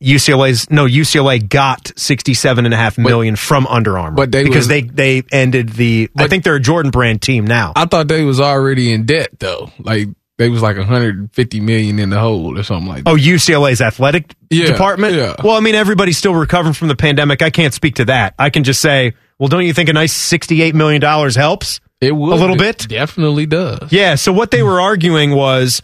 [0.02, 4.56] UCLA's no UCLA got sixty-seven and a half million from Under Armour, but they because
[4.66, 6.10] was- they they ended the.
[6.16, 7.72] I think they're a Jordan brand team now.
[7.76, 9.70] I thought they was already in debt though.
[9.78, 10.08] Like
[10.38, 13.10] they was like 150 million in the hole or something like that.
[13.10, 15.14] Oh, UCLA's athletic Yeah, department.
[15.14, 15.36] yeah.
[15.44, 17.42] Well, I mean, everybody's still recovering from the pandemic.
[17.42, 18.34] I can't speak to that.
[18.38, 21.80] I can just say, well, don't you think a nice sixty-eight million dollars helps?
[22.00, 22.88] It would a little It bit.
[22.88, 23.92] Definitely does.
[23.92, 24.16] Yeah.
[24.16, 25.82] So what they were arguing was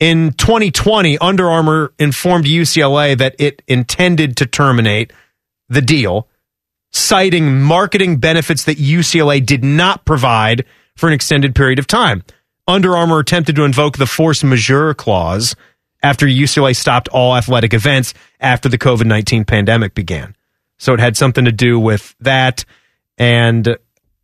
[0.00, 5.12] in 2020, Under Armour informed UCLA that it intended to terminate
[5.68, 6.28] the deal,
[6.90, 10.64] citing marketing benefits that UCLA did not provide
[10.96, 12.22] for an extended period of time.
[12.66, 15.56] Under Armour attempted to invoke the force majeure clause
[16.02, 20.36] after UCLA stopped all athletic events after the COVID 19 pandemic began.
[20.76, 22.64] So it had something to do with that.
[23.16, 23.76] And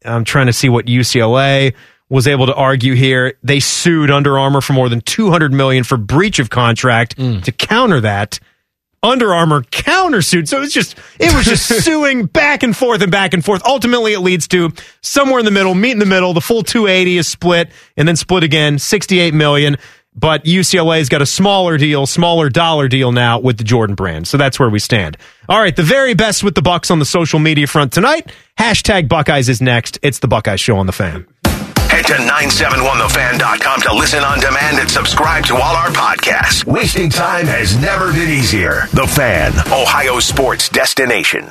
[0.04, 1.74] I'm trying to see what UCLA
[2.08, 3.34] was able to argue here.
[3.42, 7.40] They sued Under Armour for more than 200 million for breach of contract hmm.
[7.40, 8.38] to counter that.
[9.02, 10.48] Under Armour countersued.
[10.48, 13.62] So it was just it was just suing back and forth and back and forth.
[13.66, 14.72] Ultimately, it leads to
[15.02, 16.32] somewhere in the middle, meet in the middle.
[16.32, 19.76] The full 280 is split and then split again, 68 million.
[20.16, 24.28] But UCLA's got a smaller deal, smaller dollar deal now with the Jordan brand.
[24.28, 25.16] So that's where we stand.
[25.48, 28.32] All right, the very best with the Bucks on the social media front tonight.
[28.58, 29.98] Hashtag Buckeyes is next.
[30.02, 31.26] It's the Buckeye Show on the fan.
[31.90, 36.64] Head to 971thefan.com to listen on demand and subscribe to all our podcasts.
[36.64, 38.88] Wasting time has never been easier.
[38.92, 41.48] The Fan, Ohio sports destination.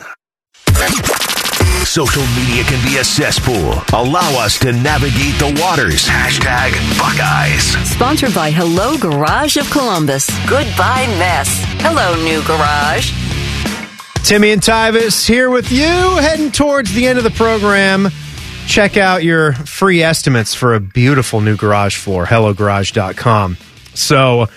[1.85, 3.81] Social media can be a cesspool.
[3.93, 6.05] Allow us to navigate the waters.
[6.07, 7.63] Hashtag Buckeyes.
[7.89, 10.27] Sponsored by Hello Garage of Columbus.
[10.49, 11.47] Goodbye, mess.
[11.79, 13.11] Hello, new garage.
[14.25, 18.09] Timmy and Tyvis here with you, heading towards the end of the program.
[18.67, 23.57] Check out your free estimates for a beautiful new garage floor, hellogarage.com.
[23.93, 24.47] So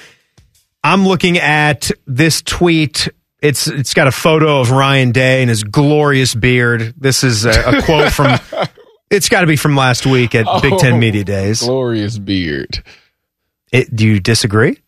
[0.82, 3.08] I'm looking at this tweet.
[3.42, 6.94] It's it's got a photo of Ryan Day and his glorious beard.
[6.96, 8.38] This is a, a quote from
[9.10, 11.60] it's got to be from last week at Big Ten oh, Media Days.
[11.62, 12.82] Glorious beard.
[13.72, 14.78] It, do you disagree?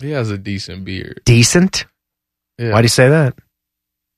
[0.00, 1.20] He has a decent beard.
[1.24, 1.86] Decent?
[2.58, 2.72] Yeah.
[2.72, 3.34] Why do you say that?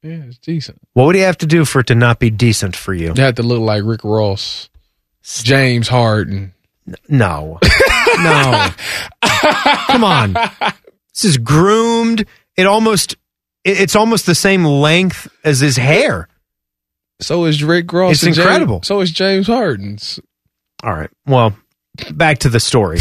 [0.02, 0.78] Yeah, it's decent.
[0.94, 3.12] What would he have to do for it to not be decent for you?
[3.14, 4.70] You have to look like Rick Ross,
[5.22, 6.55] James Harden.
[7.09, 7.59] No.
[8.18, 8.68] No.
[9.86, 10.32] Come on.
[11.14, 12.27] This is groomed.
[12.56, 13.12] It almost
[13.64, 16.28] it- it's almost the same length as his hair.
[17.20, 18.14] So is Rick Ross.
[18.14, 18.82] It's and James- incredible.
[18.82, 20.18] so is James Harden's.
[20.82, 21.09] All right.
[21.27, 21.55] Well,
[22.12, 22.98] back to the story.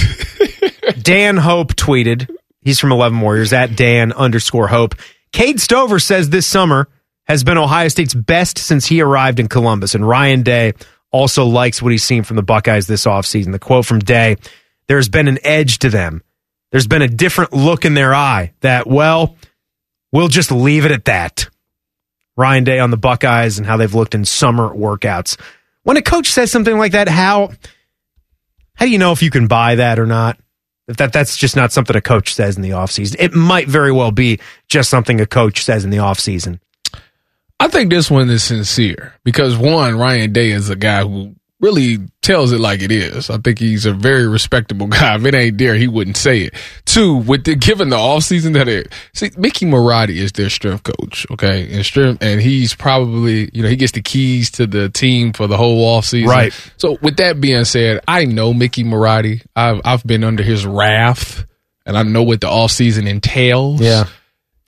[1.01, 2.29] Dan Hope tweeted.
[2.61, 4.95] He's from 11 Warriors at Dan underscore Hope.
[5.31, 6.87] Cade Stover says this summer
[7.25, 9.95] has been Ohio State's best since he arrived in Columbus.
[9.95, 10.73] And Ryan Day
[11.11, 13.51] also likes what he's seen from the Buckeyes this offseason.
[13.51, 14.37] The quote from Day
[14.87, 16.23] There's been an edge to them.
[16.71, 19.35] There's been a different look in their eye that, well,
[20.11, 21.49] we'll just leave it at that.
[22.37, 25.39] Ryan Day on the Buckeyes and how they've looked in summer workouts.
[25.83, 27.51] When a coach says something like that, how
[28.75, 30.39] how do you know if you can buy that or not?
[30.97, 33.15] That that's just not something a coach says in the offseason.
[33.19, 36.59] It might very well be just something a coach says in the offseason.
[37.59, 41.97] I think this one is sincere because one, Ryan Day is a guy who really
[42.21, 43.29] tells it like it is.
[43.29, 45.15] I think he's a very respectable guy.
[45.15, 46.53] If it ain't there, he wouldn't say it.
[46.85, 51.27] Two, with the given the offseason that it see Mickey Marotti is their strength coach,
[51.31, 51.71] okay?
[51.73, 55.47] And strength and he's probably, you know, he gets the keys to the team for
[55.47, 56.27] the whole offseason.
[56.27, 56.71] Right.
[56.77, 59.45] So with that being said, I know Mickey Marotti.
[59.55, 61.45] I've I've been under his wrath
[61.85, 63.81] and I know what the offseason entails.
[63.81, 64.05] Yeah.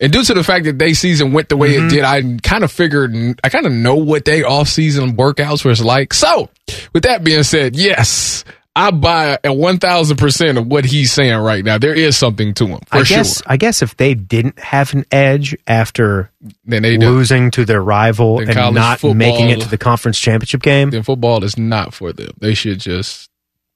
[0.02, 1.88] And due to the fact that they season went the way Mm-hmm.
[1.88, 3.14] it did, I kind of figured,
[3.44, 6.14] I kind of know what they off season workouts was like.
[6.14, 6.50] So,
[6.92, 8.44] with that being said, yes,
[8.76, 11.78] I buy at one thousand percent of what he's saying right now.
[11.78, 13.18] There is something to him for I sure.
[13.18, 16.32] guess I guess if they didn't have an edge after
[16.66, 17.10] Then they do.
[17.10, 20.90] losing to their rival Then and not football- making it to the conference championship game,
[20.90, 22.32] Then football is not for them.
[22.40, 23.30] They should just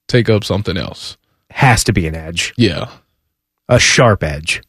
[0.08, 1.18] take up something else.
[1.52, 2.90] has to be an edge, Yeah,
[3.70, 4.62] a sharp edge.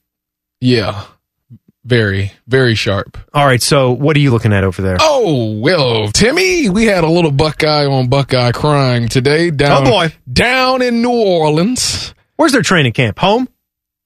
[0.60, 1.04] yeah,
[1.86, 3.16] very, very sharp.
[3.32, 4.96] All right, so what are you looking at over there?
[5.00, 9.86] Oh well, Timmy, we had a little Buckeye on Buckeye crying today down.
[9.86, 10.12] Oh, boy.
[10.30, 12.12] down in New Orleans.
[12.36, 13.18] Where's their training camp?
[13.20, 13.48] Home?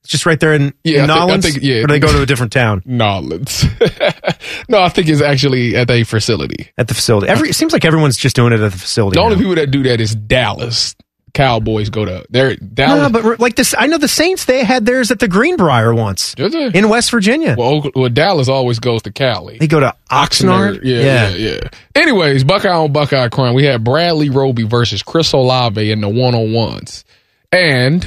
[0.02, 1.44] It's just right there in, Yeah, in think- Nolens?
[1.44, 1.76] think- yeah.
[1.82, 3.64] Or do they go to a different town Nolens.
[4.68, 6.70] no, I think it's actually at a facility.
[6.78, 7.28] at the facility?
[7.28, 9.16] Every it seems like everyone's just doing it at the facility.
[9.16, 9.40] The only now.
[9.42, 10.94] people that do that is Dallas.
[11.34, 13.12] Cowboys go to they're Dallas.
[13.12, 14.44] No, but like this, I know the Saints.
[14.44, 16.78] They had theirs at the Greenbrier once Did they?
[16.78, 17.54] in West Virginia.
[17.58, 19.58] well, well, Dallas always goes to Cali.
[19.58, 20.80] They go to Oxnard.
[20.82, 23.54] Yeah, yeah, yeah, Anyways, Buckeye on Buckeye crime.
[23.54, 27.04] We had Bradley Roby versus Chris Olave in the one on ones.
[27.52, 28.06] And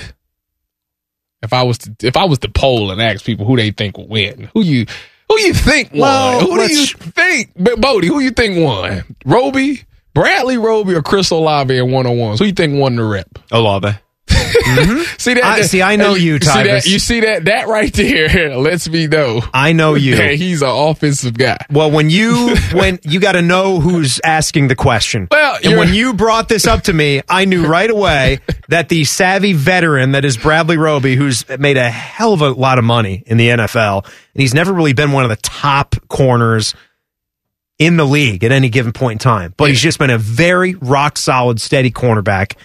[1.42, 3.98] if I was to, if I was to poll and ask people who they think
[3.98, 4.86] will win, who you
[5.30, 6.02] who you think won?
[6.02, 7.54] Well, who do you think?
[7.82, 9.04] Bodie, who you think won?
[9.26, 9.84] Roby,
[10.14, 12.40] Bradley Roby, or Chris Olave in one on ones?
[12.40, 13.28] Who you think won the rep?
[13.52, 13.94] Olave.
[14.28, 15.02] Mm-hmm.
[15.18, 15.44] See that?
[15.44, 16.66] I- see, I know you, see that?
[16.84, 16.88] Tyvis.
[16.88, 17.46] You see that?
[17.46, 19.42] That right there lets me know.
[19.54, 20.16] I know you.
[20.16, 21.58] he's an offensive guy.
[21.72, 25.28] Well, when you when you got to know who's asking the question.
[25.32, 29.04] Well, and when you brought this up to me, I knew right away that the
[29.06, 33.24] savvy veteran that is Bradley Roby, who's made a hell of a lot of money
[33.26, 36.76] in the NFL, and he's never really been one of the top corners
[37.86, 40.76] in the league at any given point in time, but he's just been a very
[40.76, 42.56] rock solid, steady cornerback.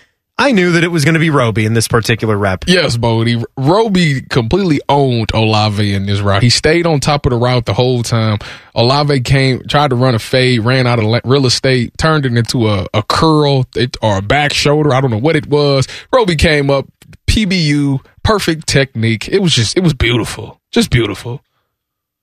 [0.40, 2.64] I knew that it was going to be Roby in this particular rep.
[2.68, 3.42] Yes, Bodie.
[3.56, 6.44] Roby completely owned Olave in this route.
[6.44, 8.38] He stayed on top of the route the whole time.
[8.76, 12.68] Olave came, tried to run a fade, ran out of real estate, turned it into
[12.68, 13.66] a, a curl
[14.00, 14.94] or a back shoulder.
[14.94, 15.88] I don't know what it was.
[16.12, 16.86] Roby came up,
[17.26, 19.28] PBU, perfect technique.
[19.28, 20.60] It was just, it was beautiful.
[20.70, 21.42] Just beautiful.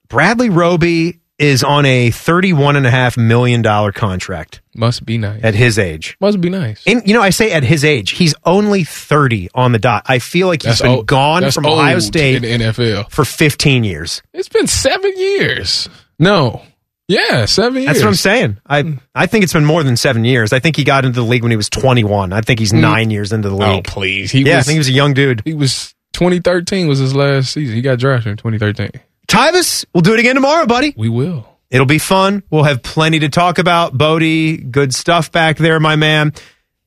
[0.08, 5.44] Bradley Roby is on a $31.5 million contract Must be nice.
[5.44, 6.18] at his age.
[6.20, 6.84] Must be nice.
[6.88, 10.03] And you know, I say at his age, he's only 30 on the dot.
[10.06, 13.10] I feel like he's been old- gone that's from Ohio old State in the NFL.
[13.10, 14.22] for 15 years.
[14.34, 15.90] It's been seven years.
[16.20, 16.62] No.
[17.07, 17.88] Yeah, seven years.
[17.88, 18.57] That's what I'm saying.
[18.66, 18.94] I hmm.
[19.14, 20.52] I think it's been more than seven years.
[20.53, 22.34] I think he got into the league when he was 21.
[22.34, 22.82] I think he's hmm.
[22.82, 23.68] nine years into the league.
[23.68, 23.84] Oh, league.
[23.84, 24.32] please.
[24.32, 25.44] He yeah, I was, think he was a young dude.
[25.45, 27.76] he was 2013 was his last season.
[27.76, 28.90] He got drafted in 2013.
[29.28, 30.94] Tyvis, we'll do it again tomorrow, buddy.
[30.96, 31.48] We will.
[31.70, 32.44] It'll be fun.
[32.50, 33.98] We'll have plenty to talk about.
[33.98, 36.34] Bodie, good stuff back there, my man.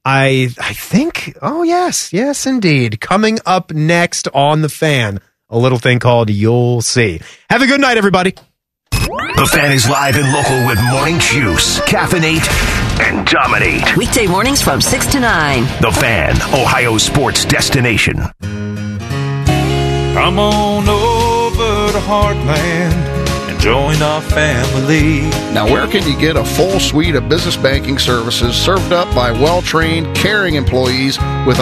[0.05, 1.37] I I think.
[1.43, 3.01] Oh yes, yes indeed.
[3.01, 5.21] Coming up next on the fan,
[5.51, 7.21] a little thing called "You'll See."
[7.51, 8.35] Have a good night, everybody.
[8.91, 12.47] The fan is live and local with morning juice, caffeinate,
[13.01, 13.97] and dominate.
[13.97, 15.63] Weekday mornings from 6 to 9.
[15.81, 18.17] The fan, Ohio sports destination.
[20.15, 21.08] Come on over
[21.99, 23.19] to Heartland
[23.49, 25.21] and join our family.
[25.53, 29.33] Now, where can you get a full suite of business banking services served up by
[29.33, 31.57] well trained, caring employees with